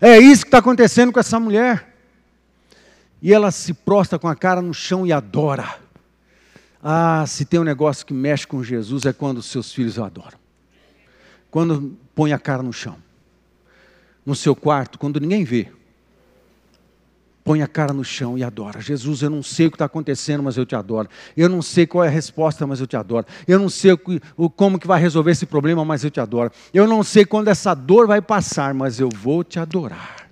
É 0.00 0.18
isso 0.18 0.42
que 0.42 0.48
está 0.48 0.58
acontecendo 0.58 1.12
com 1.12 1.20
essa 1.20 1.38
mulher. 1.38 1.94
E 3.20 3.32
ela 3.32 3.50
se 3.50 3.72
prostra 3.72 4.18
com 4.18 4.28
a 4.28 4.34
cara 4.34 4.60
no 4.60 4.74
chão 4.74 5.06
e 5.06 5.12
adora. 5.12 5.83
Ah, 6.86 7.24
se 7.26 7.46
tem 7.46 7.58
um 7.58 7.64
negócio 7.64 8.04
que 8.04 8.12
mexe 8.12 8.46
com 8.46 8.62
Jesus 8.62 9.06
é 9.06 9.12
quando 9.14 9.38
os 9.38 9.46
seus 9.46 9.72
filhos 9.72 9.96
o 9.96 10.04
adoram. 10.04 10.36
Quando 11.50 11.96
põe 12.14 12.34
a 12.34 12.38
cara 12.38 12.62
no 12.62 12.74
chão. 12.74 12.98
No 14.26 14.34
seu 14.34 14.54
quarto, 14.54 14.98
quando 14.98 15.18
ninguém 15.18 15.44
vê. 15.44 15.68
Põe 17.42 17.62
a 17.62 17.66
cara 17.66 17.94
no 17.94 18.04
chão 18.04 18.36
e 18.36 18.44
adora. 18.44 18.82
Jesus, 18.82 19.22
eu 19.22 19.30
não 19.30 19.42
sei 19.42 19.66
o 19.66 19.70
que 19.70 19.76
está 19.76 19.86
acontecendo, 19.86 20.42
mas 20.42 20.58
eu 20.58 20.66
te 20.66 20.76
adoro. 20.76 21.08
Eu 21.34 21.48
não 21.48 21.62
sei 21.62 21.86
qual 21.86 22.04
é 22.04 22.08
a 22.08 22.10
resposta, 22.10 22.66
mas 22.66 22.80
eu 22.80 22.86
te 22.86 22.96
adoro. 22.96 23.26
Eu 23.48 23.58
não 23.58 23.70
sei 23.70 23.92
o, 24.36 24.50
como 24.50 24.78
que 24.78 24.86
vai 24.86 25.00
resolver 25.00 25.30
esse 25.30 25.46
problema, 25.46 25.86
mas 25.86 26.04
eu 26.04 26.10
te 26.10 26.20
adoro. 26.20 26.52
Eu 26.72 26.86
não 26.86 27.02
sei 27.02 27.24
quando 27.24 27.48
essa 27.48 27.72
dor 27.72 28.06
vai 28.06 28.20
passar, 28.20 28.74
mas 28.74 29.00
eu 29.00 29.08
vou 29.08 29.42
te 29.42 29.58
adorar. 29.58 30.23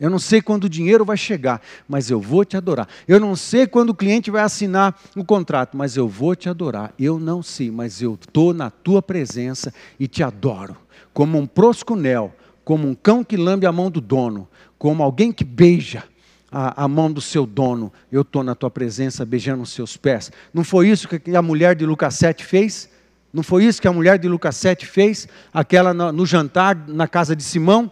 Eu 0.00 0.10
não 0.10 0.18
sei 0.18 0.42
quando 0.42 0.64
o 0.64 0.68
dinheiro 0.68 1.04
vai 1.04 1.16
chegar, 1.16 1.62
mas 1.88 2.10
eu 2.10 2.20
vou 2.20 2.44
te 2.44 2.56
adorar. 2.56 2.88
Eu 3.06 3.20
não 3.20 3.36
sei 3.36 3.66
quando 3.66 3.90
o 3.90 3.94
cliente 3.94 4.30
vai 4.30 4.42
assinar 4.42 5.00
o 5.14 5.24
contrato, 5.24 5.76
mas 5.76 5.96
eu 5.96 6.08
vou 6.08 6.34
te 6.34 6.48
adorar. 6.48 6.92
Eu 6.98 7.18
não 7.20 7.42
sei, 7.42 7.70
mas 7.70 8.02
eu 8.02 8.14
estou 8.14 8.52
na 8.52 8.70
tua 8.70 9.00
presença 9.00 9.72
e 9.98 10.08
te 10.08 10.22
adoro. 10.22 10.76
Como 11.12 11.38
um 11.38 11.46
proscunel, 11.46 12.34
como 12.64 12.88
um 12.88 12.94
cão 12.94 13.22
que 13.22 13.36
lambe 13.36 13.66
a 13.66 13.72
mão 13.72 13.88
do 13.88 14.00
dono, 14.00 14.48
como 14.76 15.02
alguém 15.02 15.30
que 15.30 15.44
beija 15.44 16.02
a, 16.50 16.84
a 16.84 16.88
mão 16.88 17.12
do 17.12 17.20
seu 17.20 17.46
dono. 17.46 17.92
Eu 18.10 18.22
estou 18.22 18.42
na 18.42 18.56
tua 18.56 18.70
presença 18.70 19.24
beijando 19.24 19.62
os 19.62 19.70
seus 19.70 19.96
pés. 19.96 20.32
Não 20.52 20.64
foi 20.64 20.88
isso 20.88 21.06
que 21.06 21.36
a 21.36 21.42
mulher 21.42 21.76
de 21.76 21.86
Lucas 21.86 22.14
7 22.14 22.44
fez? 22.44 22.88
Não 23.32 23.44
foi 23.44 23.64
isso 23.64 23.80
que 23.80 23.88
a 23.88 23.92
mulher 23.92 24.18
de 24.18 24.28
Lucas 24.28 24.56
7 24.56 24.86
fez? 24.86 25.28
Aquela 25.52 25.94
no, 25.94 26.10
no 26.10 26.26
jantar 26.26 26.76
na 26.88 27.06
casa 27.06 27.36
de 27.36 27.44
Simão? 27.44 27.90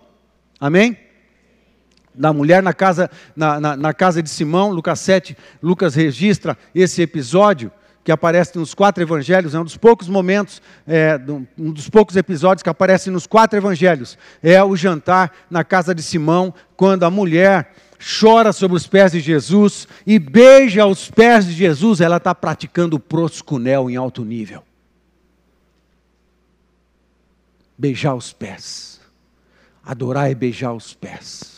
Amém? 0.61 0.97
Da 2.15 2.33
mulher 2.33 2.63
na 2.63 2.73
casa, 2.73 3.11
na, 3.35 3.59
na, 3.59 3.77
na, 3.77 3.95
casa 3.95 4.23
de 4.23 4.29
Simão, 4.29 4.71
Lucas 4.71 5.01
7, 5.01 5.37
Lucas 5.63 5.95
registra 5.95 6.57
esse 6.75 7.01
episódio 7.03 7.71
que 8.05 8.11
aparece 8.11 8.59
nos 8.59 8.75
quatro 8.75 9.03
evangelhos, 9.03 9.55
é 9.55 9.61
um 9.61 9.65
dos 9.65 9.77
poucos 9.77 10.09
momentos, 10.09 10.61
é, 10.87 11.21
um 11.57 11.71
dos 11.71 11.89
poucos 11.89 12.17
episódios 12.17 12.63
que 12.63 12.69
aparecem 12.69 13.13
nos 13.13 13.27
quatro 13.27 13.57
evangelhos. 13.57 14.19
É 14.43 14.63
o 14.63 14.75
jantar 14.75 15.33
na 15.49 15.63
casa 15.63 15.95
de 15.95 16.03
Simão, 16.03 16.53
quando 16.77 17.05
a 17.05 17.11
mulher 17.11 17.73
chora 18.21 18.53
sobre 18.53 18.77
os 18.77 18.87
pés 18.87 19.13
de 19.13 19.21
Jesus 19.21 19.87
e 20.05 20.19
beija 20.19 20.85
os 20.87 21.09
pés 21.09 21.47
de 21.47 21.53
Jesus, 21.53 22.01
ela 22.01 22.17
está 22.17 22.35
praticando 22.35 22.99
proscunel 22.99 23.89
em 23.89 23.97
alto 23.97 24.25
nível. 24.25 24.65
Beijar 27.79 28.15
os 28.15 28.33
pés. 28.33 29.01
Adorar 29.85 30.31
é 30.31 30.35
beijar 30.35 30.73
os 30.73 30.93
pés. 30.93 31.52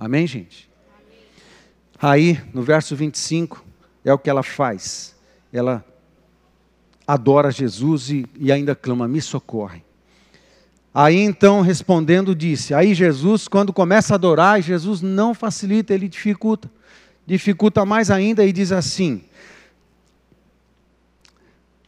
Amém, 0.00 0.26
gente? 0.26 0.66
Aí, 2.00 2.40
no 2.54 2.62
verso 2.62 2.96
25, 2.96 3.62
é 4.02 4.10
o 4.10 4.18
que 4.18 4.30
ela 4.30 4.42
faz. 4.42 5.14
Ela 5.52 5.84
adora 7.06 7.50
Jesus 7.50 8.08
e, 8.08 8.24
e 8.38 8.50
ainda 8.50 8.74
clama: 8.74 9.06
Me 9.06 9.20
socorre. 9.20 9.82
Aí 10.94 11.18
então, 11.18 11.60
respondendo, 11.60 12.34
disse: 12.34 12.72
Aí 12.72 12.94
Jesus, 12.94 13.46
quando 13.46 13.74
começa 13.74 14.14
a 14.14 14.16
adorar, 14.16 14.62
Jesus 14.62 15.02
não 15.02 15.34
facilita, 15.34 15.92
ele 15.92 16.08
dificulta. 16.08 16.70
Dificulta 17.26 17.84
mais 17.84 18.10
ainda 18.10 18.42
e 18.42 18.52
diz 18.54 18.72
assim. 18.72 19.22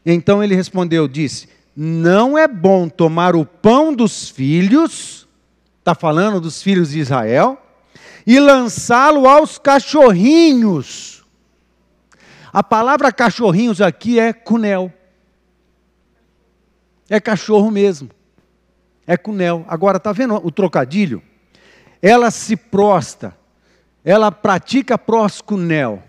Então 0.05 0.43
ele 0.43 0.53
respondeu: 0.53 1.07
Disse: 1.07 1.49
Não 1.75 2.37
é 2.37 2.47
bom 2.47 2.87
tomar 2.87 3.35
o 3.35 3.43
pão 3.43 3.91
dos 3.91 4.29
filhos, 4.29 5.27
está 5.79 5.95
falando 5.95 6.39
dos 6.39 6.61
filhos 6.61 6.91
de 6.91 6.99
Israel, 6.99 7.62
e 8.25 8.39
lançá-lo 8.39 9.27
aos 9.27 9.57
cachorrinhos. 9.57 11.23
A 12.51 12.63
palavra 12.63 13.11
cachorrinhos 13.11 13.81
aqui 13.81 14.19
é 14.19 14.31
cunel. 14.31 14.91
É 17.09 17.19
cachorro 17.19 17.69
mesmo. 17.69 18.09
É 19.05 19.17
Cunel. 19.17 19.65
Agora, 19.67 19.97
está 19.97 20.11
vendo 20.11 20.35
o 20.35 20.51
trocadilho? 20.51 21.21
Ela 22.01 22.31
se 22.31 22.55
prosta, 22.55 23.35
ela 24.03 24.31
pratica 24.31 24.97
proscunel. 24.97 26.03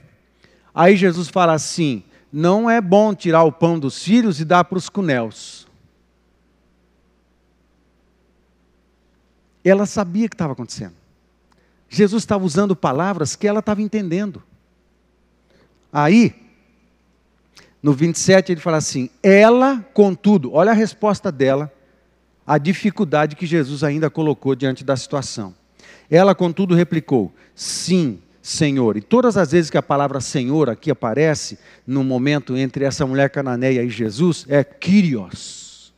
Aí 0.74 0.96
Jesus 0.96 1.28
fala 1.28 1.52
assim: 1.52 2.02
não 2.32 2.68
é 2.68 2.80
bom 2.80 3.14
tirar 3.14 3.42
o 3.44 3.52
pão 3.52 3.78
dos 3.78 4.02
filhos 4.02 4.40
e 4.40 4.44
dar 4.44 4.64
para 4.64 4.78
os 4.78 4.88
cunéus. 4.88 5.66
Ela 9.64 9.86
sabia 9.86 10.26
o 10.26 10.28
que 10.28 10.34
estava 10.34 10.52
acontecendo. 10.52 10.94
Jesus 11.94 12.22
estava 12.22 12.44
usando 12.44 12.74
palavras 12.74 13.36
que 13.36 13.46
ela 13.46 13.60
estava 13.60 13.80
entendendo. 13.80 14.42
Aí, 15.92 16.34
no 17.82 17.92
27, 17.92 18.52
ele 18.52 18.60
fala 18.60 18.78
assim: 18.78 19.08
ela, 19.22 19.84
contudo, 19.94 20.52
olha 20.52 20.72
a 20.72 20.74
resposta 20.74 21.30
dela, 21.30 21.72
a 22.46 22.58
dificuldade 22.58 23.36
que 23.36 23.46
Jesus 23.46 23.84
ainda 23.84 24.10
colocou 24.10 24.54
diante 24.54 24.82
da 24.82 24.96
situação. 24.96 25.54
Ela, 26.10 26.34
contudo, 26.34 26.74
replicou: 26.74 27.32
sim, 27.54 28.20
Senhor. 28.42 28.96
E 28.96 29.00
todas 29.00 29.36
as 29.36 29.52
vezes 29.52 29.70
que 29.70 29.78
a 29.78 29.82
palavra 29.82 30.20
Senhor 30.20 30.68
aqui 30.68 30.90
aparece, 30.90 31.58
no 31.86 32.02
momento 32.02 32.56
entre 32.56 32.84
essa 32.84 33.06
mulher 33.06 33.30
cananeia 33.30 33.82
e 33.82 33.88
Jesus, 33.88 34.44
é 34.48 34.64
Kyrios. 34.64 35.92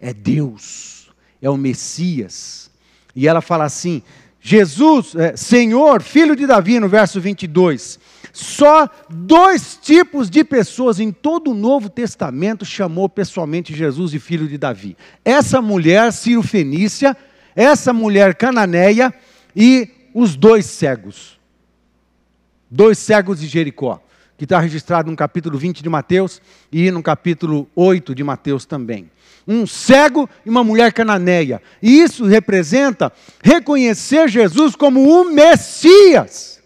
É 0.00 0.14
Deus, 0.14 1.10
é 1.42 1.50
o 1.50 1.58
Messias. 1.58 2.70
E 3.14 3.28
ela 3.28 3.40
fala 3.40 3.64
assim: 3.64 4.02
Jesus, 4.40 5.14
é, 5.14 5.36
Senhor, 5.36 6.02
filho 6.02 6.34
de 6.34 6.46
Davi, 6.46 6.80
no 6.80 6.88
verso 6.88 7.20
22. 7.20 7.98
Só 8.32 8.88
dois 9.08 9.78
tipos 9.80 10.30
de 10.30 10.44
pessoas 10.44 11.00
em 11.00 11.10
todo 11.10 11.50
o 11.50 11.54
Novo 11.54 11.90
Testamento 11.90 12.64
chamou 12.64 13.08
pessoalmente 13.08 13.74
Jesus 13.74 14.12
de 14.12 14.20
filho 14.20 14.48
de 14.48 14.56
Davi. 14.56 14.96
Essa 15.24 15.60
mulher 15.60 16.12
Ciro 16.12 16.42
Fenícia, 16.42 17.16
essa 17.54 17.92
mulher 17.92 18.34
cananeia 18.34 19.12
e 19.54 19.88
os 20.14 20.36
dois 20.36 20.66
cegos. 20.66 21.38
Dois 22.70 22.98
cegos 22.98 23.40
de 23.40 23.48
Jericó, 23.48 24.00
que 24.40 24.46
está 24.46 24.58
registrado 24.58 25.10
no 25.10 25.16
capítulo 25.18 25.58
20 25.58 25.82
de 25.82 25.88
Mateus 25.90 26.40
e 26.72 26.90
no 26.90 27.02
capítulo 27.02 27.68
8 27.76 28.14
de 28.14 28.24
Mateus 28.24 28.64
também. 28.64 29.10
Um 29.46 29.66
cego 29.66 30.26
e 30.46 30.48
uma 30.48 30.64
mulher 30.64 30.94
cananeia. 30.94 31.60
E 31.82 32.00
isso 32.00 32.24
representa 32.24 33.12
reconhecer 33.42 34.30
Jesus 34.30 34.74
como 34.74 35.06
o 35.06 35.30
Messias. 35.30 36.58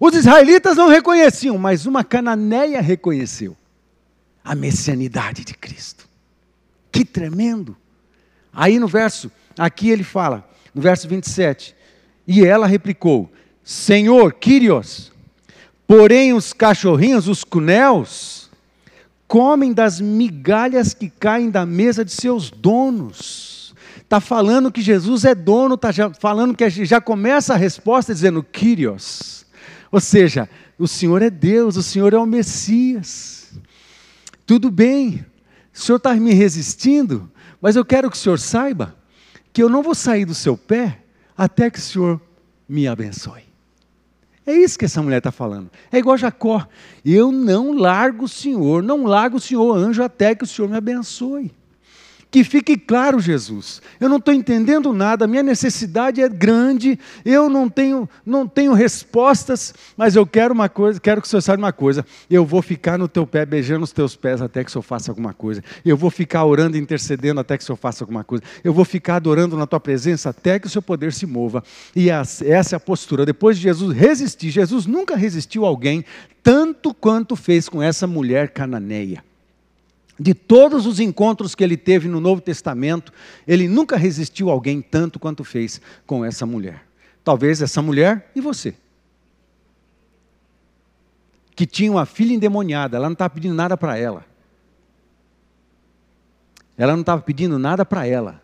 Os 0.00 0.14
israelitas 0.14 0.74
não 0.74 0.88
reconheciam, 0.88 1.58
mas 1.58 1.84
uma 1.84 2.02
cananeia 2.02 2.80
reconheceu 2.80 3.54
a 4.42 4.54
messianidade 4.54 5.44
de 5.44 5.52
Cristo. 5.52 6.08
Que 6.90 7.04
tremendo! 7.04 7.76
Aí 8.54 8.78
no 8.78 8.88
verso, 8.88 9.30
aqui 9.58 9.90
ele 9.90 10.02
fala: 10.02 10.48
no 10.74 10.80
verso 10.80 11.06
27. 11.06 11.76
E 12.26 12.42
ela 12.42 12.66
replicou: 12.66 13.30
Senhor, 13.62 14.32
Quírios, 14.32 15.12
porém 15.86 16.32
os 16.32 16.52
cachorrinhos, 16.52 17.28
os 17.28 17.44
cunéus, 17.44 18.50
comem 19.28 19.72
das 19.72 20.00
migalhas 20.00 20.94
que 20.94 21.10
caem 21.10 21.50
da 21.50 21.66
mesa 21.66 22.04
de 22.04 22.12
seus 22.12 22.50
donos. 22.50 23.74
Está 23.96 24.20
falando 24.20 24.70
que 24.70 24.80
Jesus 24.80 25.24
é 25.24 25.34
dono, 25.34 25.74
está 25.74 25.90
falando 26.20 26.54
que 26.54 26.68
já 26.84 27.00
começa 27.00 27.54
a 27.54 27.56
resposta 27.56 28.14
dizendo 28.14 28.42
Quírios. 28.42 29.44
Ou 29.90 30.00
seja, 30.00 30.48
o 30.78 30.86
Senhor 30.86 31.22
é 31.22 31.30
Deus, 31.30 31.76
o 31.76 31.82
Senhor 31.82 32.12
é 32.12 32.18
o 32.18 32.26
Messias. 32.26 33.52
Tudo 34.44 34.70
bem, 34.70 35.26
o 35.74 35.78
Senhor 35.78 35.96
está 35.96 36.14
me 36.14 36.32
resistindo, 36.32 37.30
mas 37.60 37.74
eu 37.74 37.84
quero 37.84 38.10
que 38.10 38.16
o 38.16 38.20
Senhor 38.20 38.38
saiba 38.38 38.94
que 39.52 39.62
eu 39.62 39.68
não 39.68 39.82
vou 39.82 39.94
sair 39.94 40.24
do 40.24 40.34
seu 40.34 40.56
pé 40.56 41.00
até 41.36 41.70
que 41.70 41.78
o 41.78 41.82
Senhor 41.82 42.20
me 42.68 42.86
abençoe. 42.86 43.45
É 44.46 44.52
isso 44.52 44.78
que 44.78 44.84
essa 44.84 45.02
mulher 45.02 45.18
está 45.18 45.32
falando. 45.32 45.68
É 45.90 45.98
igual 45.98 46.16
Jacó. 46.16 46.66
Eu 47.04 47.32
não 47.32 47.72
largo 47.72 48.26
o 48.26 48.28
Senhor, 48.28 48.82
não 48.82 49.04
largo 49.04 49.38
o 49.38 49.40
Senhor 49.40 49.76
anjo 49.76 50.02
até 50.02 50.34
que 50.34 50.44
o 50.44 50.46
Senhor 50.46 50.68
me 50.68 50.76
abençoe. 50.76 51.52
Que 52.30 52.42
fique 52.42 52.76
claro, 52.76 53.20
Jesus. 53.20 53.80
Eu 54.00 54.08
não 54.08 54.16
estou 54.16 54.34
entendendo 54.34 54.92
nada, 54.92 55.26
minha 55.26 55.42
necessidade 55.42 56.20
é 56.20 56.28
grande, 56.28 56.98
eu 57.24 57.48
não 57.48 57.68
tenho, 57.68 58.08
não 58.26 58.46
tenho 58.48 58.72
respostas, 58.72 59.72
mas 59.96 60.16
eu 60.16 60.26
quero 60.26 60.52
uma 60.52 60.68
coisa, 60.68 61.00
quero 61.00 61.22
que 61.22 61.26
o 61.26 61.30
Senhor 61.30 61.40
saiba 61.40 61.62
uma 61.62 61.72
coisa. 61.72 62.04
Eu 62.28 62.44
vou 62.44 62.60
ficar 62.60 62.98
no 62.98 63.06
teu 63.06 63.26
pé, 63.26 63.46
beijando 63.46 63.84
os 63.84 63.92
teus 63.92 64.16
pés 64.16 64.42
até 64.42 64.64
que 64.64 64.70
o 64.70 64.72
Senhor 64.72 64.82
faça 64.82 65.10
alguma 65.10 65.32
coisa. 65.32 65.62
Eu 65.84 65.96
vou 65.96 66.10
ficar 66.10 66.44
orando 66.44 66.76
intercedendo 66.76 67.40
até 67.40 67.56
que 67.56 67.62
o 67.62 67.66
Senhor 67.66 67.76
faça 67.76 68.02
alguma 68.02 68.24
coisa. 68.24 68.42
Eu 68.64 68.72
vou 68.72 68.84
ficar 68.84 69.16
adorando 69.16 69.56
na 69.56 69.66
tua 69.66 69.80
presença 69.80 70.30
até 70.30 70.58
que 70.58 70.66
o 70.66 70.70
seu 70.70 70.82
poder 70.82 71.12
se 71.12 71.26
mova. 71.26 71.62
E 71.94 72.10
essa 72.10 72.44
é 72.44 72.76
a 72.76 72.80
postura. 72.80 73.24
Depois 73.24 73.56
de 73.56 73.62
Jesus 73.62 73.96
resistir, 73.96 74.50
Jesus 74.50 74.84
nunca 74.84 75.16
resistiu 75.16 75.64
a 75.64 75.68
alguém 75.68 76.04
tanto 76.42 76.92
quanto 76.92 77.36
fez 77.36 77.68
com 77.68 77.82
essa 77.82 78.06
mulher 78.06 78.50
cananeia 78.50 79.24
de 80.18 80.34
todos 80.34 80.86
os 80.86 80.98
encontros 80.98 81.54
que 81.54 81.62
ele 81.62 81.76
teve 81.76 82.08
no 82.08 82.20
Novo 82.20 82.40
Testamento, 82.40 83.12
ele 83.46 83.68
nunca 83.68 83.96
resistiu 83.96 84.48
a 84.48 84.52
alguém 84.52 84.80
tanto 84.80 85.18
quanto 85.18 85.44
fez 85.44 85.80
com 86.06 86.24
essa 86.24 86.46
mulher. 86.46 86.86
Talvez 87.22 87.60
essa 87.60 87.82
mulher 87.82 88.30
e 88.34 88.40
você. 88.40 88.74
Que 91.54 91.66
tinha 91.66 91.90
uma 91.90 92.06
filha 92.06 92.32
endemoniada, 92.32 92.96
ela 92.96 93.08
não 93.08 93.14
estava 93.14 93.34
pedindo 93.34 93.54
nada 93.54 93.76
para 93.76 93.98
ela. 93.98 94.24
Ela 96.78 96.92
não 96.92 97.00
estava 97.00 97.22
pedindo 97.22 97.58
nada 97.58 97.84
para 97.84 98.06
ela. 98.06 98.42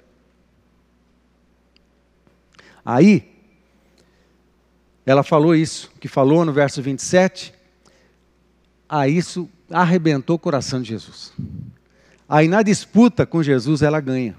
Aí, 2.85 3.31
ela 5.05 5.23
falou 5.23 5.55
isso, 5.55 5.91
que 6.01 6.09
falou 6.09 6.45
no 6.45 6.53
verso 6.53 6.83
27. 6.83 7.55
A 8.93 9.09
isso 9.09 9.49
arrebentou 9.71 10.37
o 10.37 10.39
coração 10.39 10.83
de 10.83 10.91
Jesus. 10.91 11.33
Aí 12.29 12.47
na 12.47 12.63
disputa 12.63 13.25
com 13.25 13.43
Jesus 13.43 13.81
ela 13.81 13.99
ganha. 14.03 14.37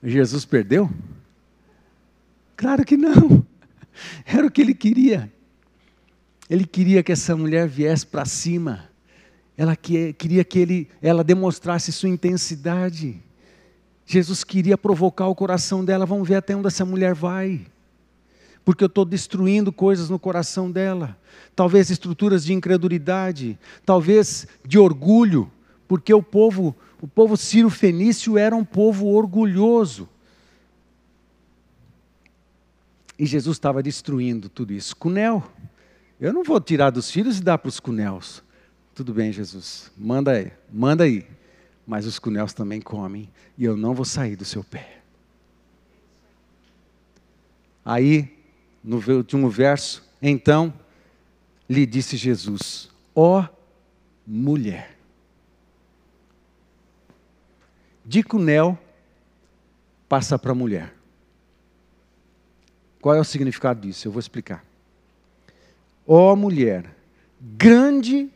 Jesus 0.00 0.44
perdeu? 0.44 0.88
Claro 2.56 2.84
que 2.84 2.96
não. 2.96 3.44
Era 4.24 4.46
o 4.46 4.50
que 4.52 4.60
ele 4.60 4.72
queria. 4.72 5.32
Ele 6.48 6.64
queria 6.64 7.02
que 7.02 7.10
essa 7.10 7.36
mulher 7.36 7.66
viesse 7.66 8.06
para 8.06 8.24
cima. 8.24 8.88
Ela 9.56 9.74
queria 9.74 10.44
que 10.44 10.60
ele, 10.60 10.88
ela 11.02 11.24
demonstrasse 11.24 11.90
sua 11.90 12.08
intensidade. 12.08 13.20
Jesus 14.06 14.44
queria 14.44 14.78
provocar 14.78 15.26
o 15.26 15.34
coração 15.34 15.84
dela. 15.84 16.06
Vamos 16.06 16.28
ver 16.28 16.36
até 16.36 16.54
onde 16.54 16.68
essa 16.68 16.84
mulher 16.84 17.14
vai 17.14 17.66
porque 18.64 18.82
eu 18.82 18.86
estou 18.86 19.04
destruindo 19.04 19.72
coisas 19.72 20.08
no 20.08 20.18
coração 20.18 20.70
dela. 20.70 21.16
Talvez 21.54 21.90
estruturas 21.90 22.44
de 22.44 22.52
incredulidade, 22.52 23.58
talvez 23.84 24.46
de 24.64 24.78
orgulho, 24.78 25.50
porque 25.86 26.12
o 26.14 26.22
povo, 26.22 26.74
o 27.00 27.06
povo 27.06 27.36
Ciro 27.36 27.68
Fenício 27.68 28.38
era 28.38 28.56
um 28.56 28.64
povo 28.64 29.06
orgulhoso. 29.06 30.08
E 33.18 33.26
Jesus 33.26 33.56
estava 33.56 33.82
destruindo 33.82 34.48
tudo 34.48 34.72
isso. 34.72 34.96
Cunel, 34.96 35.44
eu 36.20 36.32
não 36.32 36.42
vou 36.42 36.60
tirar 36.60 36.90
dos 36.90 37.10
filhos 37.10 37.38
e 37.38 37.42
dar 37.42 37.58
para 37.58 37.68
os 37.68 37.78
cunéus. 37.78 38.42
Tudo 38.94 39.12
bem, 39.12 39.32
Jesus, 39.32 39.92
manda 39.96 40.32
aí, 40.32 40.52
manda 40.72 41.04
aí. 41.04 41.26
Mas 41.86 42.06
os 42.06 42.18
cunéus 42.18 42.54
também 42.54 42.80
comem 42.80 43.28
e 43.58 43.64
eu 43.64 43.76
não 43.76 43.92
vou 43.92 44.06
sair 44.06 44.36
do 44.36 44.44
seu 44.44 44.64
pé. 44.64 45.00
Aí 47.84 48.34
no 48.84 48.98
último 48.98 49.48
verso, 49.48 50.06
então 50.20 50.72
lhe 51.68 51.86
disse 51.86 52.18
Jesus: 52.18 52.90
Ó 53.14 53.40
oh, 53.40 53.48
mulher, 54.26 54.98
de 58.04 58.22
Cunel 58.22 58.78
passa 60.06 60.38
para 60.38 60.54
mulher. 60.54 60.92
Qual 63.00 63.14
é 63.14 63.20
o 63.20 63.24
significado 63.24 63.80
disso? 63.80 64.06
Eu 64.06 64.12
vou 64.12 64.20
explicar. 64.20 64.64
Ó 66.06 66.32
oh, 66.32 66.36
mulher, 66.36 66.94
grande 67.40 68.30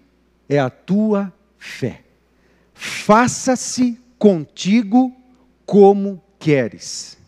é 0.49 0.59
a 0.59 0.71
tua 0.71 1.33
fé. 1.59 2.03
Faça-se 2.73 4.01
contigo 4.19 5.15
como 5.67 6.23
queres. 6.39 7.19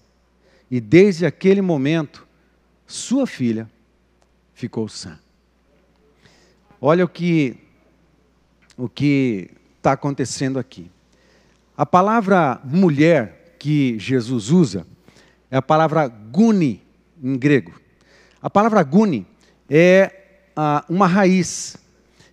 E 0.70 0.80
desde 0.80 1.26
aquele 1.26 1.60
momento, 1.60 2.26
sua 2.92 3.26
filha 3.26 3.70
ficou 4.52 4.88
sã. 4.88 5.18
Olha 6.80 7.04
o 7.04 7.08
que 7.08 7.56
o 8.76 8.88
que 8.88 9.50
está 9.76 9.92
acontecendo 9.92 10.58
aqui. 10.58 10.90
A 11.76 11.84
palavra 11.86 12.60
mulher 12.64 13.54
que 13.58 13.98
Jesus 13.98 14.50
usa 14.50 14.86
é 15.50 15.56
a 15.56 15.62
palavra 15.62 16.08
guni 16.08 16.82
em 17.22 17.38
grego. 17.38 17.78
A 18.42 18.48
palavra 18.48 18.82
guni 18.82 19.26
é 19.68 20.48
ah, 20.56 20.84
uma 20.88 21.06
raiz 21.06 21.76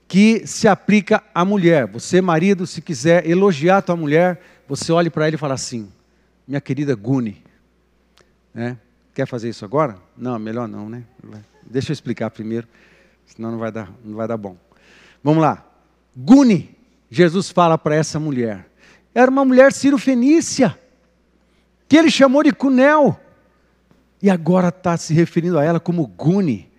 que 0.07 0.47
se 0.47 0.67
aplica 0.67 1.21
à 1.35 1.43
mulher. 1.43 1.85
Você, 1.87 2.21
marido, 2.21 2.65
se 2.65 2.81
quiser 2.81 3.29
elogiar 3.29 3.77
a 3.77 3.81
tua 3.81 3.95
mulher, 3.95 4.41
você 4.67 4.91
olhe 4.91 5.09
para 5.09 5.27
ela 5.27 5.35
e 5.35 5.39
fala 5.39 5.53
assim: 5.53 5.91
minha 6.47 6.61
querida 6.61 6.95
Gune. 6.95 7.43
Né? 8.53 8.77
Quer 9.17 9.25
fazer 9.25 9.49
isso 9.49 9.65
agora? 9.65 9.97
Não, 10.15 10.37
melhor 10.37 10.67
não, 10.67 10.87
né? 10.87 11.03
Deixa 11.63 11.89
eu 11.89 11.93
explicar 11.93 12.29
primeiro, 12.29 12.67
senão 13.25 13.49
não 13.49 13.57
vai 13.57 13.71
dar, 13.71 13.91
não 14.05 14.15
vai 14.15 14.27
dar 14.27 14.37
bom. 14.37 14.55
Vamos 15.23 15.41
lá. 15.41 15.65
Gune, 16.15 16.77
Jesus 17.09 17.49
fala 17.49 17.79
para 17.79 17.95
essa 17.95 18.19
mulher. 18.19 18.67
Era 19.15 19.31
uma 19.31 19.43
mulher 19.43 19.73
cirofenícia, 19.73 20.77
que 21.89 21.97
ele 21.97 22.11
chamou 22.11 22.43
de 22.43 22.51
Cunel. 22.51 23.19
E 24.21 24.29
agora 24.29 24.67
está 24.67 24.95
se 24.95 25.15
referindo 25.15 25.57
a 25.57 25.63
ela 25.63 25.79
como 25.79 26.05
Gune. 26.05 26.71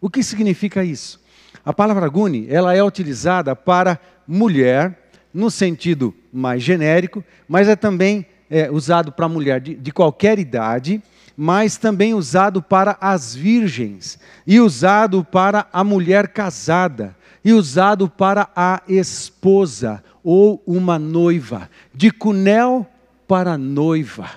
O 0.00 0.08
que 0.08 0.22
significa 0.22 0.84
isso? 0.84 1.20
A 1.64 1.72
palavra 1.72 2.08
Gune, 2.08 2.46
ela 2.48 2.76
é 2.76 2.84
utilizada 2.84 3.56
para 3.56 3.98
mulher, 4.24 5.10
no 5.34 5.50
sentido 5.50 6.14
mais 6.32 6.62
genérico, 6.62 7.24
mas 7.48 7.66
é 7.66 7.74
também 7.74 8.24
é, 8.48 8.70
usado 8.70 9.10
para 9.10 9.28
mulher 9.28 9.60
de, 9.60 9.74
de 9.74 9.90
qualquer 9.90 10.38
idade, 10.38 11.02
mas 11.36 11.76
também 11.76 12.14
usado 12.14 12.62
para 12.62 12.96
as 13.00 13.34
virgens, 13.34 14.18
e 14.46 14.60
usado 14.60 15.24
para 15.24 15.66
a 15.72 15.82
mulher 15.82 16.28
casada, 16.28 17.16
e 17.44 17.52
usado 17.52 18.08
para 18.08 18.48
a 18.54 18.82
esposa 18.88 20.02
ou 20.22 20.62
uma 20.66 20.98
noiva, 20.98 21.68
de 21.92 22.10
cunel 22.10 22.86
para 23.26 23.58
noiva, 23.58 24.30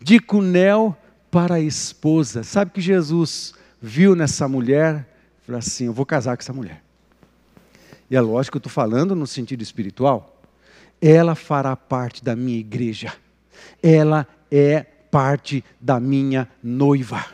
de 0.00 0.18
cunel 0.18 0.96
para 1.30 1.56
a 1.56 1.60
esposa. 1.60 2.42
Sabe 2.42 2.72
que 2.72 2.80
Jesus 2.80 3.54
viu 3.80 4.16
nessa 4.16 4.48
mulher? 4.48 5.06
Falou 5.46 5.58
assim: 5.58 5.86
Eu 5.86 5.92
vou 5.92 6.04
casar 6.04 6.36
com 6.36 6.42
essa 6.42 6.52
mulher. 6.52 6.82
E 8.10 8.16
é 8.16 8.20
lógico 8.20 8.52
que 8.52 8.56
eu 8.56 8.70
estou 8.70 8.72
falando 8.72 9.14
no 9.14 9.26
sentido 9.26 9.62
espiritual. 9.62 10.42
Ela 11.00 11.34
fará 11.34 11.76
parte 11.76 12.24
da 12.24 12.34
minha 12.34 12.58
igreja. 12.58 13.12
Ela 13.80 14.26
é 14.50 14.84
parte 15.10 15.64
da 15.80 15.98
minha 15.98 16.48
noiva. 16.62 17.24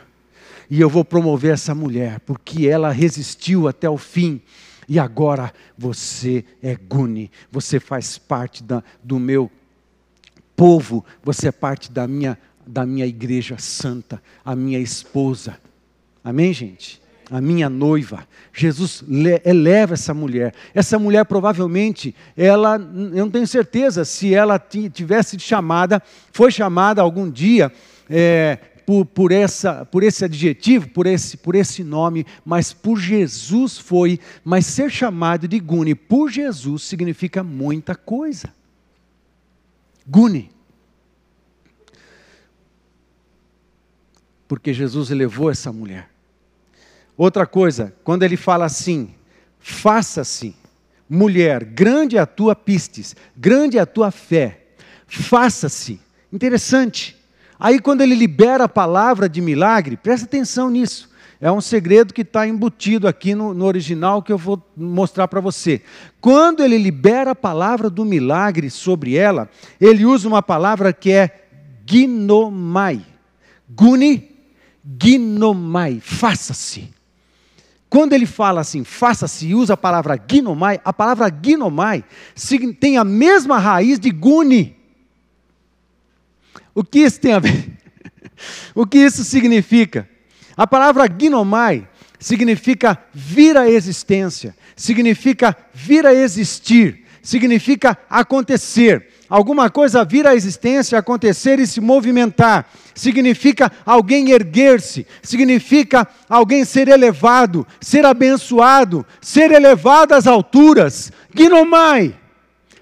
E 0.69 0.81
eu 0.81 0.89
vou 0.89 1.05
promover 1.05 1.53
essa 1.53 1.73
mulher, 1.73 2.19
porque 2.21 2.67
ela 2.67 2.91
resistiu 2.91 3.67
até 3.67 3.89
o 3.89 3.97
fim. 3.97 4.41
E 4.87 4.99
agora 4.99 5.53
você 5.77 6.45
é 6.61 6.75
Gune, 6.75 7.29
você 7.51 7.79
faz 7.79 8.17
parte 8.17 8.63
da, 8.63 8.83
do 9.03 9.19
meu 9.19 9.51
povo, 10.55 11.05
você 11.23 11.49
é 11.49 11.51
parte 11.51 11.91
da 11.91 12.07
minha, 12.07 12.37
da 12.65 12.85
minha 12.85 13.05
igreja 13.05 13.57
santa, 13.57 14.21
a 14.43 14.55
minha 14.55 14.79
esposa. 14.79 15.57
Amém, 16.23 16.53
gente? 16.53 17.01
A 17.29 17.41
minha 17.41 17.69
noiva. 17.69 18.27
Jesus 18.53 19.03
eleva 19.43 19.93
essa 19.93 20.13
mulher. 20.13 20.53
Essa 20.73 20.97
mulher 20.97 21.25
provavelmente, 21.25 22.15
ela, 22.35 22.75
eu 22.75 23.25
não 23.25 23.29
tenho 23.29 23.47
certeza 23.47 24.05
se 24.05 24.33
ela 24.33 24.57
tivesse 24.59 25.39
chamada, 25.39 26.01
foi 26.31 26.51
chamada 26.51 27.01
algum 27.01 27.29
dia 27.29 27.71
é, 28.09 28.57
por, 28.85 29.05
por, 29.05 29.31
essa, 29.31 29.85
por 29.85 30.03
esse 30.03 30.23
adjetivo, 30.23 30.89
por 30.89 31.05
esse, 31.05 31.37
por 31.37 31.55
esse 31.55 31.83
nome, 31.83 32.25
mas 32.45 32.71
por 32.71 32.97
Jesus 32.97 33.77
foi. 33.77 34.19
Mas 34.43 34.65
ser 34.65 34.89
chamado 34.89 35.47
de 35.47 35.59
Gune 35.59 35.93
por 35.93 36.31
Jesus 36.31 36.83
significa 36.83 37.43
muita 37.43 37.95
coisa. 37.95 38.53
Gune. 40.05 40.49
Porque 44.47 44.73
Jesus 44.73 45.11
elevou 45.11 45.51
essa 45.51 45.73
mulher. 45.73 46.16
Outra 47.17 47.47
coisa, 47.47 47.95
quando 48.03 48.21
ele 48.21 48.37
fala 48.37 48.65
assim, 48.65 49.09
faça-se, 49.59 50.55
mulher, 51.09 51.63
grande 51.65 52.15
é 52.15 52.19
a 52.19 52.27
tua 52.27 52.55
pistes, 52.55 53.15
grande 53.35 53.79
é 53.79 53.81
a 53.81 53.87
tua 53.87 54.11
fé, 54.11 54.67
faça-se. 55.07 55.99
Interessante. 56.31 57.17
Aí 57.59 57.79
quando 57.79 58.01
ele 58.01 58.13
libera 58.13 58.65
a 58.65 58.69
palavra 58.69 59.27
de 59.27 59.41
milagre, 59.41 59.97
presta 59.97 60.27
atenção 60.27 60.69
nisso. 60.69 61.09
É 61.39 61.51
um 61.51 61.61
segredo 61.61 62.13
que 62.13 62.21
está 62.21 62.47
embutido 62.47 63.07
aqui 63.07 63.35
no, 63.35 63.53
no, 63.53 63.65
original 63.65 64.23
que 64.23 64.31
eu 64.31 64.37
vou 64.37 64.61
mostrar 64.75 65.27
para 65.27 65.39
você. 65.39 65.81
Quando 66.19 66.63
ele 66.63 66.77
libera 66.77 67.31
a 67.31 67.35
palavra 67.35 67.89
do 67.89 68.03
milagre 68.03 68.69
sobre 68.69 69.15
ela, 69.15 69.49
ele 69.79 70.03
usa 70.03 70.27
uma 70.27 70.41
palavra 70.41 70.91
que 70.91 71.11
é 71.11 71.47
ginomai. 71.85 73.05
Guni, 73.69 74.35
ginomai, 74.99 75.99
faça-se. 76.01 76.96
Quando 77.89 78.13
ele 78.13 78.25
fala 78.25 78.61
assim, 78.61 78.83
faça-se 78.83 79.53
usa 79.53 79.73
a 79.73 79.77
palavra 79.77 80.19
ginomai, 80.29 80.79
a 80.83 80.91
palavra 80.91 81.31
ginomai 81.41 82.03
tem 82.79 82.97
a 82.97 83.03
mesma 83.03 83.57
raiz 83.57 83.99
de 83.99 84.09
guni. 84.09 84.75
O 86.75 86.83
que 86.83 86.99
isso 86.99 87.19
tem 87.19 87.33
a 87.33 87.39
ver? 87.39 87.77
o 88.75 88.85
que 88.85 88.97
isso 88.97 89.23
significa? 89.23 90.07
A 90.55 90.67
palavra 90.67 91.07
ginomai 91.07 91.87
significa 92.19 92.97
vir 93.13 93.55
à 93.55 93.69
existência, 93.69 94.55
significa 94.75 95.55
vir 95.73 96.05
a 96.05 96.13
existir, 96.13 97.05
significa 97.21 97.97
acontecer 98.09 99.13
alguma 99.29 99.69
coisa 99.69 100.05
vir 100.05 100.25
à 100.25 100.35
existência, 100.35 100.97
acontecer 100.97 101.59
e 101.59 101.67
se 101.67 101.81
movimentar. 101.81 102.65
Significa 102.93 103.71
alguém 103.85 104.31
erguer-se, 104.31 105.05
significa 105.21 106.07
alguém 106.27 106.65
ser 106.65 106.87
elevado, 106.87 107.65
ser 107.79 108.05
abençoado, 108.05 109.05
ser 109.21 109.51
elevado 109.51 110.13
às 110.13 110.27
alturas. 110.27 111.11
Ginomai. 111.35 112.15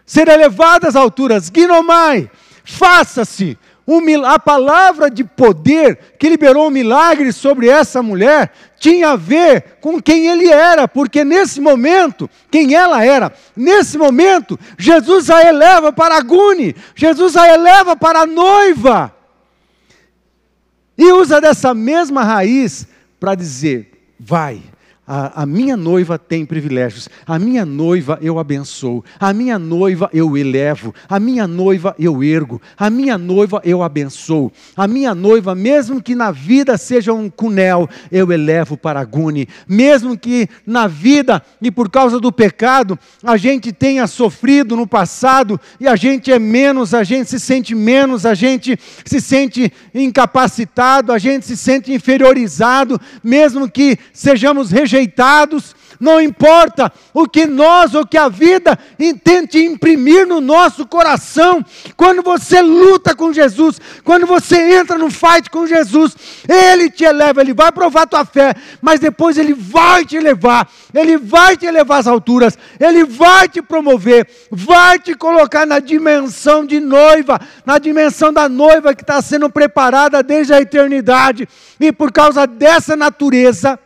Ser 0.05 0.27
elevado 0.27 0.87
às 0.87 0.95
alturas. 0.95 1.51
Ginomai. 1.53 2.29
Faça-se 2.63 3.57
a 4.25 4.39
palavra 4.39 5.11
de 5.11 5.23
poder 5.23 6.15
que 6.17 6.27
liberou 6.27 6.67
um 6.67 6.71
milagre 6.71 7.31
sobre 7.31 7.69
essa 7.69 8.01
mulher 8.01 8.51
tinha 8.79 9.09
a 9.09 9.15
ver 9.15 9.77
com 9.79 10.01
quem 10.01 10.27
ele 10.27 10.47
era, 10.49 10.87
porque 10.87 11.23
nesse 11.23 11.61
momento, 11.61 12.29
quem 12.49 12.73
ela 12.73 13.03
era, 13.03 13.31
nesse 13.55 13.97
momento, 13.97 14.59
Jesus 14.77 15.29
a 15.29 15.41
eleva 15.43 15.93
para 15.93 16.17
a 16.17 16.21
Gune, 16.21 16.75
Jesus 16.95 17.35
a 17.35 17.47
eleva 17.47 17.95
para 17.95 18.21
a 18.21 18.25
noiva, 18.25 19.13
e 20.97 21.11
usa 21.11 21.39
dessa 21.41 21.73
mesma 21.73 22.23
raiz 22.23 22.87
para 23.19 23.35
dizer: 23.35 23.91
vai, 24.19 24.61
a, 25.07 25.43
a, 25.43 25.45
minha 25.45 25.77
noiva 25.77 26.17
tem 26.17 26.45
privilégios, 26.45 27.07
a 27.27 27.37
minha 27.37 27.63
noiva 27.63 28.17
eu 28.21 28.39
abençoo, 28.39 29.05
a 29.19 29.31
minha 29.33 29.59
noiva 29.59 30.09
eu 30.11 30.35
elevo, 30.35 30.95
a 31.07 31.19
minha 31.19 31.47
noiva 31.47 31.95
eu 31.99 32.23
ergo, 32.23 32.59
a 32.75 32.89
minha 32.89 33.15
noiva 33.15 33.61
eu 33.63 33.83
abençoo, 33.83 34.51
a 34.75 34.87
minha 34.87 35.13
noiva, 35.13 35.53
mesmo 35.53 36.01
que 36.01 36.15
na 36.15 36.31
vida 36.31 36.75
seja 36.75 37.13
um 37.13 37.29
cunel, 37.29 37.87
eu 38.11 38.31
elevo 38.31 38.75
para 38.75 39.03
Gune, 39.03 39.47
mesmo 39.67 40.17
que 40.17 40.49
na 40.65 40.87
vida 40.87 41.41
e 41.61 41.69
por 41.69 41.87
causa 41.89 42.19
do 42.19 42.31
pecado 42.31 42.97
a 43.23 43.37
gente 43.37 43.71
tenha 43.71 44.07
sofrido 44.07 44.75
no 44.75 44.87
passado 44.87 45.59
e 45.79 45.87
a 45.87 45.95
gente 45.95 46.31
é 46.31 46.39
menos, 46.39 46.95
a 46.95 47.03
gente 47.03 47.29
se 47.29 47.39
sente 47.39 47.75
menos, 47.75 48.25
a 48.25 48.33
gente 48.33 48.75
se 49.05 49.21
sente 49.21 49.71
incapacitado, 49.93 51.13
a 51.13 51.19
gente 51.19 51.45
se 51.45 51.55
sente 51.55 51.93
inferiorizado, 51.93 52.99
mesmo 53.23 53.69
que 53.69 53.99
sejamos 54.11 54.71
rejeitados 54.71 54.94
rejeitados, 54.95 55.75
não 55.99 56.19
importa 56.19 56.91
o 57.13 57.27
que 57.27 57.45
nós 57.45 57.95
ou 57.95 58.05
que 58.05 58.17
a 58.17 58.27
vida 58.27 58.77
tente 59.23 59.59
imprimir 59.59 60.27
no 60.27 60.41
nosso 60.41 60.85
coração, 60.85 61.63
quando 61.95 62.21
você 62.21 62.61
luta 62.61 63.15
com 63.15 63.31
Jesus, 63.31 63.79
quando 64.03 64.25
você 64.25 64.77
entra 64.77 64.97
no 64.97 65.09
fight 65.09 65.49
com 65.49 65.65
Jesus, 65.65 66.15
Ele 66.47 66.89
te 66.89 67.05
eleva, 67.05 67.41
Ele 67.41 67.53
vai 67.53 67.71
provar 67.71 68.07
tua 68.07 68.25
fé, 68.25 68.53
mas 68.81 68.99
depois 68.99 69.37
Ele 69.37 69.53
vai 69.53 70.05
te 70.05 70.19
levar, 70.19 70.69
Ele 70.93 71.17
vai 71.17 71.55
te 71.55 71.69
levar 71.71 71.99
às 71.99 72.07
alturas, 72.07 72.57
Ele 72.77 73.05
vai 73.05 73.47
te 73.47 73.61
promover, 73.61 74.27
vai 74.51 74.99
te 74.99 75.15
colocar 75.15 75.65
na 75.65 75.79
dimensão 75.79 76.65
de 76.65 76.81
noiva, 76.81 77.39
na 77.65 77.77
dimensão 77.77 78.33
da 78.33 78.49
noiva 78.49 78.93
que 78.93 79.01
está 79.01 79.21
sendo 79.21 79.49
preparada 79.49 80.21
desde 80.21 80.53
a 80.53 80.59
eternidade, 80.59 81.47
e 81.79 81.91
por 81.91 82.11
causa 82.11 82.45
dessa 82.45 82.97
natureza, 82.97 83.79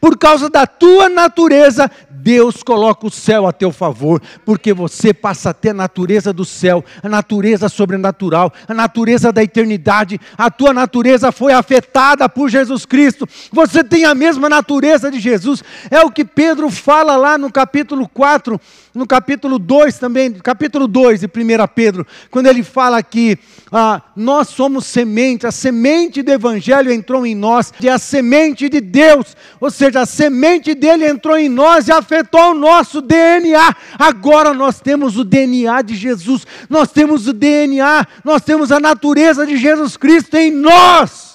por 0.00 0.18
causa 0.18 0.48
da 0.48 0.66
tua 0.66 1.08
natureza, 1.08 1.90
Deus 2.22 2.62
coloca 2.62 3.06
o 3.06 3.10
céu 3.10 3.46
a 3.46 3.52
teu 3.52 3.72
favor, 3.72 4.22
porque 4.44 4.72
você 4.72 5.12
passa 5.12 5.50
a 5.50 5.54
ter 5.54 5.70
a 5.70 5.74
natureza 5.74 6.32
do 6.32 6.44
céu, 6.44 6.84
a 7.02 7.08
natureza 7.08 7.68
sobrenatural, 7.68 8.52
a 8.68 8.72
natureza 8.72 9.32
da 9.32 9.42
eternidade. 9.42 10.20
A 10.38 10.48
tua 10.48 10.72
natureza 10.72 11.32
foi 11.32 11.52
afetada 11.52 12.28
por 12.28 12.48
Jesus 12.48 12.86
Cristo. 12.86 13.28
Você 13.50 13.82
tem 13.82 14.04
a 14.04 14.14
mesma 14.14 14.48
natureza 14.48 15.10
de 15.10 15.18
Jesus. 15.18 15.64
É 15.90 16.00
o 16.02 16.10
que 16.10 16.24
Pedro 16.24 16.70
fala 16.70 17.16
lá 17.16 17.36
no 17.36 17.50
capítulo 17.50 18.08
4 18.08 18.60
no 18.94 19.06
capítulo 19.06 19.58
2 19.58 19.98
também, 19.98 20.32
capítulo 20.32 20.86
2 20.86 21.20
de 21.20 21.26
1 21.26 21.30
Pedro, 21.74 22.06
quando 22.30 22.46
ele 22.46 22.62
fala 22.62 23.02
que 23.02 23.38
ah, 23.70 24.02
nós 24.14 24.48
somos 24.48 24.84
semente, 24.84 25.46
a 25.46 25.50
semente 25.50 26.22
do 26.22 26.30
Evangelho 26.30 26.92
entrou 26.92 27.24
em 27.24 27.34
nós, 27.34 27.72
e 27.80 27.88
a 27.88 27.98
semente 27.98 28.68
de 28.68 28.80
Deus, 28.80 29.34
ou 29.58 29.70
seja, 29.70 30.02
a 30.02 30.06
semente 30.06 30.74
dele 30.74 31.08
entrou 31.08 31.38
em 31.38 31.48
nós 31.48 31.88
e 31.88 31.92
afetou 31.92 32.50
o 32.50 32.54
nosso 32.54 33.00
DNA. 33.00 33.74
Agora 33.98 34.52
nós 34.52 34.80
temos 34.80 35.16
o 35.16 35.24
DNA 35.24 35.80
de 35.82 35.94
Jesus, 35.94 36.46
nós 36.68 36.90
temos 36.92 37.26
o 37.26 37.32
DNA, 37.32 38.06
nós 38.22 38.42
temos 38.42 38.70
a 38.70 38.78
natureza 38.78 39.46
de 39.46 39.56
Jesus 39.56 39.96
Cristo 39.96 40.36
em 40.36 40.50
nós. 40.50 41.32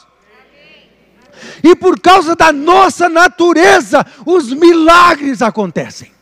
E 1.63 1.75
por 1.75 1.99
causa 1.99 2.35
da 2.35 2.51
nossa 2.51 3.09
natureza, 3.09 4.05
os 4.25 4.53
milagres 4.53 5.41
acontecem 5.41 6.16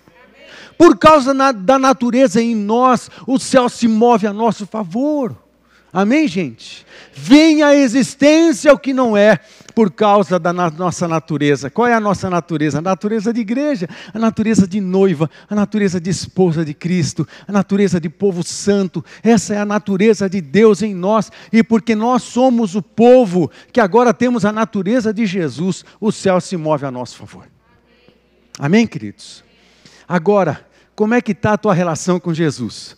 por 0.78 0.98
causa 0.98 1.34
da 1.54 1.80
natureza 1.80 2.42
em 2.42 2.56
nós, 2.56 3.10
o 3.28 3.40
céu 3.40 3.70
se 3.70 3.88
move 3.88 4.28
a 4.28 4.34
nosso 4.34 4.66
favor. 4.66 5.36
Amém, 5.96 6.28
gente? 6.28 6.86
Vem 7.14 7.64
a 7.64 7.74
existência 7.74 8.74
o 8.74 8.78
que 8.78 8.94
não 8.94 9.16
é 9.16 9.40
por 9.74 9.90
causa 9.90 10.38
da 10.38 10.52
na 10.52 10.70
nossa 10.70 11.08
natureza. 11.08 11.70
Qual 11.70 11.88
é 11.88 11.94
a 11.94 12.02
nossa 12.02 12.30
natureza? 12.30 12.80
A 12.80 12.82
natureza 12.82 13.32
de 13.32 13.40
igreja, 13.40 13.88
a 14.14 14.20
natureza 14.20 14.68
de 14.68 14.82
noiva, 14.82 15.30
a 15.50 15.56
natureza 15.56 15.98
de 16.00 16.10
esposa 16.10 16.66
de 16.66 16.74
Cristo, 16.74 17.26
a 17.48 17.52
natureza 17.54 17.98
de 17.98 18.10
povo 18.10 18.44
santo. 18.44 19.06
Essa 19.24 19.56
é 19.56 19.58
a 19.58 19.66
natureza 19.66 20.30
de 20.30 20.42
Deus 20.42 20.82
em 20.82 20.94
nós. 20.94 21.32
E 21.50 21.64
porque 21.64 21.96
nós 21.96 22.24
somos 22.24 22.76
o 22.76 22.82
povo 22.82 23.50
que 23.72 23.80
agora 23.80 24.14
temos 24.14 24.44
a 24.44 24.52
natureza 24.52 25.14
de 25.14 25.26
Jesus, 25.26 25.86
o 26.02 26.12
céu 26.12 26.42
se 26.42 26.58
move 26.58 26.86
a 26.86 26.92
nosso 26.92 27.16
favor. 27.16 27.48
Amém, 28.60 28.86
queridos? 28.86 29.46
Agora, 30.06 30.65
como 30.96 31.14
é 31.14 31.22
que 31.22 31.34
está 31.34 31.54
a 31.54 31.58
tua 31.58 31.74
relação 31.74 32.20
com 32.20 32.34
Jesus? 32.34 32.96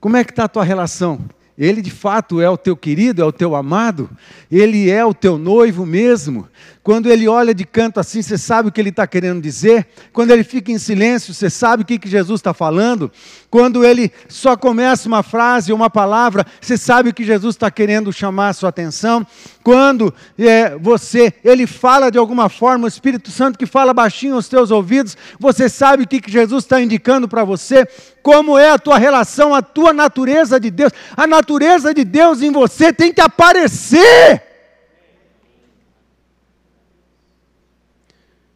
Como 0.00 0.16
é 0.16 0.24
que 0.24 0.30
está 0.30 0.44
a 0.44 0.48
tua 0.48 0.64
relação? 0.64 1.20
Ele 1.56 1.82
de 1.82 1.90
fato 1.90 2.40
é 2.40 2.48
o 2.48 2.56
teu 2.56 2.76
querido, 2.76 3.20
é 3.20 3.24
o 3.24 3.32
teu 3.32 3.54
amado, 3.54 4.08
ele 4.50 4.88
é 4.88 5.04
o 5.04 5.12
teu 5.12 5.36
noivo 5.36 5.84
mesmo. 5.84 6.48
Quando 6.82 7.10
ele 7.10 7.28
olha 7.28 7.54
de 7.54 7.64
canto 7.64 8.00
assim, 8.00 8.22
você 8.22 8.38
sabe 8.38 8.68
o 8.68 8.72
que 8.72 8.80
ele 8.80 8.88
está 8.88 9.06
querendo 9.06 9.40
dizer. 9.40 9.86
Quando 10.12 10.30
ele 10.30 10.44
fica 10.44 10.72
em 10.72 10.78
silêncio, 10.78 11.34
você 11.34 11.50
sabe 11.50 11.82
o 11.82 11.86
que, 11.86 11.98
que 11.98 12.08
Jesus 12.08 12.40
está 12.40 12.54
falando. 12.54 13.12
Quando 13.52 13.84
ele 13.84 14.10
só 14.30 14.56
começa 14.56 15.06
uma 15.06 15.22
frase, 15.22 15.74
uma 15.74 15.90
palavra, 15.90 16.46
você 16.58 16.78
sabe 16.78 17.12
que 17.12 17.22
Jesus 17.22 17.54
está 17.54 17.70
querendo 17.70 18.10
chamar 18.10 18.48
a 18.48 18.52
sua 18.54 18.70
atenção. 18.70 19.26
Quando 19.62 20.14
é, 20.38 20.74
você, 20.78 21.34
ele 21.44 21.66
fala 21.66 22.10
de 22.10 22.16
alguma 22.16 22.48
forma, 22.48 22.86
o 22.86 22.88
Espírito 22.88 23.30
Santo 23.30 23.58
que 23.58 23.66
fala 23.66 23.92
baixinho 23.92 24.36
aos 24.36 24.48
teus 24.48 24.70
ouvidos, 24.70 25.18
você 25.38 25.68
sabe 25.68 26.04
o 26.04 26.08
que, 26.08 26.22
que 26.22 26.30
Jesus 26.30 26.64
está 26.64 26.80
indicando 26.80 27.28
para 27.28 27.44
você. 27.44 27.86
Como 28.22 28.56
é 28.56 28.70
a 28.70 28.78
tua 28.78 28.96
relação, 28.96 29.54
a 29.54 29.60
tua 29.60 29.92
natureza 29.92 30.58
de 30.58 30.70
Deus. 30.70 30.90
A 31.14 31.26
natureza 31.26 31.92
de 31.92 32.04
Deus 32.04 32.40
em 32.40 32.50
você 32.50 32.90
tem 32.90 33.12
que 33.12 33.20
aparecer. 33.20 34.42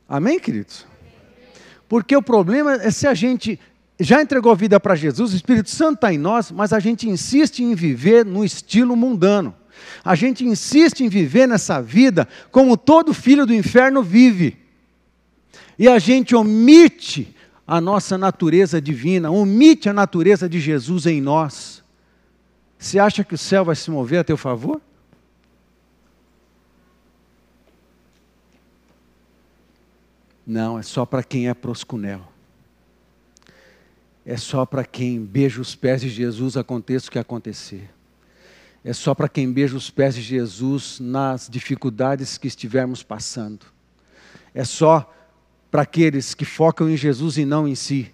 Amém, 0.09 0.40
queridos? 0.40 0.86
Porque 1.86 2.16
o 2.16 2.22
problema 2.22 2.76
é 2.76 2.90
se 2.90 3.07
a 3.07 3.12
gente 3.12 3.61
já 3.99 4.20
entregou 4.20 4.53
a 4.53 4.55
vida 4.55 4.78
para 4.78 4.94
Jesus, 4.94 5.32
o 5.32 5.36
Espírito 5.36 5.70
Santo 5.70 5.97
está 5.97 6.12
em 6.12 6.18
nós, 6.18 6.51
mas 6.51 6.72
a 6.72 6.78
gente 6.78 7.09
insiste 7.09 7.62
em 7.62 7.74
viver 7.74 8.24
no 8.24 8.44
estilo 8.44 8.94
mundano. 8.94 9.55
A 10.05 10.14
gente 10.14 10.44
insiste 10.44 11.01
em 11.03 11.09
viver 11.09 11.49
nessa 11.49 11.80
vida 11.80 12.28
como 12.51 12.76
todo 12.76 13.14
filho 13.14 13.47
do 13.47 13.55
inferno 13.55 14.03
vive. 14.03 14.59
E 15.78 15.88
a 15.88 15.99
gente 15.99 16.34
omite 16.34 17.34
a 17.66 17.80
nossa 17.80 18.16
natureza 18.16 18.80
divina, 18.80 19.30
omite 19.30 19.88
a 19.88 19.92
natureza 19.92 20.49
de 20.49 20.61
Jesus 20.61 21.07
em 21.07 21.20
nós. 21.20 21.82
Você 22.78 22.99
acha 22.99 23.24
que 23.24 23.34
o 23.34 23.38
céu 23.38 23.64
vai 23.64 23.74
se 23.74 23.90
mover 23.90 24.20
a 24.20 24.24
teu 24.24 24.36
favor? 24.36 24.80
Não, 30.47 30.78
é 30.78 30.82
só 30.82 31.05
para 31.05 31.24
quem 31.24 31.49
é 31.49 31.55
proscunel. 31.55 32.36
É 34.29 34.37
só 34.37 34.66
para 34.66 34.85
quem 34.85 35.24
beija 35.24 35.61
os 35.61 35.77
pés 35.77 36.01
de 36.01 36.09
Jesus, 36.09 36.57
aconteça 36.57 37.07
o 37.07 37.12
que 37.12 37.18
acontecer. 37.18 37.89
É 38.85 38.93
só 38.93 39.14
para 39.14 39.29
quem 39.29 39.53
beija 39.53 39.77
os 39.77 39.89
pés 39.89 40.16
de 40.16 40.20
Jesus 40.20 40.99
nas 40.99 41.49
dificuldades 41.49 42.37
que 42.37 42.49
estivermos 42.49 43.05
passando. 43.05 43.64
É 44.53 44.64
só 44.64 45.09
para 45.70 45.83
aqueles 45.83 46.35
que 46.35 46.45
focam 46.45 46.91
em 46.91 46.97
Jesus 46.97 47.39
e 47.39 47.45
não 47.45 47.68
em 47.68 47.77
si. 47.77 48.11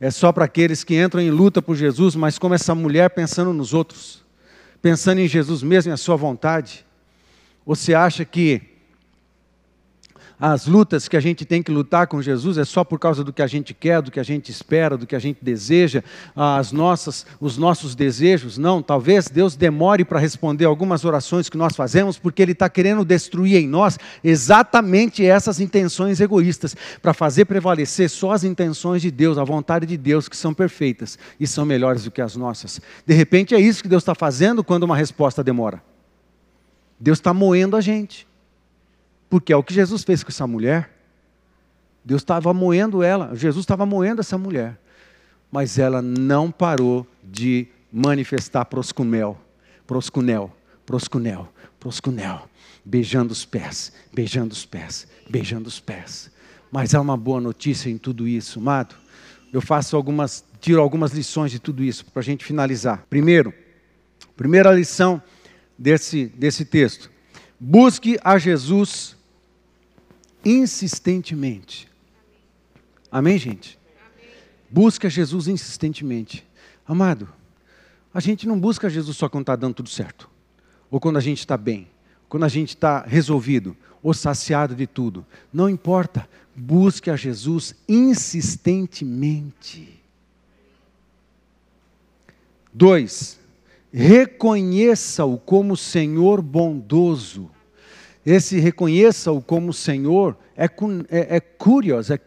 É 0.00 0.10
só 0.10 0.32
para 0.32 0.46
aqueles 0.46 0.82
que 0.82 1.00
entram 1.00 1.22
em 1.22 1.30
luta 1.30 1.62
por 1.62 1.76
Jesus, 1.76 2.16
mas 2.16 2.36
como 2.36 2.54
essa 2.54 2.74
mulher 2.74 3.10
pensando 3.10 3.52
nos 3.52 3.72
outros, 3.72 4.24
pensando 4.82 5.20
em 5.20 5.28
Jesus 5.28 5.62
mesmo 5.62 5.92
e 5.92 5.94
a 5.94 5.96
sua 5.96 6.16
vontade. 6.16 6.84
Você 7.64 7.94
acha 7.94 8.24
que 8.24 8.62
as 10.40 10.66
lutas 10.66 11.06
que 11.06 11.16
a 11.16 11.20
gente 11.20 11.44
tem 11.44 11.62
que 11.62 11.70
lutar 11.70 12.06
com 12.06 12.22
Jesus 12.22 12.56
é 12.56 12.64
só 12.64 12.82
por 12.82 12.98
causa 12.98 13.22
do 13.22 13.32
que 13.32 13.42
a 13.42 13.46
gente 13.46 13.74
quer, 13.74 14.00
do 14.00 14.10
que 14.10 14.18
a 14.18 14.22
gente 14.22 14.50
espera, 14.50 14.96
do 14.96 15.06
que 15.06 15.14
a 15.14 15.18
gente 15.18 15.38
deseja, 15.42 16.02
as 16.34 16.72
nossas, 16.72 17.26
os 17.38 17.58
nossos 17.58 17.94
desejos. 17.94 18.56
Não, 18.56 18.80
talvez 18.80 19.28
Deus 19.28 19.54
demore 19.54 20.02
para 20.02 20.18
responder 20.18 20.64
algumas 20.64 21.04
orações 21.04 21.50
que 21.50 21.58
nós 21.58 21.76
fazemos, 21.76 22.18
porque 22.18 22.40
Ele 22.40 22.52
está 22.52 22.70
querendo 22.70 23.04
destruir 23.04 23.58
em 23.58 23.68
nós 23.68 23.98
exatamente 24.24 25.24
essas 25.26 25.60
intenções 25.60 26.20
egoístas, 26.20 26.74
para 27.02 27.12
fazer 27.12 27.44
prevalecer 27.44 28.08
só 28.08 28.32
as 28.32 28.42
intenções 28.42 29.02
de 29.02 29.10
Deus, 29.10 29.36
a 29.36 29.44
vontade 29.44 29.84
de 29.84 29.98
Deus, 29.98 30.26
que 30.26 30.36
são 30.36 30.54
perfeitas 30.54 31.18
e 31.38 31.46
são 31.46 31.66
melhores 31.66 32.04
do 32.04 32.10
que 32.10 32.22
as 32.22 32.34
nossas. 32.34 32.80
De 33.06 33.12
repente 33.12 33.54
é 33.54 33.60
isso 33.60 33.82
que 33.82 33.88
Deus 33.88 34.02
está 34.02 34.14
fazendo 34.14 34.64
quando 34.64 34.84
uma 34.84 34.96
resposta 34.96 35.44
demora. 35.44 35.82
Deus 36.98 37.18
está 37.18 37.34
moendo 37.34 37.76
a 37.76 37.80
gente. 37.82 38.29
Porque 39.30 39.52
é 39.52 39.56
o 39.56 39.62
que 39.62 39.72
Jesus 39.72 40.02
fez 40.02 40.24
com 40.24 40.30
essa 40.30 40.46
mulher. 40.46 40.90
Deus 42.04 42.20
estava 42.20 42.52
moendo 42.52 43.02
ela, 43.02 43.34
Jesus 43.34 43.62
estava 43.62 43.86
moendo 43.86 44.20
essa 44.20 44.36
mulher. 44.36 44.78
Mas 45.52 45.78
ela 45.78 46.02
não 46.02 46.50
parou 46.50 47.06
de 47.22 47.68
manifestar 47.92 48.64
proscunel, 48.64 49.40
proscunel, 49.86 50.54
proscunel, 50.84 51.48
proscunel, 51.78 52.48
beijando 52.84 53.32
os 53.32 53.44
pés, 53.44 53.92
beijando 54.12 54.52
os 54.52 54.66
pés, 54.66 55.06
beijando 55.28 55.68
os 55.68 55.78
pés. 55.78 56.30
Mas 56.70 56.94
há 56.94 57.00
uma 57.00 57.16
boa 57.16 57.40
notícia 57.40 57.88
em 57.90 57.98
tudo 57.98 58.26
isso, 58.26 58.58
amado. 58.58 58.94
Eu 59.52 59.60
faço 59.60 59.96
algumas, 59.96 60.44
tiro 60.60 60.80
algumas 60.80 61.12
lições 61.12 61.50
de 61.50 61.58
tudo 61.58 61.82
isso 61.82 62.04
para 62.06 62.20
a 62.20 62.24
gente 62.24 62.44
finalizar. 62.44 63.04
Primeiro, 63.10 63.52
primeira 64.36 64.72
lição 64.72 65.20
desse, 65.76 66.26
desse 66.26 66.64
texto: 66.64 67.10
busque 67.58 68.18
a 68.22 68.38
Jesus 68.38 69.16
insistentemente. 70.44 71.88
Amém, 73.10 73.38
gente? 73.38 73.78
Busca 74.70 75.10
Jesus 75.10 75.48
insistentemente. 75.48 76.46
Amado, 76.86 77.28
a 78.12 78.20
gente 78.20 78.46
não 78.46 78.58
busca 78.58 78.90
Jesus 78.90 79.16
só 79.16 79.28
quando 79.28 79.42
está 79.42 79.56
dando 79.56 79.74
tudo 79.74 79.88
certo, 79.88 80.30
ou 80.90 81.00
quando 81.00 81.16
a 81.16 81.20
gente 81.20 81.38
está 81.38 81.56
bem, 81.56 81.88
quando 82.28 82.44
a 82.44 82.48
gente 82.48 82.70
está 82.70 83.02
resolvido, 83.02 83.76
ou 84.02 84.14
saciado 84.14 84.74
de 84.74 84.86
tudo. 84.86 85.26
Não 85.52 85.68
importa, 85.68 86.28
busque 86.54 87.10
a 87.10 87.16
Jesus 87.16 87.74
insistentemente. 87.88 90.00
Dois, 92.72 93.38
reconheça-o 93.92 95.36
como 95.38 95.76
Senhor 95.76 96.40
bondoso 96.40 97.50
esse 98.24 98.60
reconheça-o 98.60 99.40
como 99.40 99.72
Senhor, 99.72 100.36
é, 100.56 100.66
é, 100.66 101.36
é 101.36 101.40
curios, 101.40 102.10
é 102.10 102.18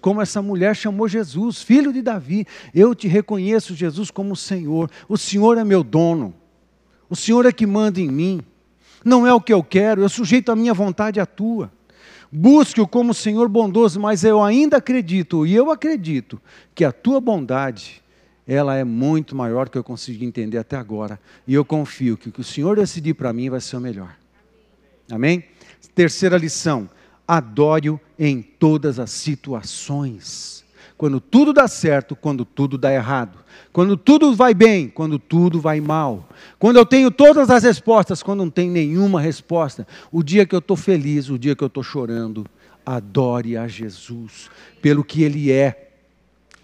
como 0.00 0.22
essa 0.22 0.40
mulher 0.40 0.76
chamou 0.76 1.08
Jesus, 1.08 1.60
filho 1.60 1.92
de 1.92 2.00
Davi. 2.00 2.46
Eu 2.72 2.94
te 2.94 3.08
reconheço, 3.08 3.74
Jesus, 3.74 4.10
como 4.10 4.36
Senhor. 4.36 4.88
O 5.08 5.18
Senhor 5.18 5.58
é 5.58 5.64
meu 5.64 5.82
dono. 5.82 6.32
O 7.08 7.16
Senhor 7.16 7.44
é 7.46 7.52
que 7.52 7.66
manda 7.66 8.00
em 8.00 8.08
mim. 8.08 8.40
Não 9.04 9.26
é 9.26 9.34
o 9.34 9.40
que 9.40 9.52
eu 9.52 9.62
quero, 9.62 10.02
eu 10.02 10.08
sujeito 10.08 10.52
a 10.52 10.56
minha 10.56 10.74
vontade 10.74 11.18
à 11.18 11.26
tua. 11.26 11.72
Busque-o 12.30 12.86
como 12.86 13.12
Senhor 13.12 13.48
bondoso, 13.48 13.98
mas 13.98 14.22
eu 14.22 14.40
ainda 14.40 14.76
acredito, 14.76 15.44
e 15.44 15.54
eu 15.54 15.68
acredito, 15.70 16.40
que 16.74 16.84
a 16.84 16.92
tua 16.92 17.20
bondade, 17.20 18.00
ela 18.46 18.76
é 18.76 18.84
muito 18.84 19.34
maior 19.34 19.64
do 19.64 19.72
que 19.72 19.78
eu 19.78 19.82
consegui 19.82 20.24
entender 20.24 20.58
até 20.58 20.76
agora. 20.76 21.18
E 21.44 21.54
eu 21.54 21.64
confio 21.64 22.16
que 22.16 22.28
o 22.28 22.32
que 22.32 22.40
o 22.40 22.44
Senhor 22.44 22.76
decidir 22.76 23.14
para 23.14 23.32
mim 23.32 23.50
vai 23.50 23.60
ser 23.60 23.76
o 23.76 23.80
melhor. 23.80 24.19
Amém? 25.12 25.44
Terceira 25.94 26.36
lição: 26.36 26.88
adore-o 27.26 28.00
em 28.18 28.42
todas 28.42 28.98
as 28.98 29.10
situações. 29.10 30.64
Quando 30.96 31.18
tudo 31.18 31.52
dá 31.52 31.66
certo, 31.66 32.14
quando 32.14 32.44
tudo 32.44 32.76
dá 32.76 32.92
errado. 32.92 33.38
Quando 33.72 33.96
tudo 33.96 34.34
vai 34.34 34.52
bem, 34.52 34.88
quando 34.88 35.18
tudo 35.18 35.60
vai 35.60 35.80
mal. 35.80 36.28
Quando 36.58 36.76
eu 36.76 36.84
tenho 36.84 37.10
todas 37.10 37.48
as 37.48 37.62
respostas, 37.62 38.22
quando 38.22 38.40
não 38.40 38.50
tem 38.50 38.68
nenhuma 38.68 39.20
resposta. 39.20 39.86
O 40.12 40.22
dia 40.22 40.44
que 40.44 40.54
eu 40.54 40.58
estou 40.58 40.76
feliz, 40.76 41.30
o 41.30 41.38
dia 41.38 41.56
que 41.56 41.64
eu 41.64 41.68
estou 41.68 41.82
chorando. 41.82 42.44
Adore 42.84 43.56
a 43.56 43.66
Jesus 43.66 44.50
pelo 44.82 45.02
que 45.02 45.22
Ele 45.22 45.50
é. 45.50 45.89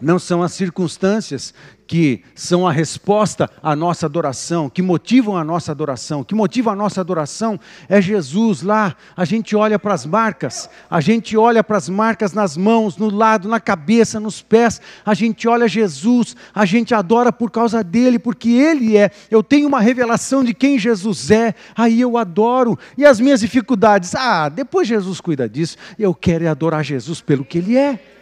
Não 0.01 0.19
são 0.19 0.43
as 0.43 0.53
circunstâncias 0.53 1.55
que 1.87 2.23
são 2.35 2.67
a 2.67 2.73
resposta 2.73 3.49
à 3.63 3.77
nossa 3.77 4.07
adoração, 4.07 4.69
que 4.69 4.83
motivam 4.83 5.37
a 5.37 5.45
nossa 5.45 5.73
adoração. 5.73 6.21
O 6.21 6.25
que 6.25 6.35
motiva 6.35 6.73
a 6.73 6.77
nossa 6.77 7.01
adoração 7.01 7.59
é 7.89 8.03
Jesus 8.03 8.63
lá. 8.63 8.95
A 9.17 9.25
gente 9.25 9.55
olha 9.55 9.79
para 9.79 9.95
as 9.95 10.05
marcas, 10.05 10.69
a 10.91 11.01
gente 11.01 11.37
olha 11.37 11.63
para 11.63 11.79
as 11.79 11.89
marcas 11.89 12.33
nas 12.33 12.57
mãos, 12.57 12.97
no 12.97 13.09
lado, 13.09 13.49
na 13.49 13.61
cabeça, 13.61 14.21
nos 14.21 14.43
pés. 14.43 14.81
A 15.05 15.15
gente 15.15 15.49
olha 15.49 15.69
Jesus, 15.69 16.37
a 16.55 16.67
gente 16.67 16.95
adora 16.95 17.33
por 17.33 17.51
causa 17.51 17.83
dele, 17.83 18.19
porque 18.19 18.51
ele 18.51 18.97
é. 18.97 19.11
Eu 19.31 19.43
tenho 19.43 19.69
uma 19.69 19.81
revelação 19.81 20.43
de 20.43 20.53
quem 20.53 20.79
Jesus 20.79 21.31
é, 21.31 21.55
aí 21.75 22.01
eu 22.01 22.19
adoro. 22.19 22.79
E 22.99 23.07
as 23.07 23.21
minhas 23.21 23.41
dificuldades? 23.41 24.15
Ah, 24.15 24.49
depois 24.49 24.89
Jesus 24.89 25.21
cuida 25.21 25.49
disso. 25.49 25.77
Eu 25.99 26.15
quero 26.15 26.49
adorar 26.51 26.85
Jesus 26.85 27.21
pelo 27.21 27.45
que 27.45 27.59
ele 27.59 27.79
é. 27.79 28.16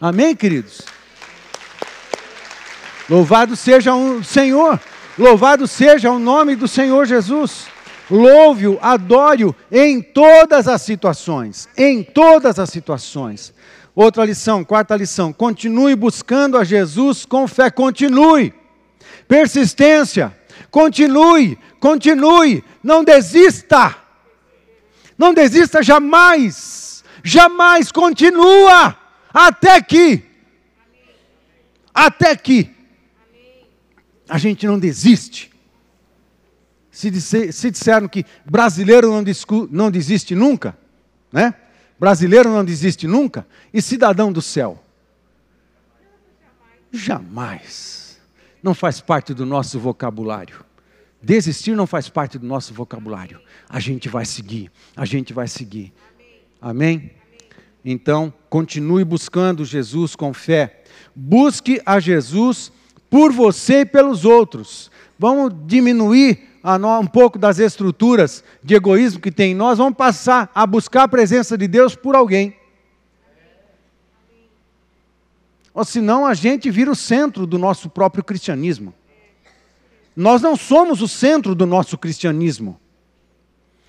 Amém, 0.00 0.36
queridos? 0.36 0.82
Louvado 3.10 3.56
seja 3.56 3.94
o 3.94 4.22
Senhor, 4.22 4.78
louvado 5.18 5.66
seja 5.66 6.10
o 6.10 6.20
nome 6.20 6.54
do 6.54 6.68
Senhor 6.68 7.04
Jesus. 7.04 7.66
Louve-o, 8.08 8.78
adore-o 8.80 9.54
em 9.72 10.00
todas 10.00 10.68
as 10.68 10.82
situações, 10.82 11.68
em 11.76 12.04
todas 12.04 12.60
as 12.60 12.70
situações. 12.70 13.52
Outra 13.92 14.24
lição, 14.24 14.62
quarta 14.62 14.94
lição, 14.94 15.32
continue 15.32 15.96
buscando 15.96 16.56
a 16.56 16.62
Jesus 16.62 17.24
com 17.24 17.48
fé, 17.48 17.68
continue. 17.68 18.54
Persistência, 19.26 20.32
continue, 20.70 21.58
continue, 21.80 22.62
não 22.84 23.02
desista. 23.02 23.96
Não 25.18 25.34
desista 25.34 25.82
jamais. 25.82 27.02
Jamais 27.24 27.90
continua 27.90 28.96
até 29.38 29.80
que, 29.80 30.24
até 31.94 32.34
que, 32.34 32.74
a 34.28 34.36
gente 34.36 34.66
não 34.66 34.78
desiste. 34.78 35.52
Se, 36.90 37.08
disser, 37.08 37.52
se 37.52 37.70
disseram 37.70 38.08
que 38.08 38.26
brasileiro 38.44 39.12
não, 39.12 39.22
discu, 39.22 39.68
não 39.70 39.92
desiste 39.92 40.34
nunca, 40.34 40.76
né? 41.30 41.54
Brasileiro 42.00 42.50
não 42.50 42.64
desiste 42.64 43.06
nunca, 43.06 43.46
e 43.72 43.80
cidadão 43.80 44.32
do 44.32 44.42
céu? 44.42 44.82
Jamais. 46.90 48.18
Não 48.60 48.74
faz 48.74 49.00
parte 49.00 49.32
do 49.32 49.46
nosso 49.46 49.78
vocabulário. 49.78 50.64
Desistir 51.22 51.76
não 51.76 51.86
faz 51.86 52.08
parte 52.08 52.38
do 52.38 52.46
nosso 52.46 52.74
vocabulário. 52.74 53.40
A 53.68 53.78
gente 53.78 54.08
vai 54.08 54.24
seguir, 54.24 54.70
a 54.96 55.04
gente 55.04 55.32
vai 55.32 55.46
seguir. 55.46 55.92
Amém? 56.60 57.17
Então, 57.90 58.30
continue 58.50 59.02
buscando 59.02 59.64
Jesus 59.64 60.14
com 60.14 60.34
fé. 60.34 60.82
Busque 61.16 61.80
a 61.86 61.98
Jesus 61.98 62.70
por 63.08 63.32
você 63.32 63.80
e 63.80 63.86
pelos 63.86 64.26
outros. 64.26 64.90
Vamos 65.18 65.54
diminuir 65.66 66.60
um 67.00 67.06
pouco 67.06 67.38
das 67.38 67.58
estruturas 67.58 68.44
de 68.62 68.74
egoísmo 68.74 69.20
que 69.20 69.30
tem 69.30 69.52
em 69.52 69.54
nós, 69.54 69.78
vamos 69.78 69.96
passar 69.96 70.50
a 70.54 70.66
buscar 70.66 71.04
a 71.04 71.08
presença 71.08 71.56
de 71.56 71.66
Deus 71.66 71.96
por 71.96 72.14
alguém. 72.14 72.54
Ou 75.72 75.82
senão 75.82 76.26
a 76.26 76.34
gente 76.34 76.70
vira 76.70 76.90
o 76.90 76.96
centro 76.96 77.46
do 77.46 77.56
nosso 77.56 77.88
próprio 77.88 78.22
cristianismo. 78.22 78.92
Nós 80.14 80.42
não 80.42 80.56
somos 80.56 81.00
o 81.00 81.08
centro 81.08 81.54
do 81.54 81.64
nosso 81.64 81.96
cristianismo. 81.96 82.78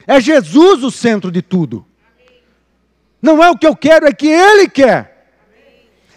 É 0.07 0.21
Jesus 0.21 0.85
o 0.85 0.89
centro 0.89 1.29
de 1.29 1.41
tudo. 1.41 1.85
Não 3.21 3.43
é 3.43 3.49
o 3.49 3.57
que 3.57 3.67
eu 3.67 3.75
quero, 3.75 4.07
é 4.07 4.13
que 4.13 4.27
Ele 4.27 4.69
quer. 4.69 5.31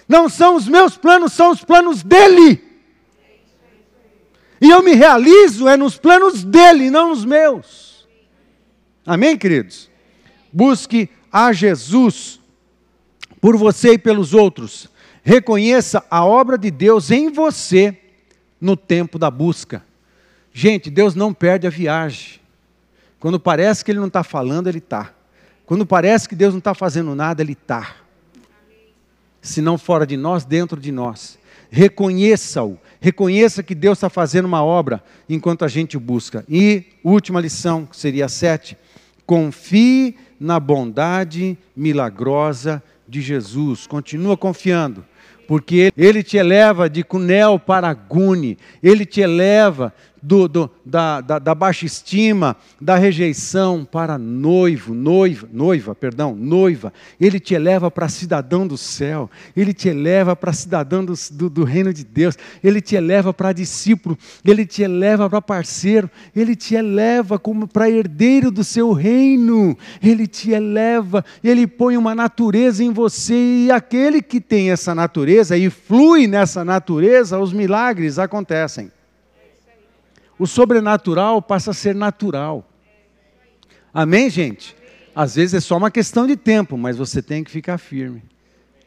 Não 0.08 0.28
são 0.28 0.56
os 0.56 0.68
meus 0.68 0.96
planos, 0.96 1.32
são 1.32 1.50
os 1.50 1.64
planos 1.64 2.02
dEle. 2.02 2.62
E 4.60 4.70
eu 4.70 4.82
me 4.82 4.94
realizo 4.94 5.68
é 5.68 5.76
nos 5.76 5.96
planos 5.96 6.44
dEle, 6.44 6.90
não 6.90 7.08
nos 7.08 7.24
meus. 7.24 8.06
Amém, 9.04 9.36
queridos? 9.36 9.90
Busque 10.52 11.08
a 11.32 11.52
Jesus 11.52 12.38
por 13.40 13.56
você 13.56 13.94
e 13.94 13.98
pelos 13.98 14.34
outros. 14.34 14.88
Reconheça 15.24 16.04
a 16.08 16.24
obra 16.24 16.56
de 16.56 16.70
Deus 16.70 17.10
em 17.10 17.30
você 17.30 17.98
no 18.60 18.76
tempo 18.76 19.18
da 19.18 19.30
busca. 19.30 19.84
Gente, 20.52 20.90
Deus 20.90 21.14
não 21.14 21.34
perde 21.34 21.66
a 21.66 21.70
viagem. 21.70 22.40
Quando 23.18 23.40
parece 23.40 23.84
que 23.84 23.90
Ele 23.90 23.98
não 23.98 24.08
está 24.08 24.22
falando, 24.22 24.68
Ele 24.68 24.78
está. 24.78 25.12
Quando 25.66 25.86
parece 25.86 26.28
que 26.28 26.34
Deus 26.34 26.52
não 26.52 26.58
está 26.58 26.74
fazendo 26.74 27.14
nada, 27.14 27.42
Ele 27.42 27.52
está. 27.52 27.96
Se 29.40 29.60
não 29.60 29.78
fora 29.78 30.06
de 30.06 30.16
nós, 30.16 30.44
dentro 30.44 30.80
de 30.80 30.92
nós. 30.92 31.38
Reconheça-o. 31.70 32.78
Reconheça 33.00 33.62
que 33.62 33.74
Deus 33.74 33.98
está 33.98 34.10
fazendo 34.10 34.44
uma 34.44 34.62
obra 34.62 35.02
enquanto 35.28 35.64
a 35.64 35.68
gente 35.68 35.96
o 35.96 36.00
busca. 36.00 36.44
E 36.48 36.84
última 37.02 37.40
lição, 37.40 37.86
que 37.86 37.96
seria 37.96 38.26
a 38.26 38.28
sete. 38.28 38.76
Confie 39.24 40.16
na 40.38 40.60
bondade 40.60 41.56
milagrosa 41.74 42.82
de 43.08 43.20
Jesus. 43.20 43.86
Continua 43.86 44.36
confiando 44.36 45.04
porque 45.52 45.92
ele 45.96 46.22
te 46.22 46.36
eleva 46.36 46.88
de 46.88 47.02
Cunel 47.02 47.58
para 47.58 47.92
Gune, 47.92 48.56
ele 48.82 49.04
te 49.04 49.20
eleva 49.20 49.92
do, 50.22 50.46
do, 50.46 50.70
da, 50.86 51.20
da, 51.20 51.38
da, 51.40 51.54
baixa 51.54 51.84
estima, 51.84 52.56
da 52.80 52.96
rejeição 52.96 53.84
para 53.84 54.16
noivo, 54.16 54.94
noiva, 54.94 55.48
noiva, 55.52 55.94
perdão, 55.94 56.36
noiva. 56.36 56.92
Ele 57.20 57.40
te 57.40 57.54
eleva 57.54 57.90
para 57.90 58.08
cidadão 58.08 58.66
do 58.66 58.78
céu, 58.78 59.28
ele 59.56 59.74
te 59.74 59.88
eleva 59.88 60.36
para 60.36 60.52
cidadão 60.52 61.04
do, 61.04 61.14
do, 61.32 61.50
do, 61.50 61.64
reino 61.64 61.92
de 61.92 62.04
Deus, 62.04 62.38
ele 62.62 62.80
te 62.80 62.94
eleva 62.94 63.34
para 63.34 63.52
discípulo, 63.52 64.16
ele 64.44 64.64
te 64.64 64.82
eleva 64.82 65.28
para 65.28 65.42
parceiro, 65.42 66.08
ele 66.34 66.54
te 66.54 66.76
eleva 66.76 67.38
como 67.38 67.66
para 67.66 67.90
herdeiro 67.90 68.50
do 68.52 68.62
seu 68.62 68.92
reino, 68.92 69.76
ele 70.00 70.28
te 70.28 70.52
eleva, 70.52 71.24
ele 71.42 71.66
põe 71.66 71.96
uma 71.96 72.14
natureza 72.14 72.84
em 72.84 72.92
você 72.92 73.64
e 73.66 73.70
aquele 73.72 74.22
que 74.22 74.40
tem 74.40 74.70
essa 74.70 74.94
natureza 74.94 75.56
e 75.56 75.68
flui 75.68 76.28
nessa 76.28 76.64
natureza, 76.64 77.38
os 77.40 77.52
milagres 77.52 78.18
acontecem 78.20 78.90
o 80.42 80.46
sobrenatural 80.46 81.40
passa 81.40 81.70
a 81.70 81.74
ser 81.74 81.94
natural. 81.94 82.68
Amém, 83.94 84.28
gente? 84.28 84.76
Às 85.14 85.36
vezes 85.36 85.54
é 85.54 85.60
só 85.60 85.76
uma 85.76 85.88
questão 85.88 86.26
de 86.26 86.36
tempo, 86.36 86.76
mas 86.76 86.96
você 86.96 87.22
tem 87.22 87.44
que 87.44 87.50
ficar 87.50 87.78
firme. 87.78 88.24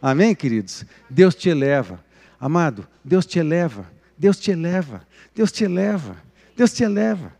Amém, 0.01 0.35
queridos? 0.35 0.83
Deus 1.09 1.33
te 1.33 1.47
eleva. 1.47 2.03
Amado, 2.37 2.85
Deus 3.01 3.25
te 3.25 3.39
eleva. 3.39 3.89
Deus 4.17 4.37
te 4.37 4.51
eleva. 4.51 5.07
Deus 5.33 5.49
te 5.49 5.63
eleva. 5.63 6.17
Deus 6.57 6.73
te 6.73 6.83
eleva. 6.83 7.31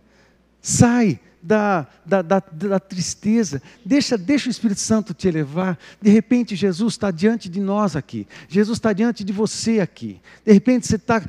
Sai 0.62 1.20
da, 1.46 1.86
da, 2.04 2.24
da, 2.24 2.40
da, 2.40 2.80
tristeza, 2.80 3.62
deixa, 3.86 4.18
deixa 4.18 4.48
o 4.48 4.52
Espírito 4.52 4.80
Santo 4.80 5.14
te 5.14 5.28
elevar. 5.28 5.78
De 6.02 6.10
repente, 6.10 6.56
Jesus 6.56 6.96
está 6.96 7.12
diante 7.12 7.48
de 7.48 7.60
nós 7.60 7.96
aqui, 7.96 8.28
Jesus 8.50 8.78
está 8.78 8.92
diante 8.92 9.24
de 9.24 9.32
você 9.32 9.80
aqui. 9.80 10.20
De 10.44 10.52
repente, 10.52 10.88
você 10.88 10.96
está 10.96 11.22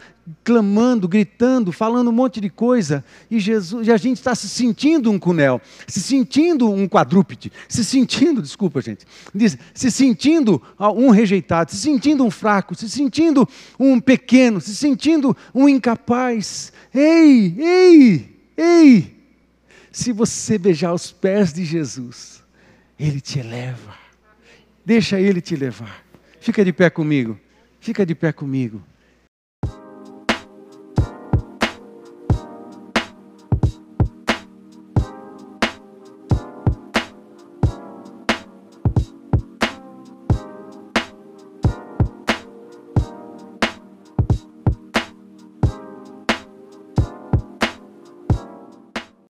clamando, 0.42 1.06
gritando, 1.06 1.70
falando 1.70 2.08
um 2.08 2.12
monte 2.12 2.40
de 2.40 2.48
coisa, 2.48 3.04
e, 3.30 3.38
Jesus, 3.38 3.86
e 3.86 3.92
a 3.92 3.96
gente 3.98 4.16
está 4.16 4.34
se 4.34 4.48
sentindo 4.48 5.10
um 5.10 5.18
cunel, 5.18 5.60
se 5.86 6.00
sentindo 6.00 6.70
um 6.72 6.88
quadrúpede, 6.88 7.52
se 7.68 7.84
sentindo, 7.84 8.40
desculpa, 8.40 8.80
gente, 8.80 9.04
diz, 9.34 9.56
se 9.74 9.90
sentindo 9.90 10.60
um 10.96 11.10
rejeitado, 11.10 11.70
se 11.70 11.76
sentindo 11.76 12.24
um 12.24 12.30
fraco, 12.30 12.74
se 12.74 12.88
sentindo 12.88 13.46
um 13.78 14.00
pequeno, 14.00 14.62
se 14.62 14.74
sentindo 14.74 15.36
um 15.54 15.68
incapaz. 15.68 16.72
Ei, 16.94 17.54
ei, 17.58 18.36
ei! 18.56 19.15
Se 19.96 20.12
você 20.12 20.58
beijar 20.58 20.92
os 20.92 21.10
pés 21.10 21.54
de 21.54 21.64
Jesus, 21.64 22.44
Ele 23.00 23.18
te 23.18 23.38
eleva. 23.38 23.96
Deixa 24.84 25.18
Ele 25.18 25.40
te 25.40 25.56
levar. 25.56 26.04
Fica 26.38 26.62
de 26.62 26.70
pé 26.70 26.90
comigo. 26.90 27.40
Fica 27.80 28.04
de 28.04 28.14
pé 28.14 28.30
comigo. 28.30 28.84